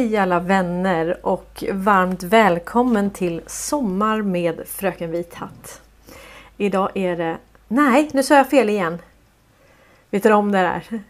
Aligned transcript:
Hej 0.00 0.16
alla 0.16 0.40
vänner 0.40 1.26
och 1.26 1.64
varmt 1.72 2.22
välkommen 2.22 3.10
till 3.10 3.40
Sommar 3.46 4.22
med 4.22 4.62
Fröken 4.66 5.10
Vit 5.10 5.34
Hatt. 5.34 5.82
Idag 6.56 6.90
är 6.94 7.16
det... 7.16 7.38
Nej, 7.68 8.10
nu 8.12 8.22
sa 8.22 8.34
jag 8.34 8.50
fel 8.50 8.68
igen. 8.70 8.98
Vet 10.10 10.22
du 10.22 10.32
om 10.32 10.52
det 10.52 10.58
där? 10.58 11.02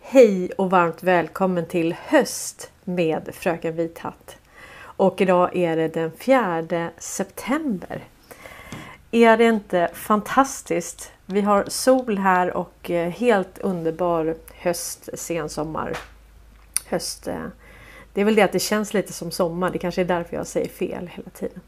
Hej 0.00 0.50
och 0.50 0.70
varmt 0.70 1.02
välkommen 1.02 1.66
till 1.66 1.94
Höst 2.06 2.70
med 2.84 3.30
Fröken 3.32 3.76
Vit 3.76 3.98
Hatt. 3.98 4.36
Och 4.76 5.20
idag 5.20 5.56
är 5.56 5.76
det 5.76 5.88
den 5.88 6.10
4 6.18 6.90
september. 6.98 8.04
Är 9.10 9.36
det 9.36 9.44
inte 9.44 9.90
fantastiskt? 9.94 11.12
Vi 11.26 11.40
har 11.40 11.64
sol 11.68 12.18
här 12.18 12.56
och 12.56 12.90
eh, 12.90 13.10
helt 13.10 13.58
underbar 13.58 14.34
höst, 14.54 15.08
sensommar, 15.14 15.96
höst. 16.86 17.28
Eh, 17.28 17.46
det 18.14 18.20
är 18.20 18.24
väl 18.24 18.34
det 18.34 18.42
att 18.42 18.52
det 18.52 18.58
känns 18.58 18.94
lite 18.94 19.12
som 19.12 19.30
sommar. 19.30 19.70
Det 19.70 19.78
kanske 19.78 20.00
är 20.00 20.04
därför 20.04 20.36
jag 20.36 20.46
säger 20.46 20.68
fel 20.68 21.06
hela 21.06 21.30
tiden. 21.30 21.60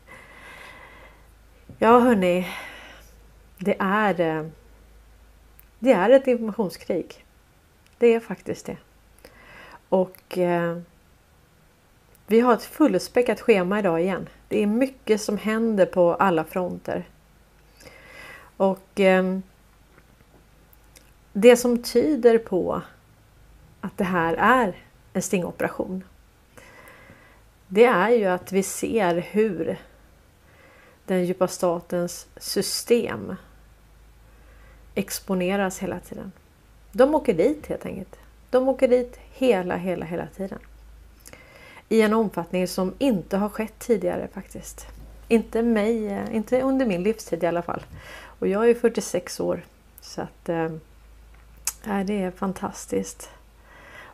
Ja 1.78 1.98
hörni. 1.98 2.48
Det 3.58 3.76
är, 3.78 4.20
eh, 4.20 4.46
det 5.78 5.92
är 5.92 6.10
ett 6.10 6.26
informationskrig. 6.26 7.24
Det 7.98 8.14
är 8.14 8.20
faktiskt 8.20 8.66
det. 8.66 8.76
Och 9.88 10.38
eh, 10.38 10.78
vi 12.26 12.40
har 12.40 12.54
ett 12.54 12.62
fullspäckat 12.62 13.40
schema 13.40 13.78
idag 13.78 14.00
igen. 14.00 14.28
Det 14.48 14.62
är 14.62 14.66
mycket 14.66 15.20
som 15.20 15.38
händer 15.38 15.86
på 15.86 16.14
alla 16.14 16.44
fronter. 16.44 17.08
Och 18.56 19.00
eh, 19.00 19.38
det 21.32 21.56
som 21.56 21.82
tyder 21.82 22.38
på 22.38 22.82
att 23.80 23.98
det 23.98 24.04
här 24.04 24.34
är 24.34 24.76
en 25.12 25.22
stingoperation. 25.22 26.04
Det 27.68 27.84
är 27.84 28.10
ju 28.10 28.24
att 28.24 28.52
vi 28.52 28.62
ser 28.62 29.14
hur 29.14 29.78
den 31.04 31.24
djupa 31.24 31.48
statens 31.48 32.26
system 32.36 33.34
exponeras 34.94 35.78
hela 35.78 36.00
tiden. 36.00 36.32
De 36.92 37.14
åker 37.14 37.34
dit 37.34 37.66
helt 37.66 37.86
enkelt. 37.86 38.16
De 38.50 38.68
åker 38.68 38.88
dit 38.88 39.18
hela, 39.32 39.76
hela, 39.76 40.04
hela 40.04 40.26
tiden. 40.26 40.58
I 41.88 42.02
en 42.02 42.14
omfattning 42.14 42.68
som 42.68 42.94
inte 42.98 43.36
har 43.36 43.48
skett 43.48 43.78
tidigare 43.78 44.28
faktiskt. 44.32 44.86
Inte 45.28 45.62
mig, 45.62 46.08
eh, 46.08 46.36
inte 46.36 46.62
under 46.62 46.86
min 46.86 47.02
livstid 47.02 47.42
i 47.42 47.46
alla 47.46 47.62
fall. 47.62 47.82
Och 48.38 48.48
jag 48.48 48.70
är 48.70 48.74
46 48.74 49.40
år. 49.40 49.62
Så 50.00 50.22
att 50.22 50.48
äh, 50.48 50.70
det 52.04 52.22
är 52.22 52.30
fantastiskt. 52.30 53.30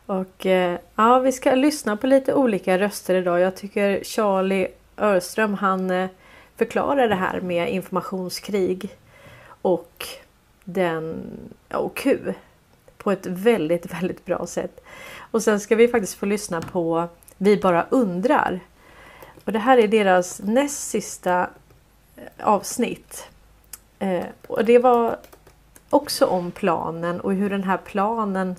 Och 0.05 0.45
eh, 0.45 0.79
ja, 0.95 1.19
vi 1.19 1.31
ska 1.31 1.55
lyssna 1.55 1.97
på 1.97 2.07
lite 2.07 2.33
olika 2.33 2.77
röster 2.77 3.15
idag. 3.15 3.39
Jag 3.39 3.55
tycker 3.55 4.03
Charlie 4.03 4.67
Örström 4.97 5.53
han 5.53 5.91
eh, 5.91 6.09
förklarar 6.55 7.07
det 7.07 7.15
här 7.15 7.41
med 7.41 7.73
informationskrig 7.73 8.97
och 9.61 10.07
den 10.63 11.15
och 11.71 11.95
Q 11.95 12.33
på 12.97 13.11
ett 13.11 13.25
väldigt, 13.25 13.93
väldigt 14.01 14.25
bra 14.25 14.45
sätt. 14.45 14.83
Och 15.31 15.43
sen 15.43 15.59
ska 15.59 15.75
vi 15.75 15.87
faktiskt 15.87 16.15
få 16.15 16.25
lyssna 16.25 16.61
på 16.61 17.07
Vi 17.37 17.57
bara 17.57 17.85
undrar. 17.89 18.59
Och 19.45 19.51
det 19.51 19.59
här 19.59 19.77
är 19.77 19.87
deras 19.87 20.41
näst 20.43 20.89
sista 20.89 21.49
eh, 22.15 22.47
avsnitt. 22.47 23.27
Eh, 23.99 24.25
och 24.47 24.65
det 24.65 24.79
var 24.79 25.17
också 25.89 26.25
om 26.25 26.51
planen 26.51 27.21
och 27.21 27.33
hur 27.33 27.49
den 27.49 27.63
här 27.63 27.77
planen 27.77 28.55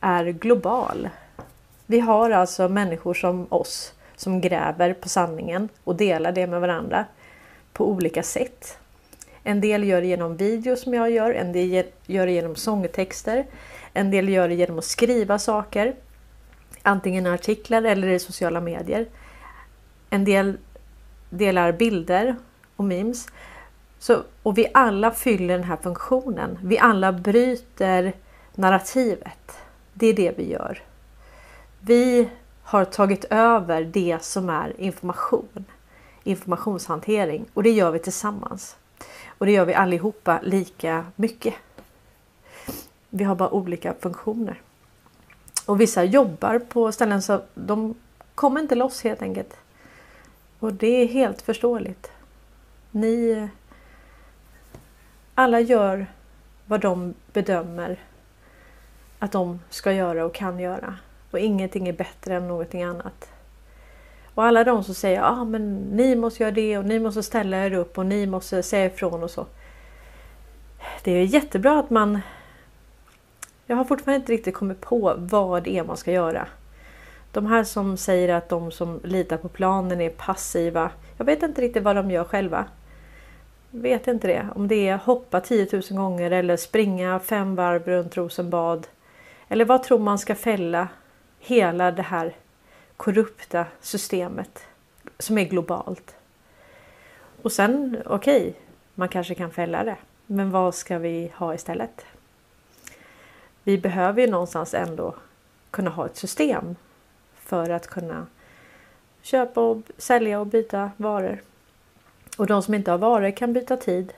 är 0.00 0.24
global. 0.24 1.08
Vi 1.86 2.00
har 2.00 2.30
alltså 2.30 2.68
människor 2.68 3.14
som 3.14 3.46
oss 3.48 3.94
som 4.16 4.40
gräver 4.40 4.92
på 4.92 5.08
sanningen 5.08 5.68
och 5.84 5.96
delar 5.96 6.32
det 6.32 6.46
med 6.46 6.60
varandra 6.60 7.04
på 7.72 7.88
olika 7.88 8.22
sätt. 8.22 8.78
En 9.42 9.60
del 9.60 9.84
gör 9.84 10.00
det 10.00 10.06
genom 10.06 10.36
video 10.36 10.76
som 10.76 10.94
jag 10.94 11.10
gör, 11.10 11.30
en 11.30 11.52
del 11.52 11.86
gör 12.06 12.26
det 12.26 12.32
genom 12.32 12.56
sångtexter. 12.56 13.46
En 13.92 14.10
del 14.10 14.28
gör 14.28 14.48
det 14.48 14.54
genom 14.54 14.78
att 14.78 14.84
skriva 14.84 15.38
saker. 15.38 15.94
Antingen 16.82 17.26
i 17.26 17.30
artiklar 17.30 17.82
eller 17.82 18.08
i 18.08 18.18
sociala 18.18 18.60
medier. 18.60 19.06
En 20.10 20.24
del 20.24 20.56
delar 21.30 21.72
bilder 21.72 22.36
och 22.76 22.84
memes. 22.84 23.26
Så, 23.98 24.22
och 24.42 24.58
vi 24.58 24.66
alla 24.74 25.10
fyller 25.10 25.54
den 25.54 25.64
här 25.64 25.76
funktionen. 25.76 26.58
Vi 26.62 26.78
alla 26.78 27.12
bryter 27.12 28.12
narrativet. 28.54 29.58
Det 29.98 30.06
är 30.06 30.14
det 30.14 30.38
vi 30.38 30.50
gör. 30.50 30.82
Vi 31.80 32.28
har 32.62 32.84
tagit 32.84 33.24
över 33.30 33.84
det 33.84 34.18
som 34.22 34.50
är 34.50 34.80
information. 34.80 35.64
Informationshantering 36.24 37.46
och 37.54 37.62
det 37.62 37.70
gör 37.70 37.90
vi 37.90 37.98
tillsammans. 37.98 38.76
Och 39.38 39.46
det 39.46 39.52
gör 39.52 39.64
vi 39.64 39.74
allihopa 39.74 40.40
lika 40.42 41.06
mycket. 41.16 41.54
Vi 43.10 43.24
har 43.24 43.34
bara 43.34 43.50
olika 43.50 43.94
funktioner. 44.00 44.60
Och 45.66 45.80
vissa 45.80 46.04
jobbar 46.04 46.58
på 46.58 46.92
ställen 46.92 47.22
så 47.22 47.42
de 47.54 47.94
kommer 48.34 48.60
inte 48.60 48.74
loss 48.74 49.04
helt 49.04 49.22
enkelt. 49.22 49.56
Och 50.58 50.72
det 50.72 51.02
är 51.02 51.06
helt 51.06 51.42
förståeligt. 51.42 52.10
Ni 52.90 53.48
alla 55.34 55.60
gör 55.60 56.06
vad 56.66 56.80
de 56.80 57.14
bedömer 57.32 57.98
att 59.18 59.32
de 59.32 59.60
ska 59.70 59.92
göra 59.92 60.24
och 60.24 60.34
kan 60.34 60.60
göra. 60.60 60.94
Och 61.30 61.38
ingenting 61.38 61.88
är 61.88 61.92
bättre 61.92 62.34
än 62.34 62.48
någonting 62.48 62.82
annat. 62.82 63.32
Och 64.34 64.44
alla 64.44 64.64
de 64.64 64.84
som 64.84 64.94
säger 64.94 65.20
att 65.22 65.46
men 65.46 65.74
ni 65.74 66.16
måste 66.16 66.42
göra 66.42 66.54
det 66.54 66.78
och 66.78 66.84
ni 66.84 66.98
måste 66.98 67.22
ställa 67.22 67.66
er 67.66 67.72
upp 67.72 67.98
och 67.98 68.06
ni 68.06 68.26
måste 68.26 68.62
säga 68.62 68.86
ifrån 68.86 69.22
och 69.22 69.30
så. 69.30 69.46
Det 71.04 71.12
är 71.12 71.24
jättebra 71.24 71.78
att 71.78 71.90
man... 71.90 72.20
Jag 73.66 73.76
har 73.76 73.84
fortfarande 73.84 74.20
inte 74.20 74.32
riktigt 74.32 74.54
kommit 74.54 74.80
på 74.80 75.14
vad 75.18 75.62
det 75.62 75.78
är 75.78 75.84
man 75.84 75.96
ska 75.96 76.12
göra. 76.12 76.46
De 77.32 77.46
här 77.46 77.64
som 77.64 77.96
säger 77.96 78.34
att 78.34 78.48
de 78.48 78.70
som 78.70 79.00
litar 79.04 79.36
på 79.36 79.48
planen 79.48 80.00
är 80.00 80.10
passiva. 80.10 80.90
Jag 81.16 81.24
vet 81.24 81.42
inte 81.42 81.62
riktigt 81.62 81.82
vad 81.82 81.96
de 81.96 82.10
gör 82.10 82.24
själva. 82.24 82.64
Vet 83.70 84.08
inte 84.08 84.26
det. 84.26 84.48
Om 84.54 84.68
det 84.68 84.88
är 84.88 84.96
hoppa 84.96 85.40
10 85.40 85.68
000 85.72 85.82
gånger 85.90 86.30
eller 86.30 86.56
springa 86.56 87.20
fem 87.20 87.54
varv 87.54 87.84
runt 87.84 88.16
Rosenbad. 88.16 88.86
Eller 89.48 89.64
vad 89.64 89.82
tror 89.82 89.98
man 89.98 90.18
ska 90.18 90.34
fälla 90.34 90.88
hela 91.38 91.90
det 91.90 92.02
här 92.02 92.36
korrupta 92.96 93.66
systemet 93.80 94.66
som 95.18 95.38
är 95.38 95.44
globalt. 95.44 96.14
Och 97.42 97.52
sen, 97.52 98.02
okej, 98.06 98.40
okay, 98.40 98.52
man 98.94 99.08
kanske 99.08 99.34
kan 99.34 99.50
fälla 99.50 99.84
det. 99.84 99.96
Men 100.26 100.50
vad 100.50 100.74
ska 100.74 100.98
vi 100.98 101.32
ha 101.36 101.54
istället? 101.54 102.06
Vi 103.62 103.78
behöver 103.78 104.22
ju 104.22 104.30
någonstans 104.30 104.74
ändå 104.74 105.14
kunna 105.70 105.90
ha 105.90 106.06
ett 106.06 106.16
system 106.16 106.76
för 107.34 107.70
att 107.70 107.86
kunna 107.86 108.26
köpa 109.22 109.60
och 109.60 109.82
sälja 109.96 110.40
och 110.40 110.46
byta 110.46 110.90
varor. 110.96 111.42
Och 112.38 112.46
de 112.46 112.62
som 112.62 112.74
inte 112.74 112.90
har 112.90 112.98
varor 112.98 113.30
kan 113.30 113.52
byta 113.52 113.76
tid. 113.76 114.12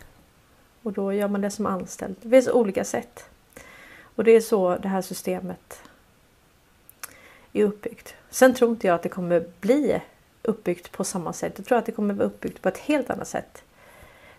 Och 0.83 0.93
då 0.93 1.13
gör 1.13 1.29
man 1.29 1.41
det 1.41 1.51
som 1.51 1.67
anställd. 1.67 2.17
Det 2.23 2.31
finns 2.31 2.49
olika 2.49 2.85
sätt. 2.85 3.30
Och 4.15 4.25
det 4.25 4.31
är 4.31 4.41
så 4.41 4.77
det 4.77 4.89
här 4.89 5.03
systemet 5.03 5.83
är 7.53 7.65
uppbyggt. 7.65 8.15
Sen 8.31 8.55
tror 8.55 8.71
inte 8.71 8.87
jag 8.87 8.95
att 8.95 9.03
det 9.03 9.09
kommer 9.09 9.45
bli 9.61 10.01
uppbyggt 10.43 10.93
på 10.93 11.05
samma 11.05 11.33
sätt. 11.33 11.53
Jag 11.57 11.67
tror 11.67 11.79
att 11.79 11.87
det 11.87 11.93
kommer 11.93 12.15
vara 12.15 12.27
uppbyggt 12.27 12.63
på 12.63 12.69
ett 12.69 12.79
helt 12.79 13.11
annat 13.11 13.29
sätt. 13.29 13.63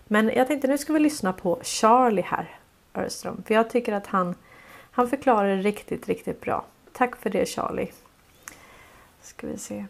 Men 0.07 0.31
jag 0.35 0.47
tänkte 0.47 0.67
nu 0.67 0.77
ska 0.77 0.93
vi 0.93 0.99
lyssna 0.99 1.33
på 1.33 1.59
Charlie 1.63 2.21
här, 2.21 2.57
Örström. 2.93 3.43
För 3.47 3.53
jag 3.53 3.69
tycker 3.69 3.93
att 3.93 4.07
han, 4.07 4.35
han 4.91 5.09
förklarar 5.09 5.55
det 5.55 5.61
riktigt, 5.61 6.07
riktigt 6.07 6.41
bra. 6.41 6.65
Tack 6.93 7.15
för 7.15 7.29
det 7.29 7.49
Charlie. 7.49 7.91
Ska 9.21 9.47
vi 9.47 9.57
se. 9.57 9.85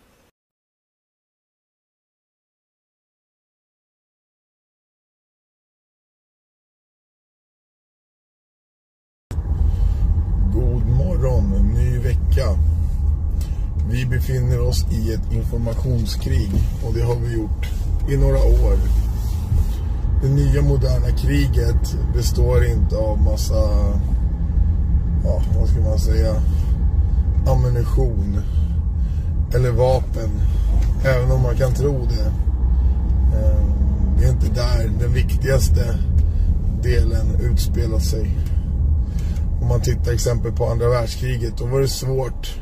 Befinner 14.11 14.61
oss 14.61 14.85
i 14.91 15.13
ett 15.13 15.31
informationskrig 15.31 16.51
och 16.85 16.93
det 16.93 17.01
har 17.01 17.15
vi 17.15 17.33
gjort 17.33 17.69
i 18.09 18.17
några 18.17 18.37
år. 18.37 18.77
Det 20.21 20.29
nya 20.29 20.61
moderna 20.61 21.11
kriget 21.17 21.95
består 22.13 22.65
inte 22.65 22.97
av 22.97 23.21
massa, 23.21 23.69
ja 25.23 25.41
vad 25.59 25.69
ska 25.69 25.79
man 25.79 25.99
säga, 25.99 26.35
ammunition 27.47 28.41
eller 29.53 29.71
vapen. 29.71 30.29
Även 31.05 31.31
om 31.31 31.41
man 31.41 31.55
kan 31.57 31.73
tro 31.73 32.07
det. 32.09 32.31
Ehm, 33.37 33.71
det 34.17 34.25
är 34.25 34.29
inte 34.29 34.47
där 34.47 34.91
den 34.99 35.13
viktigaste 35.13 35.97
delen 36.83 37.35
utspelar 37.41 37.99
sig. 37.99 38.37
Om 39.61 39.67
man 39.67 39.81
tittar 39.81 40.11
exempel 40.11 40.51
på 40.51 40.65
andra 40.65 40.89
världskriget, 40.89 41.57
då 41.57 41.65
var 41.65 41.79
det 41.79 41.87
svårt 41.87 42.61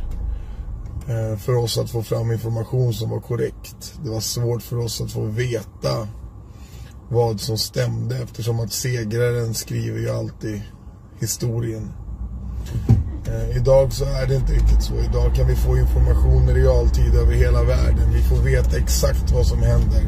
Eh, 1.09 1.37
för 1.37 1.55
oss 1.55 1.77
att 1.77 1.89
få 1.89 2.03
fram 2.03 2.31
information 2.31 2.93
som 2.93 3.09
var 3.09 3.19
korrekt. 3.19 3.93
Det 4.03 4.09
var 4.09 4.19
svårt 4.19 4.61
för 4.61 4.77
oss 4.77 5.01
att 5.01 5.11
få 5.11 5.25
veta 5.25 6.07
vad 7.09 7.41
som 7.41 7.57
stämde 7.57 8.17
eftersom 8.17 8.59
att 8.59 8.73
segraren 8.73 9.53
skriver 9.53 9.99
ju 9.99 10.09
alltid 10.09 10.61
historien. 11.19 11.91
Eh, 13.27 13.57
idag 13.57 13.93
så 13.93 14.05
är 14.05 14.27
det 14.27 14.35
inte 14.35 14.53
riktigt 14.53 14.83
så. 14.83 14.93
Idag 14.93 15.35
kan 15.35 15.47
vi 15.47 15.55
få 15.55 15.77
information 15.77 16.49
i 16.49 16.53
realtid 16.53 17.15
över 17.15 17.33
hela 17.33 17.63
världen. 17.63 18.13
Vi 18.13 18.21
får 18.21 18.35
veta 18.35 18.77
exakt 18.77 19.31
vad 19.31 19.45
som 19.45 19.59
händer 19.59 20.03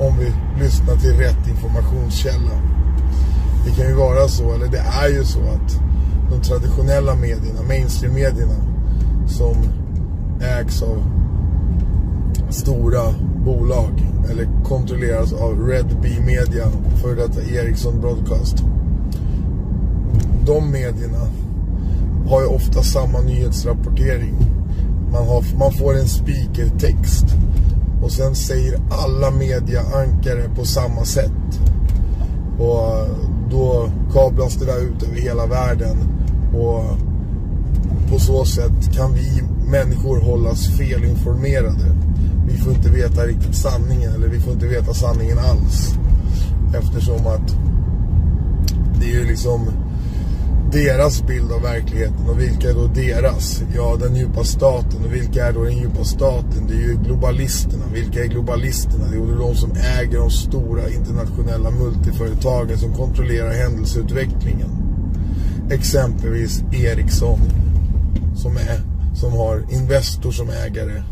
om 0.00 0.18
vi 0.18 0.32
lyssnar 0.64 0.96
till 0.96 1.16
rätt 1.16 1.48
informationskälla. 1.48 2.62
Det 3.66 3.70
kan 3.70 3.88
ju 3.88 3.94
vara 3.94 4.28
så, 4.28 4.54
eller 4.54 4.66
det 4.66 4.84
är 5.02 5.08
ju 5.08 5.24
så 5.24 5.40
att 5.40 5.80
de 6.30 6.40
traditionella 6.40 7.14
medierna, 7.14 7.62
mainstream-medierna 7.68 8.56
som 9.28 9.85
ägs 10.40 10.82
av 10.82 11.02
stora 12.50 13.14
bolag 13.44 14.06
eller 14.30 14.64
kontrolleras 14.64 15.32
av 15.32 15.66
Red 15.68 15.96
Bee 16.02 16.20
Media, 16.20 16.68
för 17.02 17.16
detta 17.16 17.42
Ericsson 17.42 18.00
Broadcast. 18.00 18.64
De 20.46 20.70
medierna 20.70 21.26
har 22.28 22.40
ju 22.40 22.46
ofta 22.46 22.82
samma 22.82 23.20
nyhetsrapportering. 23.20 24.34
Man, 25.12 25.26
har, 25.26 25.44
man 25.58 25.72
får 25.72 25.98
en 25.98 26.08
speakertext 26.08 27.24
och 28.02 28.12
sen 28.12 28.34
säger 28.34 28.80
alla 28.90 29.30
mediaankare 29.30 30.50
på 30.56 30.64
samma 30.64 31.04
sätt. 31.04 31.60
Och 32.58 33.08
då 33.50 33.88
kablas 34.12 34.54
det 34.54 34.66
där 34.66 34.78
ut 34.78 35.02
över 35.02 35.20
hela 35.20 35.46
världen. 35.46 35.96
Och 36.54 36.84
på 38.10 38.18
så 38.18 38.44
sätt 38.44 38.94
kan 38.94 39.14
vi 39.14 39.42
människor 39.70 40.20
hållas 40.20 40.68
felinformerade. 40.68 41.96
Vi 42.46 42.56
får 42.56 42.72
inte 42.72 42.88
veta 42.88 43.26
riktigt 43.26 43.54
sanningen 43.54 44.12
eller 44.12 44.28
vi 44.28 44.40
får 44.40 44.52
inte 44.52 44.66
veta 44.66 44.94
sanningen 44.94 45.38
alls. 45.38 45.94
Eftersom 46.74 47.26
att 47.26 47.56
det 49.00 49.06
är 49.06 49.14
ju 49.20 49.24
liksom 49.24 49.70
deras 50.72 51.26
bild 51.26 51.52
av 51.52 51.62
verkligheten 51.62 52.28
och 52.28 52.40
vilka 52.40 52.70
är 52.70 52.74
då 52.74 52.86
deras? 52.86 53.62
Ja, 53.74 53.96
den 54.00 54.16
djupa 54.16 54.44
staten. 54.44 55.04
Och 55.04 55.14
vilka 55.14 55.46
är 55.46 55.52
då 55.52 55.64
den 55.64 55.78
djupa 55.78 56.04
staten? 56.04 56.66
Det 56.68 56.74
är 56.74 56.88
ju 56.88 56.98
globalisterna. 57.04 57.84
Vilka 57.92 58.24
är 58.24 58.26
globalisterna? 58.26 59.04
Det 59.10 59.16
är 59.16 59.38
de 59.38 59.54
som 59.54 59.72
äger 59.72 60.18
de 60.18 60.30
stora 60.30 60.90
internationella 60.90 61.70
multiföretagen 61.70 62.78
som 62.78 62.92
kontrollerar 62.92 63.52
händelseutvecklingen. 63.52 64.70
Exempelvis 65.70 66.62
Ericsson 66.72 67.40
som, 68.36 68.56
är, 68.56 68.80
som 69.14 69.32
har 69.32 69.66
Investor 69.70 70.30
som 70.30 70.50
ägare 70.50 71.02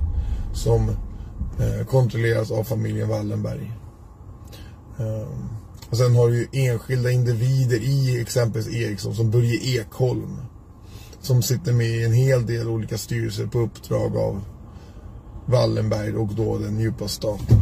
som 0.54 0.88
eh, 1.58 1.86
kontrolleras 1.86 2.50
av 2.50 2.64
familjen 2.64 3.08
Wallenberg. 3.08 3.72
Um, 4.96 5.48
och 5.90 5.96
sen 5.96 6.16
har 6.16 6.28
du 6.28 6.36
ju 6.36 6.68
enskilda 6.70 7.10
individer 7.10 7.76
i 7.76 8.20
exempelvis 8.20 8.74
Ericsson 8.74 9.14
som 9.14 9.30
Börje 9.30 9.80
Ekholm. 9.80 10.36
Som 11.20 11.42
sitter 11.42 11.72
med 11.72 11.86
i 11.86 12.04
en 12.04 12.12
hel 12.12 12.46
del 12.46 12.68
olika 12.68 12.98
styrelser 12.98 13.46
på 13.46 13.58
uppdrag 13.58 14.16
av 14.16 14.40
Wallenberg 15.46 16.16
och 16.16 16.34
då 16.34 16.58
den 16.58 16.80
djupa 16.80 17.08
staten. 17.08 17.60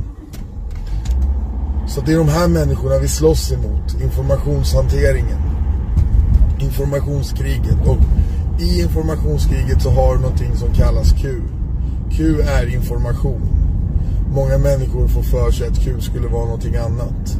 Så 1.88 2.00
det 2.00 2.12
är 2.12 2.18
de 2.18 2.28
här 2.28 2.48
människorna 2.48 2.98
vi 2.98 3.08
slåss 3.08 3.52
emot. 3.52 4.02
Informationshanteringen. 4.02 5.38
Informationskriget. 6.60 7.86
Och 7.86 7.98
i 8.58 8.82
informationskriget 8.82 9.82
så 9.82 9.90
har 9.90 10.14
du 10.14 10.20
någonting 10.20 10.56
som 10.56 10.74
kallas 10.74 11.12
Q. 11.12 11.42
Q 12.10 12.40
är 12.40 12.74
information. 12.74 13.42
Många 14.34 14.58
människor 14.58 15.08
får 15.08 15.22
för 15.22 15.50
sig 15.50 15.68
att 15.68 15.80
Q 15.80 16.00
skulle 16.00 16.28
vara 16.28 16.44
någonting 16.44 16.76
annat. 16.76 17.38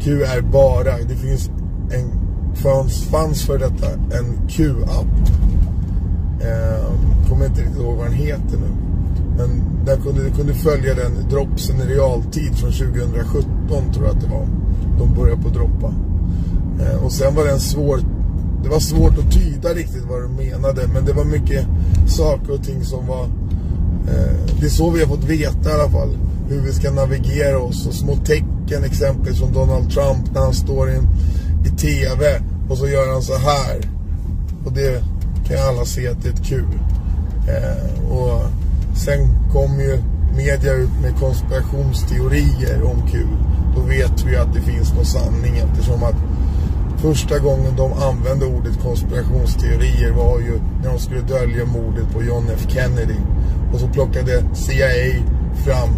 Q 0.00 0.22
är 0.22 0.40
bara, 0.40 0.98
det 1.08 1.16
finns 1.16 1.50
en, 1.90 2.10
fanns, 2.54 3.04
fanns 3.04 3.42
för 3.42 3.58
detta 3.58 3.92
en 3.92 4.48
Q-app. 4.48 5.28
Eh, 6.40 6.84
kommer 7.28 7.46
inte 7.46 7.60
riktigt 7.60 7.80
ihåg 7.80 7.96
vad 7.96 8.06
den 8.06 8.14
heter 8.14 8.58
nu. 8.58 8.82
Men 9.36 9.62
den 9.84 10.02
kunde, 10.02 10.30
kunde 10.30 10.54
följa 10.54 10.94
den 10.94 11.28
dropsen 11.30 11.80
i 11.80 11.84
realtid 11.84 12.54
från 12.54 12.72
2017 12.72 13.92
tror 13.92 14.06
jag 14.06 14.16
att 14.16 14.20
det 14.20 14.30
var. 14.30 14.46
De 14.98 15.14
började 15.14 15.42
på 15.42 15.48
droppa. 15.48 15.94
Eh, 16.80 17.04
och 17.04 17.12
sen 17.12 17.34
var 17.34 17.44
den 17.44 17.60
svår, 17.60 18.00
det 18.62 18.68
var 18.68 18.80
svårt 18.80 19.18
att 19.18 19.32
tyda 19.32 19.68
riktigt 19.74 20.04
vad 20.10 20.22
de 20.22 20.32
menade. 20.32 20.86
Men 20.94 21.04
det 21.04 21.12
var 21.12 21.24
mycket 21.24 21.66
saker 22.06 22.52
och 22.52 22.64
ting 22.64 22.84
som 22.84 23.06
var, 23.06 23.24
eh, 24.08 24.36
det 24.60 24.66
är 24.66 24.70
så 24.70 24.90
vi 24.90 25.00
har 25.00 25.06
fått 25.06 25.24
veta 25.24 25.70
i 25.70 25.72
alla 25.72 25.90
fall. 25.90 26.18
Hur 26.48 26.60
vi 26.60 26.72
ska 26.72 26.90
navigera 26.90 27.58
oss 27.58 27.86
och 27.86 27.94
små 27.94 28.16
tecken 28.16 28.84
exempelvis 28.84 29.38
från 29.38 29.52
Donald 29.52 29.90
Trump 29.90 30.34
när 30.34 30.40
han 30.40 30.54
står 30.54 30.90
i, 30.90 30.98
i 31.66 31.70
TV 31.70 32.40
och 32.68 32.78
så 32.78 32.88
gör 32.88 33.12
han 33.12 33.22
så 33.22 33.36
här. 33.36 33.80
Och 34.64 34.72
det 34.72 35.04
kan 35.46 35.56
ju 35.56 35.62
alla 35.62 35.84
se 35.84 36.08
att 36.08 36.22
det 36.22 36.28
är 36.28 36.32
ett 36.32 36.46
kul. 36.46 36.78
Eh, 37.48 38.12
och 38.12 38.42
sen 38.96 39.28
kommer 39.52 39.82
ju 39.82 39.98
media 40.36 40.72
ut 40.72 41.00
med 41.02 41.16
konspirationsteorier 41.16 42.82
om 42.82 43.02
Q. 43.10 43.18
Då 43.76 43.82
vet 43.82 44.24
vi 44.24 44.36
att 44.36 44.54
det 44.54 44.60
finns 44.60 44.94
någon 44.94 45.04
sanning 45.04 45.58
eftersom 45.58 46.02
att 46.02 46.16
första 47.02 47.38
gången 47.38 47.76
de 47.76 47.92
använde 47.92 48.46
ordet 48.46 48.82
konspirationsteorier 48.82 50.12
var 50.12 50.38
ju 50.38 50.60
när 50.82 50.90
de 50.90 50.98
skulle 50.98 51.20
dölja 51.20 51.64
mordet 51.64 52.12
på 52.12 52.22
John 52.22 52.46
F 52.54 52.66
Kennedy. 52.68 53.18
Och 53.72 53.80
så 53.80 53.88
plockade 53.88 54.44
CIA 54.52 55.22
fram 55.64 55.90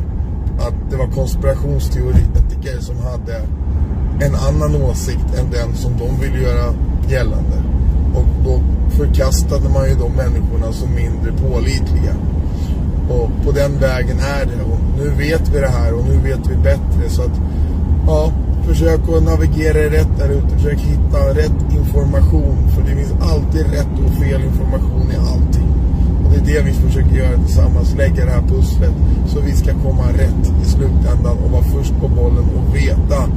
att 0.58 0.90
det 0.90 0.96
var 0.96 1.06
konspirationsteoretiker 1.06 2.78
som 2.80 2.96
hade 2.98 3.36
en 4.20 4.34
annan 4.34 4.82
åsikt 4.82 5.34
än 5.38 5.50
den 5.50 5.74
som 5.74 5.92
de 5.98 6.20
ville 6.20 6.42
göra 6.42 6.74
gällande. 7.08 7.62
Och 8.14 8.26
då 8.44 8.60
förkastade 8.90 9.68
man 9.68 9.88
ju 9.88 9.94
de 9.94 10.12
människorna 10.12 10.72
som 10.72 10.94
mindre 10.94 11.32
pålitliga. 11.32 12.14
Och 13.08 13.30
på 13.44 13.52
den 13.52 13.78
vägen 13.78 14.18
är 14.20 14.44
det. 14.44 14.62
Och 14.72 14.80
nu 14.98 15.10
vet 15.10 15.48
vi 15.48 15.60
det 15.60 15.68
här 15.68 15.94
och 15.94 16.04
nu 16.04 16.16
vet 16.18 16.46
vi 16.50 16.56
bättre. 16.56 17.08
Så 17.08 17.22
att, 17.22 17.40
ja, 18.06 18.32
försök 18.66 19.00
att 19.08 19.22
navigera 19.22 19.78
rätt 19.78 20.18
där 20.18 20.28
ute. 20.28 20.48
Försök 20.48 20.78
hitta 20.78 21.18
rätt 21.34 21.72
information. 21.72 22.56
För 22.74 22.82
det 22.82 22.96
finns 22.96 23.14
alltid 23.20 23.66
rätt 23.70 23.94
och 24.06 24.22
fel 24.22 24.44
information 24.44 25.10
i 25.12 25.16
allting 25.16 25.68
Och 26.24 26.30
det 26.30 26.36
är 26.36 26.54
det 26.54 26.62
vi 26.62 26.72
försöker 26.72 27.16
göra 27.16 27.36
tillsammans, 27.36 27.94
lägga 27.94 28.24
det 28.24 28.30
här 28.30 28.42
pusslet 28.48 28.92
så 29.26 29.40
vi 29.40 29.52
ska 29.52 29.72
komma 29.72 30.08
rätt 30.08 30.52
i 30.62 30.64
slutändan 30.64 31.38
och 31.44 31.50
vara 31.50 31.62
först 31.62 31.94
på 32.00 32.08
bollen 32.08 32.44
och 32.56 32.76
veta 32.76 33.28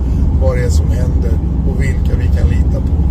vad 0.42 0.58
det 0.58 0.64
är 0.64 0.70
som 0.70 0.88
händer 0.88 1.40
och 1.70 1.82
vilka 1.82 2.16
vi 2.16 2.28
kan 2.38 2.50
lita 2.50 2.82
på. 2.82 3.08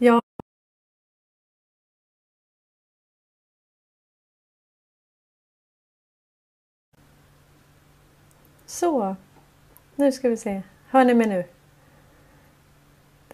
Ja, 0.00 0.20
så. 8.78 9.16
Nu 9.94 10.12
ska 10.12 10.28
vi 10.28 10.36
se. 10.36 10.62
Hör 10.88 11.04
ni 11.04 11.14
mig 11.14 11.26
nu? 11.26 11.44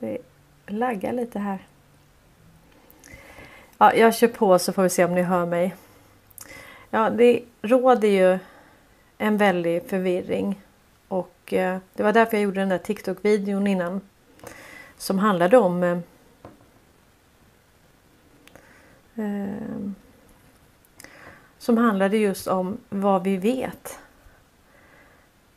Det 0.01 0.19
laggar 0.67 1.13
lite 1.13 1.39
här. 1.39 1.67
Ja, 3.79 3.95
jag 3.95 4.15
kör 4.15 4.29
på 4.29 4.59
så 4.59 4.73
får 4.73 4.83
vi 4.83 4.91
se 4.91 5.05
om 5.05 5.15
ni 5.15 5.23
hör 5.23 5.47
mig. 5.47 5.75
Ja, 6.91 7.11
det 7.11 7.43
råder 7.63 8.09
ju 8.09 8.39
en 9.19 9.37
väldig 9.37 9.89
förvirring. 9.89 10.61
Och 11.09 11.53
eh, 11.53 11.79
det 11.95 12.03
var 12.03 12.13
därför 12.13 12.37
jag 12.37 12.45
gjorde 12.45 12.61
den 12.61 12.69
där 12.69 12.79
TikTok-videon 12.79 13.67
innan. 13.67 14.01
Som 14.97 15.19
handlade 15.19 15.59
om 15.59 15.83
eh, 15.83 15.99
eh 19.15 19.91
som 21.59 21.79
handlade 21.79 22.17
just 22.17 22.47
om 22.47 22.79
vad 22.89 23.25
vi 23.25 23.37
vet 23.37 23.99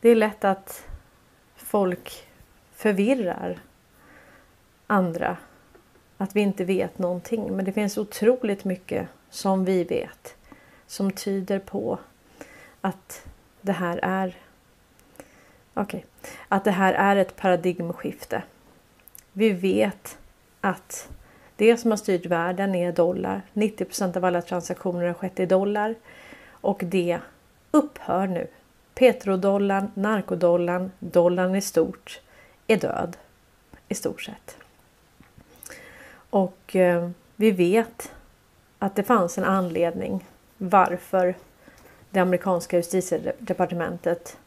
det 0.01 0.09
är 0.09 0.15
lätt 0.15 0.43
att 0.43 0.85
folk 1.55 2.27
förvirrar 2.75 3.59
andra. 4.87 5.37
Att 6.17 6.35
vi 6.35 6.41
inte 6.41 6.63
vet 6.63 6.99
någonting. 6.99 7.55
Men 7.55 7.65
det 7.65 7.73
finns 7.73 7.97
otroligt 7.97 8.63
mycket 8.63 9.07
som 9.29 9.65
vi 9.65 9.83
vet. 9.83 10.35
Som 10.87 11.11
tyder 11.11 11.59
på 11.59 11.99
att 12.81 13.27
det 13.61 13.71
här 13.71 13.99
är 14.01 14.37
Okej, 15.73 16.05
okay. 16.21 16.31
att 16.47 16.63
det 16.63 16.71
här 16.71 16.93
är 16.93 17.15
ett 17.15 17.35
paradigmskifte. 17.35 18.43
Vi 19.33 19.49
vet 19.49 20.17
att 20.61 21.09
Det 21.55 21.77
som 21.77 21.91
har 21.91 21.97
styrt 21.97 22.25
världen 22.25 22.75
är 22.75 22.91
dollar. 22.91 23.41
90% 23.53 24.17
av 24.17 24.25
alla 24.25 24.41
transaktioner 24.41 25.07
har 25.07 25.13
skett 25.13 25.39
i 25.39 25.45
dollar. 25.45 25.95
Och 26.49 26.81
det 26.83 27.19
upphör 27.71 28.27
nu. 28.27 28.47
Petrodollarn, 28.97 29.91
narkodollarn, 29.93 30.91
dollarn 30.99 31.55
i 31.55 31.61
stort 31.61 32.21
är 32.67 32.77
död. 32.77 33.17
I 33.87 33.95
stort 33.95 34.21
sett. 34.21 34.57
Och 36.29 36.75
eh, 36.75 37.09
vi 37.35 37.51
vet 37.51 38.11
att 38.79 38.95
det 38.95 39.03
fanns 39.03 39.37
en 39.37 39.43
anledning 39.43 40.25
varför 40.57 41.35
det 42.09 42.19
amerikanska 42.19 42.77
justitiedepartementet 42.77 44.37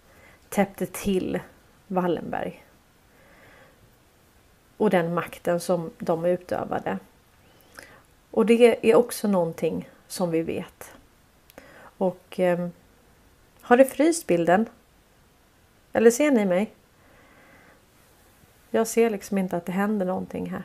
täppte 0.48 0.86
till 0.86 1.40
Wallenberg. 1.86 2.64
Och 4.76 4.90
den 4.90 5.14
makten 5.14 5.60
som 5.60 5.90
de 5.98 6.24
utövade. 6.24 6.98
Och 8.30 8.46
det 8.46 8.90
är 8.90 8.94
också 8.94 9.28
någonting 9.28 9.88
som 10.08 10.30
vi 10.30 10.42
vet. 10.42 10.92
Och 11.80 12.40
eh, 12.40 12.68
har 13.70 13.76
det 13.76 13.84
fryst 13.84 14.26
bilden? 14.26 14.68
Eller 15.92 16.10
ser 16.10 16.30
ni 16.30 16.44
mig? 16.44 16.74
Jag 18.70 18.86
ser 18.86 19.10
liksom 19.10 19.38
inte 19.38 19.56
att 19.56 19.66
det 19.66 19.72
händer 19.72 20.06
någonting 20.06 20.50
här. 20.50 20.62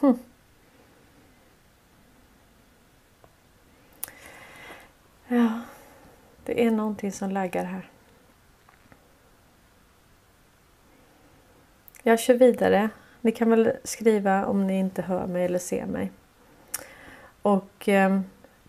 Hm. 0.00 0.18
Ja, 5.28 5.60
det 6.44 6.66
är 6.66 6.70
någonting 6.70 7.12
som 7.12 7.30
laggar 7.30 7.64
här. 7.64 7.90
Jag 12.02 12.20
kör 12.20 12.34
vidare. 12.34 12.88
Ni 13.20 13.32
kan 13.32 13.50
väl 13.50 13.72
skriva 13.84 14.46
om 14.46 14.66
ni 14.66 14.78
inte 14.78 15.02
hör 15.02 15.26
mig 15.26 15.44
eller 15.44 15.58
ser 15.58 15.86
mig. 15.86 16.12
Och 17.42 17.88
eh, 17.88 18.20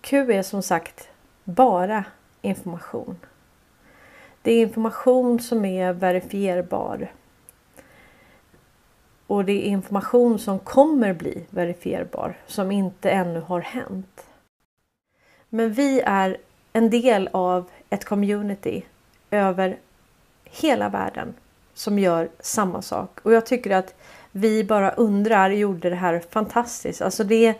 Q 0.05 0.33
är 0.33 0.43
som 0.43 0.63
sagt 0.63 1.09
bara 1.43 2.05
information. 2.41 3.19
Det 4.41 4.51
är 4.51 4.61
information 4.61 5.39
som 5.39 5.65
är 5.65 5.93
verifierbar. 5.93 7.11
Och 9.27 9.45
det 9.45 9.51
är 9.53 9.69
information 9.69 10.39
som 10.39 10.59
kommer 10.59 11.13
bli 11.13 11.45
verifierbar, 11.49 12.37
som 12.47 12.71
inte 12.71 13.09
ännu 13.09 13.39
har 13.39 13.61
hänt. 13.61 14.25
Men 15.49 15.73
vi 15.73 16.01
är 16.01 16.37
en 16.73 16.89
del 16.89 17.29
av 17.33 17.69
ett 17.89 18.05
community 18.05 18.83
över 19.31 19.77
hela 20.43 20.89
världen 20.89 21.33
som 21.73 21.99
gör 21.99 22.29
samma 22.39 22.81
sak. 22.81 23.19
Och 23.23 23.33
jag 23.33 23.45
tycker 23.45 23.71
att 23.71 23.95
vi 24.31 24.63
bara 24.63 24.91
undrar 24.91 25.49
gjorde 25.49 25.89
det 25.89 25.95
här 25.95 26.23
fantastiskt. 26.29 27.01
Alltså 27.01 27.23
det, 27.23 27.55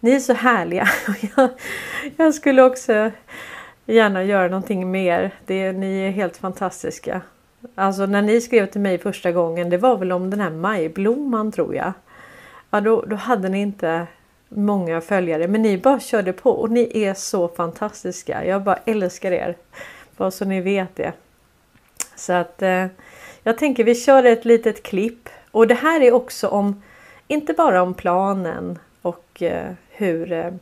ni 0.00 0.10
är 0.10 0.20
så 0.20 0.32
härliga. 0.32 0.88
Jag, 1.36 1.50
jag 2.16 2.34
skulle 2.34 2.62
också 2.62 3.10
gärna 3.86 4.24
göra 4.24 4.48
någonting 4.48 4.90
mer. 4.90 5.30
Det, 5.46 5.72
ni 5.72 6.00
är 6.00 6.10
helt 6.10 6.36
fantastiska. 6.36 7.20
Alltså 7.74 8.06
när 8.06 8.22
ni 8.22 8.40
skrev 8.40 8.66
till 8.66 8.80
mig 8.80 8.98
första 8.98 9.32
gången, 9.32 9.70
det 9.70 9.78
var 9.78 9.96
väl 9.96 10.12
om 10.12 10.30
den 10.30 10.40
här 10.40 10.50
majblomman 10.50 11.52
tror 11.52 11.74
jag. 11.74 11.92
Ja, 12.70 12.80
då, 12.80 13.02
då 13.02 13.16
hade 13.16 13.48
ni 13.48 13.60
inte 13.60 14.06
många 14.48 15.00
följare, 15.00 15.48
men 15.48 15.62
ni 15.62 15.78
bara 15.78 16.00
körde 16.00 16.32
på 16.32 16.50
och 16.50 16.70
ni 16.70 16.90
är 17.04 17.14
så 17.14 17.48
fantastiska. 17.48 18.44
Jag 18.44 18.62
bara 18.62 18.78
älskar 18.84 19.32
er. 19.32 19.56
Bara 20.16 20.30
så 20.30 20.44
ni 20.44 20.60
vet 20.60 20.96
det. 20.96 21.12
Så 22.16 22.32
att 22.32 22.62
eh, 22.62 22.86
jag 23.42 23.58
tänker 23.58 23.84
vi 23.84 23.94
kör 23.94 24.24
ett 24.24 24.44
litet 24.44 24.82
klipp 24.82 25.28
och 25.50 25.66
det 25.66 25.74
här 25.74 26.00
är 26.00 26.12
också 26.12 26.48
om, 26.48 26.82
inte 27.28 27.52
bara 27.52 27.82
om 27.82 27.94
planen 27.94 28.78
och 29.02 29.42
eh, 29.42 29.72
hur 29.96 30.32
eh, 30.32 30.52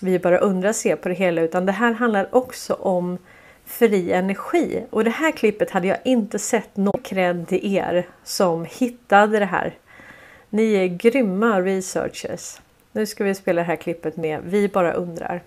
vi 0.00 0.18
bara 0.18 0.38
undrar 0.38 0.72
se 0.72 0.96
på 0.96 1.08
det 1.08 1.14
hela 1.14 1.42
utan 1.42 1.66
det 1.66 1.72
här 1.72 1.92
handlar 1.92 2.34
också 2.34 2.74
om 2.74 3.18
fri 3.64 4.12
energi. 4.12 4.84
Och 4.90 5.04
det 5.04 5.10
här 5.10 5.32
klippet 5.32 5.70
hade 5.70 5.86
jag 5.86 5.98
inte 6.04 6.38
sett 6.38 6.76
någon 6.76 7.02
cred 7.02 7.48
till 7.48 7.76
er 7.76 8.08
som 8.24 8.66
hittade 8.70 9.38
det 9.38 9.46
här. 9.46 9.74
Ni 10.50 10.74
är 10.74 10.86
grymma 10.86 11.60
researchers. 11.60 12.58
Nu 12.92 13.06
ska 13.06 13.24
vi 13.24 13.34
spela 13.34 13.60
det 13.60 13.66
här 13.66 13.76
klippet 13.76 14.16
med 14.16 14.40
Vi 14.44 14.68
bara 14.68 14.92
undrar. 14.92 15.42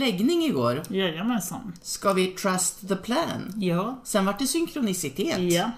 Läggning 0.00 0.42
igår. 0.42 0.82
Jajamensan. 0.88 1.72
Ska 1.82 2.12
vi 2.12 2.26
trust 2.26 2.88
the 2.88 2.96
plan? 2.96 3.52
Ja. 3.56 4.00
Sen 4.04 4.26
vart 4.26 4.38
det 4.38 4.46
synkronicitet. 4.46 5.38
Ja. 5.38 5.70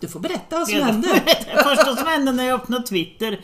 Du 0.00 0.08
får 0.08 0.20
berätta 0.20 0.58
vad 0.58 0.68
som 0.68 0.78
Ja, 0.78 0.84
hände. 0.84 1.08
Det 1.24 1.62
första 1.62 1.96
som 1.96 2.06
hände 2.06 2.32
när 2.32 2.44
jag 2.44 2.60
öppnade 2.60 2.86
Twitter 2.86 3.40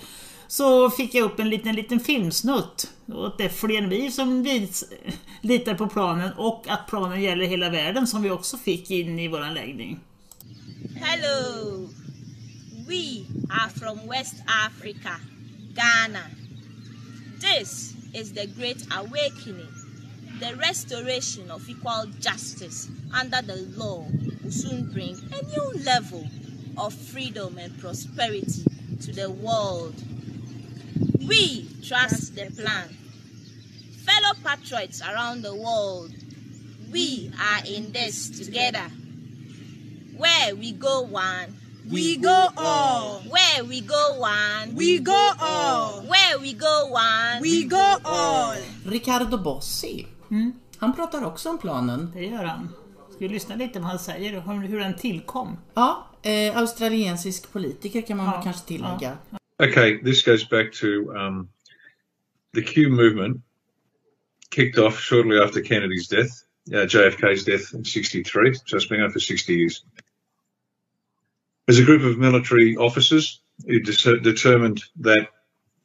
så 0.53 0.91
fick 0.91 1.15
jag 1.15 1.25
upp 1.25 1.39
en 1.39 1.51
liten, 1.51 1.75
liten 1.75 2.01
filmsnutt. 2.01 2.91
Och 3.07 3.35
det 3.39 3.45
är 3.45 3.49
fler 3.49 3.79
än 3.79 3.89
vi 3.89 4.11
som 4.11 4.43
vis, 4.43 4.85
litar 5.41 5.75
på 5.75 5.87
planen 5.87 6.33
och 6.33 6.65
att 6.69 6.87
planen 6.87 7.23
gäller 7.23 7.47
hela 7.47 7.71
världen 7.71 8.07
som 8.07 8.23
vi 8.23 8.31
också 8.31 8.57
fick 8.57 8.91
in 8.91 9.19
i 9.19 9.29
våran 9.29 9.55
läggning. 9.55 10.01
Hello, 10.95 11.89
we 12.89 13.25
are 13.51 13.71
from 13.71 14.09
West 14.09 14.35
Africa, 14.67 15.21
Ghana. 15.75 16.25
This 17.41 17.95
is 18.15 18.33
the 18.33 18.47
Great 18.47 18.87
Awakening, 18.91 19.73
the 20.41 20.55
restoration 20.55 21.51
of 21.51 21.69
equal 21.69 22.07
justice 22.21 22.89
under 23.23 23.43
the 23.43 23.79
law 23.79 24.05
will 24.43 24.53
soon 24.53 24.93
bring 24.93 25.15
a 25.15 25.43
new 25.47 25.85
level 25.85 26.29
of 26.77 26.95
freedom 26.95 27.59
and 27.59 27.81
prosperity 27.81 28.65
to 29.01 29.13
the 29.13 29.31
world. 29.31 29.95
We 31.29 31.67
trust 31.89 32.35
the 32.35 32.51
plan. 32.63 32.89
Fellow 34.07 34.35
patriots 34.45 35.01
around 35.03 35.43
the 35.45 35.53
world, 35.53 36.11
we 36.93 37.31
are 37.39 37.63
in 37.77 37.93
this 37.93 38.39
together. 38.47 38.91
Where 40.19 40.55
we 40.55 40.73
go 40.73 41.01
one, 41.13 41.53
We 41.91 42.17
go 42.17 42.49
all. 42.57 43.23
where 43.31 43.65
we 43.69 43.81
go 43.81 44.21
one, 44.21 44.75
We 44.77 44.99
go 44.99 45.33
all. 45.39 46.03
where 46.07 46.39
we 46.41 46.53
go 46.53 46.87
one, 46.91 47.41
We 47.43 47.63
go 47.65 47.99
all. 48.05 48.57
Ricardo 48.85 49.39
Bossi. 49.39 50.07
Mm. 50.31 50.53
Han 50.79 50.95
pratar 50.97 51.25
också 51.25 51.51
om 51.51 51.59
planen. 51.59 52.11
Det 52.15 52.25
gör 52.25 52.45
han. 52.45 52.69
Ska 53.11 53.19
vi 53.19 53.29
lyssna 53.29 53.55
lite 53.55 53.73
på 53.73 53.79
vad 53.81 53.89
han 53.89 53.99
säger 53.99 54.41
hur 54.69 54.79
den 54.81 54.97
tillkom? 54.97 55.57
Ja, 55.75 56.07
eh, 56.23 56.57
australiensisk 56.59 57.53
politiker 57.53 58.03
kan 58.03 58.17
man 58.17 58.27
Ja, 58.27 58.43
kanske 58.43 58.67
tillägga. 58.67 59.17
Okay, 59.63 59.99
this 59.99 60.23
goes 60.23 60.43
back 60.43 60.73
to 60.73 61.15
um, 61.17 61.49
the 62.53 62.63
Q 62.63 62.89
movement 62.89 63.43
kicked 64.51 64.77
off 64.77 64.99
shortly 64.99 65.39
after 65.39 65.61
Kennedy's 65.61 66.09
death, 66.09 66.43
uh, 66.73 66.85
JFK's 66.85 67.45
death 67.45 67.73
in 67.73 67.85
63, 67.85 68.55
so 68.55 68.77
it's 68.77 68.87
been 68.87 68.99
going 68.99 69.13
for 69.13 69.21
60 69.21 69.55
years. 69.55 69.85
There's 71.67 71.79
a 71.79 71.85
group 71.85 72.03
of 72.03 72.19
military 72.19 72.77
officers 72.77 73.41
who 73.65 73.79
dis- 73.79 74.03
determined 74.03 74.83
that 74.99 75.29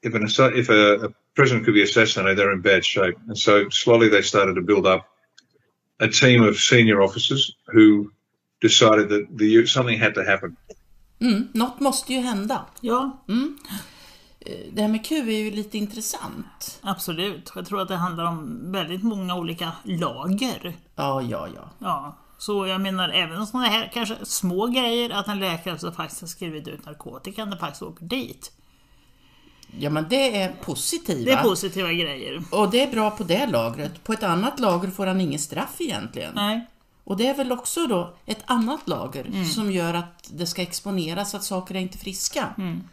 if, 0.01 0.15
an 0.15 0.25
if 0.55 0.69
a, 0.69 1.05
a 1.05 1.09
president 1.35 1.65
could 1.65 1.75
be 1.75 1.83
assassinated, 1.83 2.39
they're 2.39 2.51
in 2.51 2.61
bad 2.61 2.83
shape. 2.83 3.17
And 3.27 3.37
so 3.37 3.69
slowly 3.69 4.09
they 4.09 4.23
started 4.23 4.55
to 4.55 4.61
build 4.61 4.87
up 4.87 5.07
a 5.99 6.07
team 6.07 6.41
of 6.41 6.57
senior 6.57 7.03
officers 7.03 7.55
who 7.67 8.11
decided 8.59 9.09
that 9.09 9.27
the, 9.37 9.67
something 9.67 9.99
had 9.99 10.15
to 10.15 10.25
happen. 10.25 10.57
Mm, 11.19 11.47
något 11.53 11.79
måste 11.79 12.13
ju 12.13 12.19
hända. 12.19 12.65
Ja, 12.81 13.23
Eh, 14.39 14.51
Det 14.73 14.81
här 14.81 14.87
med 14.87 15.05
Q 15.05 15.15
är 15.15 15.37
ju 15.37 15.51
lite 15.51 15.77
intressant. 15.77 16.79
absolut. 16.81 17.51
Jag 17.55 17.65
tror 17.65 17.81
att 17.81 17.87
det 17.87 17.95
handlar 17.95 18.25
om 18.25 18.71
väldigt 18.71 19.03
många 19.03 19.35
olika 19.35 19.71
lager. 19.83 20.75
Ja, 20.95 21.21
ja, 21.21 21.47
ja. 21.55 21.69
Ja, 21.79 22.17
så 22.37 22.67
jag 22.67 22.81
menar 22.81 23.09
även 23.09 23.47
sådana 23.47 23.67
här 23.67 23.91
kanske 23.93 24.15
små 24.23 24.67
grejer, 24.67 25.09
att 25.09 25.27
en 25.27 25.39
läkare 25.39 25.79
som 25.79 25.93
faktiskt 25.93 26.21
har 26.21 26.27
skrivit 26.27 26.67
ut 26.67 26.85
narkotikan, 26.85 27.49
det 27.49 27.57
faktiskt 27.57 27.81
åker 27.83 28.05
dit. 28.05 28.51
Ja, 29.79 29.89
men 29.89 30.05
det 30.09 30.41
är 30.41 30.51
positiva. 30.61 31.25
Det 31.25 31.31
är 31.31 31.43
positiva 31.43 31.93
grejer. 31.93 32.43
Och 32.51 32.69
det 32.71 32.83
är 32.83 32.91
bra 32.91 33.11
på 33.11 33.23
det 33.23 33.45
lagret. 33.47 34.03
På 34.03 34.13
ett 34.13 34.23
annat 34.23 34.59
lager 34.59 34.89
får 34.89 35.05
han 35.07 35.21
ingen 35.21 35.39
straff 35.39 35.75
egentligen. 35.79 36.31
Nej, 36.35 36.67
Och 37.07 37.17
det 37.17 37.27
är 37.27 37.33
väl 37.37 37.51
också 37.51 37.87
då 37.87 38.13
ett 38.25 38.43
annat 38.45 38.79
lager 38.87 39.25
Mm. 39.25 39.45
som 39.45 39.71
gör 39.71 39.93
att 39.93 40.29
det 40.33 40.47
ska 40.47 40.61
exponeras 40.61 41.35
att 41.35 41.43
saker 41.43 41.75
är 41.75 41.79
inte 41.79 41.97
friska. 41.97 42.47
Mm. 42.57 42.83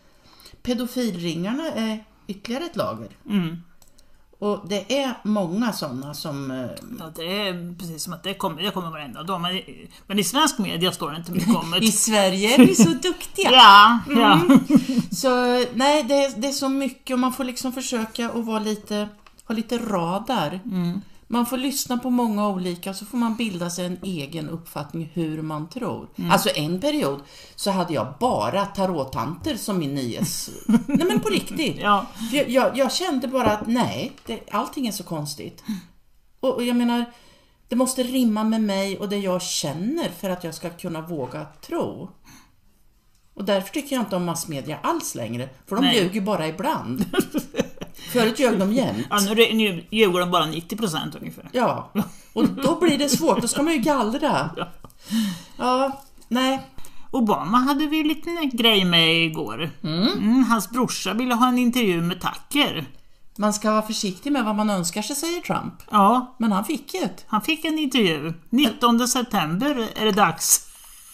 Pedofilringarna 0.63 1.67
är 1.73 2.05
ytterligare 2.27 2.65
ett 2.65 2.77
lager. 2.77 3.09
Mm. 3.31 3.63
Och 4.39 4.61
det 4.69 4.99
är 5.03 5.13
många 5.25 5.73
sådana 5.73 6.15
som... 6.15 6.51
eh, 6.51 6.67
ja, 6.99 7.13
det 7.17 7.23
är 7.49 7.79
precis 7.79 8.03
som 8.03 8.13
att 8.13 8.23
det 8.23 8.35
kommer, 8.35 8.63
det 8.63 8.71
kommer 8.71 8.91
varenda 8.91 9.23
dag. 9.23 9.41
Men, 9.41 9.61
men 10.07 10.19
i 10.19 10.25
svensk 10.25 10.59
media 10.59 10.93
står 10.93 11.11
det 11.11 11.17
inte 11.17 11.33
mycket 11.33 11.57
om 11.57 11.75
I 11.77 11.81
det. 11.81 11.93
Sverige 11.93 12.55
är 12.55 12.67
vi 12.67 12.75
så 12.75 12.89
duktiga. 13.03 13.51
Ja, 13.51 13.99
ja. 14.09 14.41
Så 15.13 15.31
nej, 15.75 16.03
det 16.03 16.15
är, 16.25 16.41
det 16.41 16.49
är 16.49 16.53
så 16.53 16.69
mycket 16.69 17.15
och 17.15 17.21
man 17.21 17.33
får 17.33 17.45
liksom 17.45 17.73
försöka 17.73 18.31
att 18.31 18.45
vara 18.45 18.59
lite, 18.59 19.09
ha 19.45 19.55
lite 19.55 19.79
radar. 19.79 20.61
Man 21.27 21.47
får 21.47 21.57
lyssna 21.57 21.99
på 21.99 22.11
många 22.11 22.49
olika 22.49 22.95
så 22.95 23.07
får 23.07 23.19
man 23.19 23.37
bilda 23.37 23.71
sig 23.71 23.87
en 23.87 23.99
egen 24.03 24.49
uppfattning 24.49 25.11
hur 25.15 25.43
man 25.43 25.69
tror. 25.69 26.09
Mm. 26.17 26.31
Alltså 26.31 26.49
en 26.55 26.81
period 26.81 27.21
så 27.55 27.71
hade 27.71 27.95
jag 27.95 28.15
bara 28.21 28.67
tarottanter 28.67 29.57
som 29.57 29.79
min 29.79 29.95
nyhets... 29.95 30.51
nej 30.87 31.07
men 31.07 31.21
på 31.21 31.29
riktigt. 31.29 31.77
Ja. 31.79 32.07
Jag, 32.33 32.51
jag, 32.51 32.77
jag 32.77 32.93
kände 32.93 33.29
bara 33.29 33.53
att 33.53 33.67
nej, 33.67 34.13
det, 34.27 34.41
allting 34.51 34.87
är 34.87 34.93
så 34.93 35.05
konstigt. 35.05 35.65
Och, 36.41 36.55
och 36.55 36.63
jag 36.63 36.77
menar, 36.77 37.05
det 37.69 37.77
måste 37.77 38.03
rimma 38.03 38.45
med 38.45 38.63
mig 38.63 38.99
och 38.99 39.09
det 39.09 39.19
jag 39.19 39.43
känner 39.43 40.09
för 40.09 40.31
att 40.31 40.45
jag 40.45 40.55
ska 40.55 40.71
kunna 40.71 41.01
våga 41.01 41.47
tro. 41.67 42.11
Och 43.35 43.45
därför 43.45 43.73
tycker 43.73 43.97
jag 43.97 44.03
inte 44.03 44.17
om 44.17 44.25
massmedia 44.25 44.79
alls 44.83 45.15
längre, 45.15 45.49
för 45.67 45.77
de 45.77 45.85
Nej. 45.85 45.97
ljuger 45.97 46.21
bara 46.21 46.49
ibland. 46.49 47.05
Förut 48.21 48.39
ljög 48.39 48.59
de 48.59 48.73
jämt. 48.73 49.07
Ja, 49.11 49.19
nu, 49.21 49.35
nu 49.35 49.85
ljuger 49.91 50.21
de 50.21 50.31
bara 50.31 50.45
90% 50.47 51.19
ungefär. 51.21 51.49
Ja, 51.53 51.91
och 52.33 52.49
då 52.49 52.81
blir 52.81 52.99
det 52.99 53.09
svårt, 53.09 53.43
då 53.43 53.49
ska 53.49 53.63
man 53.63 53.73
ju 53.73 53.79
gallra. 53.79 54.51
Ja, 55.57 56.03
nej. 56.29 56.61
Obama 57.11 57.59
hade 57.59 57.87
vi 57.87 58.01
en 58.01 58.09
liten 58.09 58.51
grej 58.53 58.85
med 58.85 59.25
igår. 59.25 59.71
Mm, 59.83 60.45
hans 60.45 60.71
brorsa 60.71 61.13
ville 61.13 61.35
ha 61.35 61.49
en 61.49 61.59
intervju 61.59 62.01
med 62.01 62.21
Tucker. 62.21 62.85
Man 63.39 63.53
ska 63.53 63.71
vara 63.71 63.83
försiktig 63.83 64.33
med 64.33 64.45
vad 64.45 64.57
man 64.57 64.71
önskar 64.71 65.03
sig, 65.03 65.17
säger 65.17 65.41
Trump. 65.41 65.75
Ja, 65.91 66.35
Men 66.39 66.53
han 66.53 66.65
fick 66.65 66.95
ett. 66.95 67.25
han 67.29 67.43
fick 67.43 67.65
en 67.65 67.79
intervju. 67.79 68.33
19 68.51 69.09
september 69.09 69.89
är 69.97 70.05
det 70.05 70.13
dags. 70.13 70.67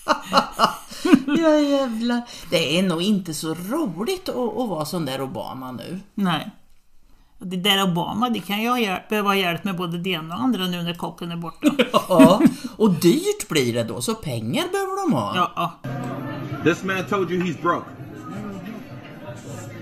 Ja 1.27 1.57
jävlar. 1.59 2.23
Det 2.51 2.79
är 2.79 2.83
nog 2.83 3.03
inte 3.03 3.35
så 3.35 3.55
roligt 3.55 4.29
att, 4.29 4.37
att 4.37 4.69
vara 4.69 4.85
sån 4.85 5.05
där 5.05 5.21
Obama 5.23 5.73
nu. 5.73 6.01
Nej. 6.15 6.51
Och 7.41 7.47
Det 7.47 7.57
där 7.57 7.83
Obama, 7.83 8.31
det 8.31 8.41
kan 8.41 8.63
ju 8.63 8.69
ha 8.69 8.79
hjälp, 8.79 9.09
behöva 9.09 9.37
hjälp 9.37 9.65
med 9.65 9.77
både 9.77 9.99
det 9.99 10.11
ena 10.11 10.35
och 10.35 10.41
andra 10.43 10.67
nu 10.67 10.83
när 10.83 10.95
kocken 10.95 11.33
är 11.33 11.37
borta. 11.37 11.75
Ja, 11.93 12.43
och 12.77 12.91
dyrt 12.91 13.49
blir 13.49 13.75
det 13.75 13.85
då, 13.85 14.01
så 14.01 14.15
pengar 14.15 14.65
behöver 14.73 15.03
de 15.03 15.13
ha. 15.13 15.33
Ja, 15.37 15.53
ja. 15.57 15.91
This 16.65 16.85
man 16.85 17.05
told 17.05 17.31
you 17.31 17.43
he's 17.43 17.63
broke. 17.63 17.87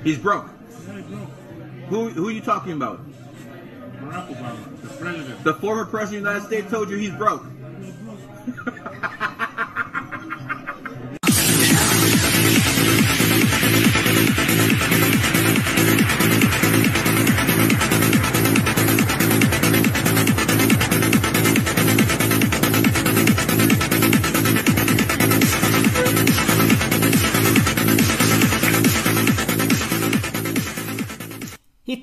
He's 0.05 0.23
broke. 0.23 0.45
Who 1.89 2.11
who 2.11 2.27
are 2.29 2.33
you 2.33 2.41
talking 2.41 2.73
about? 2.73 3.01
Barack 4.01 4.29
Obama, 4.29 4.57
the 4.83 4.89
president. 5.05 5.45
The 5.45 5.55
former 5.55 5.85
president 5.85 6.27
of 6.27 6.33
the 6.33 6.39
United 6.39 6.47
States 6.47 6.71
told 6.71 6.91
you 6.91 6.99
he's 6.99 7.19
broke. 7.19 7.43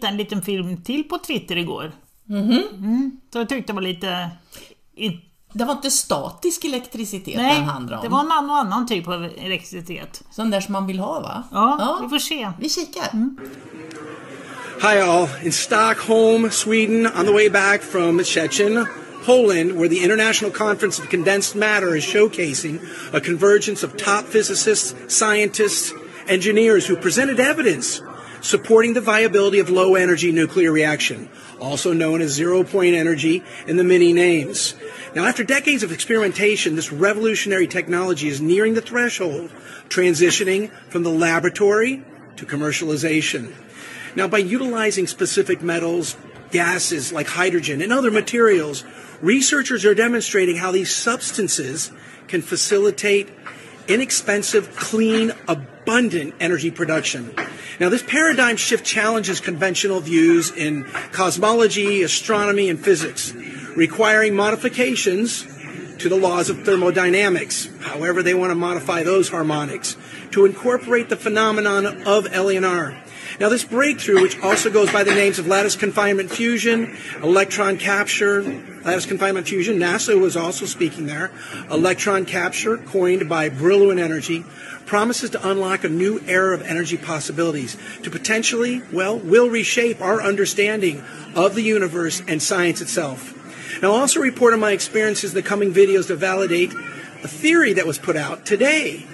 Hittade 0.05 0.13
en 0.13 0.17
liten 0.17 0.41
film 0.41 0.83
till 0.83 1.03
på 1.03 1.17
Twitter 1.17 1.57
igår. 1.57 1.91
Mm, 2.29 3.11
så 3.33 3.39
jag 3.39 3.49
tyckte 3.49 3.73
det 3.73 3.75
var 3.75 3.81
lite... 3.81 4.29
Det 5.53 5.65
var 5.65 5.73
inte 5.73 5.91
statisk 5.91 6.65
elektricitet 6.65 7.35
Nej, 7.35 7.55
den 7.55 7.63
handlade 7.63 7.97
om. 7.97 8.03
det 8.03 8.09
var 8.09 8.19
en 8.19 8.31
annan, 8.31 8.67
annan 8.67 8.87
typ 8.87 9.07
av 9.07 9.29
elektricitet. 9.37 10.23
Sån 10.31 10.51
där 10.51 10.61
som 10.61 10.73
man 10.73 10.87
vill 10.87 10.99
ha 10.99 11.19
va? 11.19 11.43
Ja, 11.51 11.99
vi 12.01 12.09
får 12.09 12.19
se. 12.19 12.51
Vi 12.59 12.69
kikar. 12.69 13.11
Hi, 14.81 15.01
all. 15.01 15.27
In 15.43 15.51
Stockholm, 15.51 16.49
Sweden, 16.51 17.05
on 17.05 17.25
the 17.25 17.33
way 17.33 17.49
back 17.49 17.81
from 17.81 18.23
Szczecin, 18.23 18.85
Poland, 19.25 19.71
where 19.71 19.89
the 19.89 20.03
International 20.03 20.51
Conference 20.51 21.01
of 21.01 21.09
Condensed 21.09 21.55
Matter 21.59 21.95
is 21.95 22.03
showcasing 22.03 22.79
a 23.13 23.19
convergence 23.19 23.87
of 23.87 23.97
top 23.97 24.25
physicists, 24.25 24.95
scientists, 25.07 25.93
engineers 26.27 26.89
who 26.89 26.95
presented 26.95 27.39
evidence 27.39 28.01
supporting 28.45 28.93
the 28.93 29.01
viability 29.01 29.57
of 29.57 29.71
low 29.71 29.95
energy 29.95 30.31
nuclear 30.31 30.71
reaction, 30.71 31.27
also 31.59 31.91
known 31.93 32.21
as 32.21 32.29
zero 32.31 32.63
point 32.63 32.93
energy 32.93 33.43
in 33.65 33.75
the 33.75 33.83
many 33.83 34.13
names. 34.13 34.75
Now, 35.15 35.25
after 35.25 35.43
decades 35.43 35.81
of 35.81 35.91
experimentation, 35.91 36.75
this 36.75 36.91
revolutionary 36.91 37.65
technology 37.65 38.27
is 38.27 38.39
nearing 38.39 38.75
the 38.75 38.81
threshold, 38.81 39.51
transitioning 39.89 40.69
from 40.89 41.01
the 41.01 41.09
laboratory 41.09 42.03
to 42.35 42.45
commercialization. 42.45 43.51
Now, 44.15 44.27
by 44.27 44.37
utilizing 44.37 45.07
specific 45.07 45.63
metals, 45.63 46.15
gases 46.51 47.11
like 47.11 47.27
hydrogen, 47.27 47.81
and 47.81 47.91
other 47.91 48.11
materials, 48.11 48.83
researchers 49.21 49.85
are 49.85 49.95
demonstrating 49.95 50.57
how 50.57 50.71
these 50.71 50.93
substances 50.93 51.91
can 52.27 52.43
facilitate 52.43 53.29
inexpensive, 53.87 54.75
clean, 54.75 55.31
abundant 55.47 55.74
energy 55.87 56.71
production. 56.71 57.33
Now, 57.79 57.89
this 57.89 58.03
paradigm 58.03 58.57
shift 58.57 58.85
challenges 58.85 59.39
conventional 59.39 59.99
views 59.99 60.51
in 60.51 60.85
cosmology, 61.11 62.03
astronomy, 62.03 62.69
and 62.69 62.79
physics, 62.79 63.33
requiring 63.75 64.35
modifications 64.35 65.45
to 65.97 66.09
the 66.09 66.15
laws 66.15 66.49
of 66.49 66.63
thermodynamics, 66.63 67.69
however 67.81 68.21
they 68.21 68.33
want 68.33 68.51
to 68.51 68.55
modify 68.55 69.03
those 69.03 69.29
harmonics, 69.29 69.95
to 70.31 70.45
incorporate 70.45 71.09
the 71.09 71.15
phenomenon 71.15 71.85
of 71.85 72.25
LNR. 72.25 73.04
Now, 73.37 73.49
this 73.49 73.65
breakthrough, 73.65 74.21
which 74.21 74.39
also 74.39 74.69
goes 74.69 74.91
by 74.91 75.03
the 75.03 75.13
names 75.13 75.39
of 75.39 75.47
lattice 75.47 75.75
confinement 75.75 76.31
fusion, 76.31 76.95
electron 77.21 77.77
capture, 77.77 78.41
lattice 78.41 79.05
confinement 79.05 79.47
fusion, 79.47 79.77
NASA 79.77 80.19
was 80.19 80.37
also 80.37 80.65
speaking 80.65 81.05
there, 81.05 81.31
electron 81.69 82.25
capture, 82.25 82.77
coined 82.77 83.27
by 83.27 83.49
Brillouin 83.49 83.99
Energy, 83.99 84.45
promises 84.85 85.31
to 85.31 85.49
unlock 85.49 85.83
a 85.83 85.89
new 85.89 86.21
era 86.27 86.53
of 86.53 86.61
energy 86.61 86.95
possibilities 86.95 87.75
to 88.03 88.09
potentially, 88.09 88.81
well, 88.93 89.17
will 89.17 89.49
reshape 89.49 90.01
our 90.01 90.21
understanding 90.21 91.03
of 91.35 91.55
the 91.55 91.61
universe 91.61 92.21
and 92.27 92.41
science 92.41 92.79
itself. 92.79 93.33
Now, 93.81 93.91
I'll 93.91 94.01
also 94.01 94.21
report 94.21 94.53
on 94.53 94.61
my 94.61 94.71
experiences 94.71 95.31
in 95.31 95.35
the 95.35 95.43
coming 95.43 95.73
videos 95.73 96.07
to 96.07 96.15
validate 96.15 96.73
a 97.23 97.27
theory 97.27 97.73
that 97.73 97.85
was 97.85 97.99
put 97.99 98.15
out 98.15 98.45
today. 98.45 99.05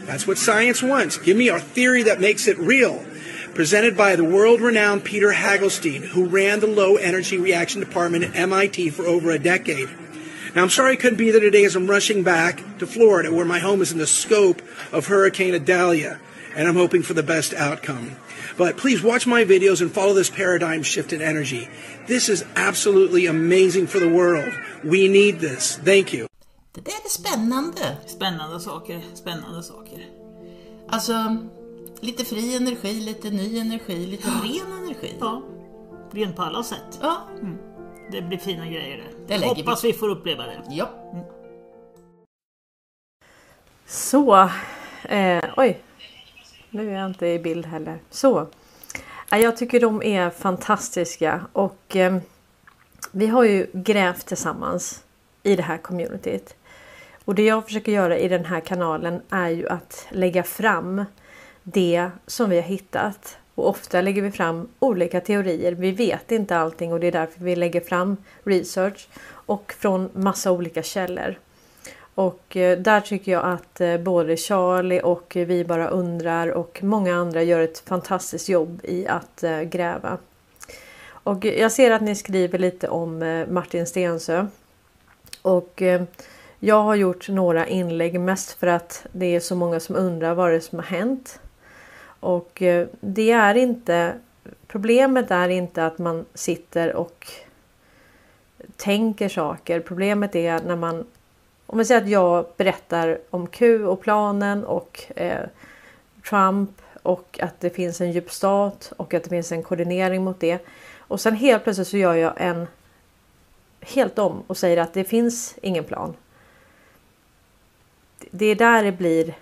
That's 0.00 0.26
what 0.26 0.36
science 0.36 0.82
wants. 0.82 1.16
Give 1.16 1.36
me 1.36 1.48
a 1.48 1.58
theory 1.58 2.02
that 2.02 2.20
makes 2.20 2.48
it 2.48 2.58
real. 2.58 3.02
Presented 3.54 3.98
by 3.98 4.16
the 4.16 4.24
world 4.24 4.62
renowned 4.62 5.04
Peter 5.04 5.30
Hagelstein, 5.30 6.02
who 6.02 6.24
ran 6.24 6.60
the 6.60 6.66
low 6.66 6.96
energy 6.96 7.36
reaction 7.36 7.80
department 7.80 8.24
at 8.24 8.34
MIT 8.34 8.90
for 8.90 9.04
over 9.04 9.30
a 9.30 9.38
decade. 9.38 9.90
Now, 10.54 10.62
I'm 10.62 10.70
sorry 10.70 10.92
I 10.92 10.96
couldn't 10.96 11.18
be 11.18 11.30
there 11.30 11.40
today 11.40 11.64
as 11.64 11.76
I'm 11.76 11.86
rushing 11.86 12.22
back 12.22 12.62
to 12.78 12.86
Florida, 12.86 13.30
where 13.30 13.44
my 13.44 13.58
home 13.58 13.82
is 13.82 13.92
in 13.92 13.98
the 13.98 14.06
scope 14.06 14.62
of 14.90 15.06
Hurricane 15.06 15.54
Idalia, 15.54 16.18
and 16.56 16.66
I'm 16.66 16.76
hoping 16.76 17.02
for 17.02 17.12
the 17.12 17.22
best 17.22 17.52
outcome. 17.52 18.16
But 18.56 18.78
please 18.78 19.02
watch 19.02 19.26
my 19.26 19.44
videos 19.44 19.82
and 19.82 19.92
follow 19.92 20.14
this 20.14 20.30
paradigm 20.30 20.82
shift 20.82 21.12
in 21.12 21.20
energy. 21.20 21.68
This 22.06 22.30
is 22.30 22.44
absolutely 22.56 23.26
amazing 23.26 23.86
for 23.86 23.98
the 23.98 24.08
world. 24.08 24.52
We 24.82 25.08
need 25.08 25.40
this. 25.40 25.76
Thank 25.76 26.14
you. 26.14 26.26
Det 26.74 26.80
där 26.80 27.04
är 27.04 27.08
spännande. 27.08 27.96
Spännande 28.06 28.60
saker, 28.60 29.00
spännande 29.14 29.62
saker. 29.62 30.06
Alltså, 30.88 31.36
lite 32.02 32.24
fri 32.24 32.56
energi, 32.56 32.92
lite 33.00 33.30
ny 33.30 33.58
energi, 33.58 34.06
lite 34.06 34.28
ren 34.28 34.84
energi. 34.84 35.16
Ja, 35.20 35.42
rent 36.10 36.36
på 36.36 36.42
alla 36.42 36.62
sätt. 36.62 36.98
Ja, 37.02 37.16
Det 38.10 38.22
blir 38.22 38.38
fina 38.38 38.66
grejer 38.66 38.96
det. 38.96 39.26
Det 39.26 39.38
lägger 39.38 39.54
vi. 39.54 39.60
Hoppas 39.60 39.84
vi 39.84 39.92
får 39.92 40.08
uppleva 40.08 40.46
det. 40.46 40.62
ja. 40.70 40.90
Så, 43.86 44.50
eh, 45.08 45.44
oj. 45.56 45.80
Nu 46.70 46.90
är 46.90 46.98
jag 46.98 47.06
inte 47.06 47.26
i 47.26 47.38
bild 47.38 47.66
heller. 47.66 47.98
Så. 48.10 48.46
Ja, 49.30 49.38
Jag 49.38 49.56
tycker 49.56 49.80
de 49.80 50.02
är 50.02 50.30
fantastiska 50.30 51.46
och 51.52 51.96
eh, 51.96 52.16
vi 53.12 53.26
har 53.26 53.44
ju 53.44 53.66
grävt 53.72 54.26
tillsammans 54.26 55.02
i 55.42 55.56
det 55.56 55.62
här 55.62 55.78
communityt. 55.78 56.54
Och 57.24 57.34
det 57.34 57.42
jag 57.44 57.64
försöker 57.64 57.92
göra 57.92 58.18
i 58.18 58.28
den 58.28 58.44
här 58.44 58.60
kanalen 58.60 59.22
är 59.30 59.48
ju 59.48 59.68
att 59.68 60.06
lägga 60.10 60.42
fram 60.42 61.04
det 61.62 62.10
som 62.26 62.50
vi 62.50 62.56
har 62.56 62.62
hittat. 62.62 63.36
Och 63.54 63.68
ofta 63.68 64.00
lägger 64.00 64.22
vi 64.22 64.30
fram 64.30 64.68
olika 64.78 65.20
teorier. 65.20 65.72
Vi 65.72 65.90
vet 65.90 66.32
inte 66.32 66.56
allting 66.56 66.92
och 66.92 67.00
det 67.00 67.06
är 67.06 67.12
därför 67.12 67.44
vi 67.44 67.56
lägger 67.56 67.80
fram 67.80 68.16
research 68.44 69.08
och 69.30 69.74
från 69.78 70.10
massa 70.12 70.52
olika 70.52 70.82
källor. 70.82 71.36
Och 72.14 72.56
eh, 72.56 72.78
där 72.78 73.00
tycker 73.00 73.32
jag 73.32 73.44
att 73.44 73.80
eh, 73.80 73.96
både 73.96 74.36
Charlie 74.36 75.00
och 75.00 75.32
Vi 75.34 75.64
bara 75.64 75.88
undrar 75.88 76.48
och 76.48 76.78
många 76.82 77.14
andra 77.14 77.42
gör 77.42 77.60
ett 77.60 77.78
fantastiskt 77.78 78.48
jobb 78.48 78.80
i 78.82 79.06
att 79.06 79.42
eh, 79.42 79.60
gräva. 79.60 80.18
Och 81.08 81.44
jag 81.44 81.72
ser 81.72 81.90
att 81.90 82.02
ni 82.02 82.14
skriver 82.14 82.58
lite 82.58 82.88
om 82.88 83.44
Martin 83.50 83.86
Stensö. 83.86 84.46
Och 85.42 85.82
jag 86.58 86.82
har 86.82 86.94
gjort 86.94 87.28
några 87.28 87.66
inlägg 87.66 88.20
mest 88.20 88.52
för 88.52 88.66
att 88.66 89.06
det 89.12 89.26
är 89.26 89.40
så 89.40 89.54
många 89.54 89.80
som 89.80 89.96
undrar 89.96 90.34
vad 90.34 90.50
det 90.50 90.56
är 90.56 90.60
som 90.60 90.78
har 90.78 90.86
hänt. 90.86 91.40
Och 92.22 92.62
eh, 92.62 92.86
det 93.00 93.30
är 93.30 93.54
inte 93.54 94.14
Problemet 94.66 95.30
är 95.30 95.48
inte 95.48 95.86
att 95.86 95.98
man 95.98 96.24
sitter 96.34 96.96
och 96.96 97.26
tänker 98.76 99.28
saker. 99.28 99.80
Problemet 99.80 100.34
är 100.34 100.62
när 100.62 100.76
man 100.76 101.06
om 101.66 101.78
vi 101.78 101.84
säger 101.84 102.00
att 102.00 102.08
jag 102.08 102.46
berättar 102.56 103.18
om 103.30 103.46
Q 103.46 103.84
och 103.84 104.00
planen 104.00 104.64
och 104.64 105.04
eh, 105.16 105.46
Trump 106.28 106.70
och 107.02 107.38
att 107.42 107.60
det 107.60 107.70
finns 107.70 108.00
en 108.00 108.12
djup 108.12 108.30
stat 108.30 108.92
och 108.96 109.14
att 109.14 109.24
det 109.24 109.30
finns 109.30 109.52
en 109.52 109.62
koordinering 109.62 110.24
mot 110.24 110.40
det. 110.40 110.58
Och 110.98 111.20
sen 111.20 111.36
helt 111.36 111.64
plötsligt 111.64 111.88
så 111.88 111.96
gör 111.96 112.14
jag 112.14 112.32
en 112.36 112.66
helt 113.80 114.18
om 114.18 114.42
och 114.46 114.56
säger 114.56 114.76
att 114.76 114.94
det 114.94 115.04
finns 115.04 115.54
ingen 115.62 115.84
plan. 115.84 116.14
Det 118.30 118.46
är 118.46 118.54
där 118.54 118.82
det 118.82 118.92
blir 118.92 119.38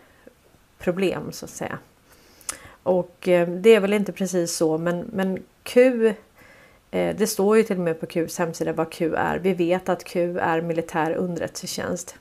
problem 0.78 1.32
så 1.32 1.44
att 1.44 1.50
säga. 1.50 1.78
Och 2.90 3.28
eh, 3.28 3.48
det 3.48 3.74
är 3.74 3.80
väl 3.80 3.92
inte 3.92 4.12
precis 4.12 4.56
så 4.56 4.78
men, 4.78 5.04
men 5.12 5.42
Q 5.62 6.06
eh, 6.90 7.16
det 7.16 7.26
står 7.26 7.56
ju 7.56 7.62
till 7.62 7.76
och 7.76 7.82
med 7.82 8.00
på 8.00 8.06
Qs 8.06 8.38
hemsida 8.38 8.72
vad 8.72 8.92
Q 8.92 9.14
är. 9.14 9.38
Vi 9.38 9.54
vet 9.54 9.88
att 9.88 10.04
Q 10.04 10.38
är 10.38 10.60
militär 10.60 11.12
underrättelsetjänst. 11.12 12.14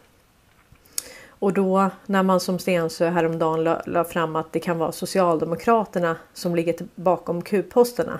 Och 1.28 1.54
då 1.54 1.90
när 2.06 2.24
man 2.24 2.40
som 2.40 2.60
Stensö 2.60 3.10
häromdagen 3.10 3.64
la, 3.64 3.82
la 3.86 4.04
fram 4.04 4.36
att 4.36 4.52
det 4.52 4.60
kan 4.60 4.78
vara 4.78 4.92
Socialdemokraterna 4.92 6.16
som 6.34 6.56
ligger 6.56 6.76
bakom 6.96 7.42
Q-posterna. 7.42 8.20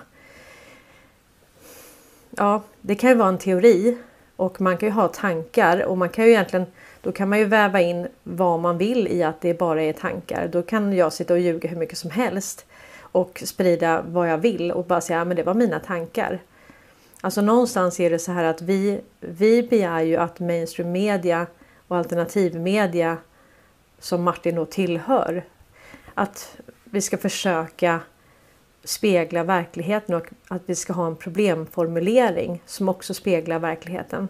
Ja, 2.30 2.62
det 2.82 2.96
kan 2.96 3.10
ju 3.10 3.16
vara 3.16 3.30
en 3.30 3.38
teori 3.38 3.98
och 4.36 4.62
man 4.62 4.78
kan 4.78 4.90
ju 4.90 4.94
ha 4.94 5.08
tankar 5.08 5.86
och 5.86 5.98
man 5.98 6.10
kan 6.10 6.26
ju 6.26 6.32
egentligen 6.32 6.66
då 7.02 7.12
kan 7.12 7.30
man 7.30 7.40
ju 7.40 7.46
väva 7.46 7.82
in 7.82 8.08
vad 8.24 8.60
man 8.60 8.78
vill 8.78 9.08
i 9.08 9.24
att 9.24 9.42
det 9.42 9.54
bara 9.54 9.84
är 9.84 9.94
tankar. 9.94 10.48
Då 10.48 10.62
kan 10.62 10.94
jag 10.94 11.14
sitta 11.14 11.34
och 11.34 11.40
ljuga 11.40 11.70
hur 11.70 11.78
mycket 11.78 11.98
som 11.98 12.10
helst 12.12 12.66
och 13.12 13.44
sprida 13.46 14.02
vad 14.08 14.30
jag 14.30 14.38
vill 14.38 14.72
och 14.72 14.86
bara 14.86 15.02
säga 15.02 15.22
att 15.22 15.36
det 15.36 15.44
var 15.44 15.54
mina 15.54 15.80
tankar. 15.80 16.40
Alltså 17.22 17.42
någonstans 17.42 18.00
är 18.00 18.10
det 18.10 18.20
så 18.20 18.32
här 18.32 18.44
att 18.44 18.62
vi, 18.62 19.02
vi 19.20 19.64
begär 19.64 20.02
ju 20.02 20.16
att 20.16 20.40
mainstream 20.40 20.92
media 20.92 21.48
och 21.88 21.98
alternativmedia 21.98 23.18
som 24.00 24.24
Martin 24.24 24.56
då 24.56 24.66
tillhör. 24.66 25.46
Att 26.14 26.58
vi 26.84 27.02
ska 27.02 27.18
försöka 27.18 28.00
spegla 28.84 29.44
verkligheten 29.44 30.16
och 30.16 30.28
att 30.48 30.62
vi 30.66 30.76
ska 30.76 30.94
ha 30.94 31.08
en 31.08 31.16
problemformulering 31.16 32.62
som 32.66 32.90
också 32.90 33.14
speglar 33.14 33.60
verkligheten. 33.60 34.28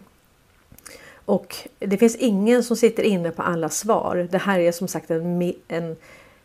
Och 1.29 1.55
det 1.79 1.97
finns 1.97 2.15
ingen 2.15 2.63
som 2.63 2.77
sitter 2.77 3.03
inne 3.03 3.31
på 3.31 3.41
alla 3.41 3.69
svar. 3.69 4.27
Det 4.31 4.37
här 4.37 4.59
är 4.59 4.71
som 4.71 4.87
sagt 4.87 5.11
en, 5.11 5.53
en 5.67 5.95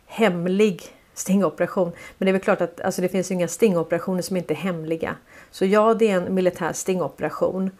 hemlig 0.05 0.83
stingoperation. 1.13 1.91
Men 2.17 2.25
det 2.25 2.29
är 2.29 2.33
väl 2.33 2.41
klart 2.41 2.61
att 2.61 2.81
alltså 2.81 3.01
det 3.01 3.09
finns 3.09 3.31
inga 3.31 3.47
stingoperationer 3.47 4.21
som 4.21 4.37
inte 4.37 4.53
är 4.53 4.55
hemliga. 4.55 5.15
Så 5.51 5.65
ja, 5.65 5.93
det 5.93 6.11
är 6.11 6.17
en 6.17 6.33
militär 6.33 6.73
stingoperation. 6.73 7.71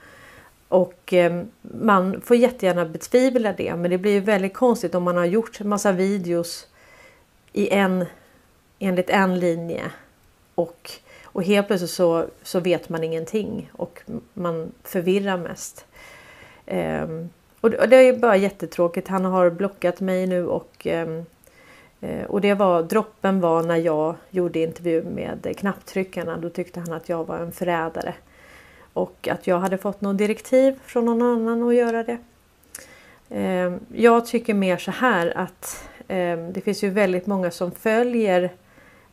Och 0.67 1.13
eh, 1.13 1.43
man 1.61 2.21
får 2.21 2.37
jättegärna 2.37 2.85
betvivla 2.85 3.53
det, 3.53 3.75
men 3.75 3.91
det 3.91 3.97
blir 3.97 4.11
ju 4.11 4.19
väldigt 4.19 4.53
konstigt 4.53 4.95
om 4.95 5.03
man 5.03 5.17
har 5.17 5.25
gjort 5.25 5.61
en 5.61 5.69
massa 5.69 5.91
videos 5.91 6.67
i 7.53 7.69
en, 7.69 8.05
enligt 8.79 9.09
en 9.09 9.39
linje 9.39 9.83
och, 10.55 10.91
och 11.23 11.43
helt 11.43 11.67
plötsligt 11.67 11.91
så, 11.91 12.25
så 12.43 12.59
vet 12.59 12.89
man 12.89 13.03
ingenting 13.03 13.71
och 13.73 14.01
man 14.33 14.71
förvirrar 14.83 15.37
mest. 15.37 15.85
Ehm, 16.65 17.30
och 17.62 17.69
det 17.69 17.95
är 17.95 18.17
bara 18.17 18.38
jättetråkigt. 18.38 19.08
Han 19.08 19.25
har 19.25 19.49
blockat 19.49 20.01
mig 20.01 20.28
nu 20.28 20.47
och, 20.47 20.71
ehm, 20.84 21.25
eh, 22.01 22.25
och 22.25 22.41
det 22.41 22.54
var 22.54 22.84
droppen 22.84 23.41
var 23.41 23.63
när 23.63 23.78
jag 23.78 24.15
gjorde 24.30 24.60
intervju 24.60 25.04
med 25.04 25.56
knapptryckarna. 25.58 26.38
Då 26.38 26.49
tyckte 26.49 26.80
han 26.80 26.93
att 26.93 27.10
jag 27.10 27.28
var 27.28 27.38
en 27.38 27.51
förrädare. 27.51 28.13
Och 28.93 29.28
att 29.32 29.47
jag 29.47 29.60
hade 29.60 29.78
fått 29.78 30.01
något 30.01 30.17
direktiv 30.17 30.80
från 30.86 31.06
någon 31.06 31.21
annan 31.21 31.67
att 31.67 31.75
göra 31.75 32.04
det. 32.04 32.17
Ehm, 33.30 33.80
jag 33.93 34.25
tycker 34.25 34.54
mer 34.54 34.78
så 34.78 34.91
här 34.91 35.38
att 35.38 35.89
det 36.51 36.63
finns 36.63 36.84
ju 36.84 36.89
väldigt 36.89 37.28
många 37.28 37.51
som 37.51 37.71
följer 37.71 38.49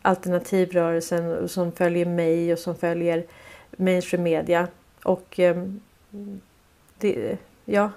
alternativrörelsen 0.02 1.38
och 1.38 1.50
som 1.50 1.72
följer 1.72 2.06
mig 2.06 2.52
och 2.52 2.58
som 2.58 2.76
följer 2.76 3.24
mainstream 3.76 4.22
media. 4.22 4.68
Och 5.04 5.40
det, 7.02 7.38
ja, 7.64 7.90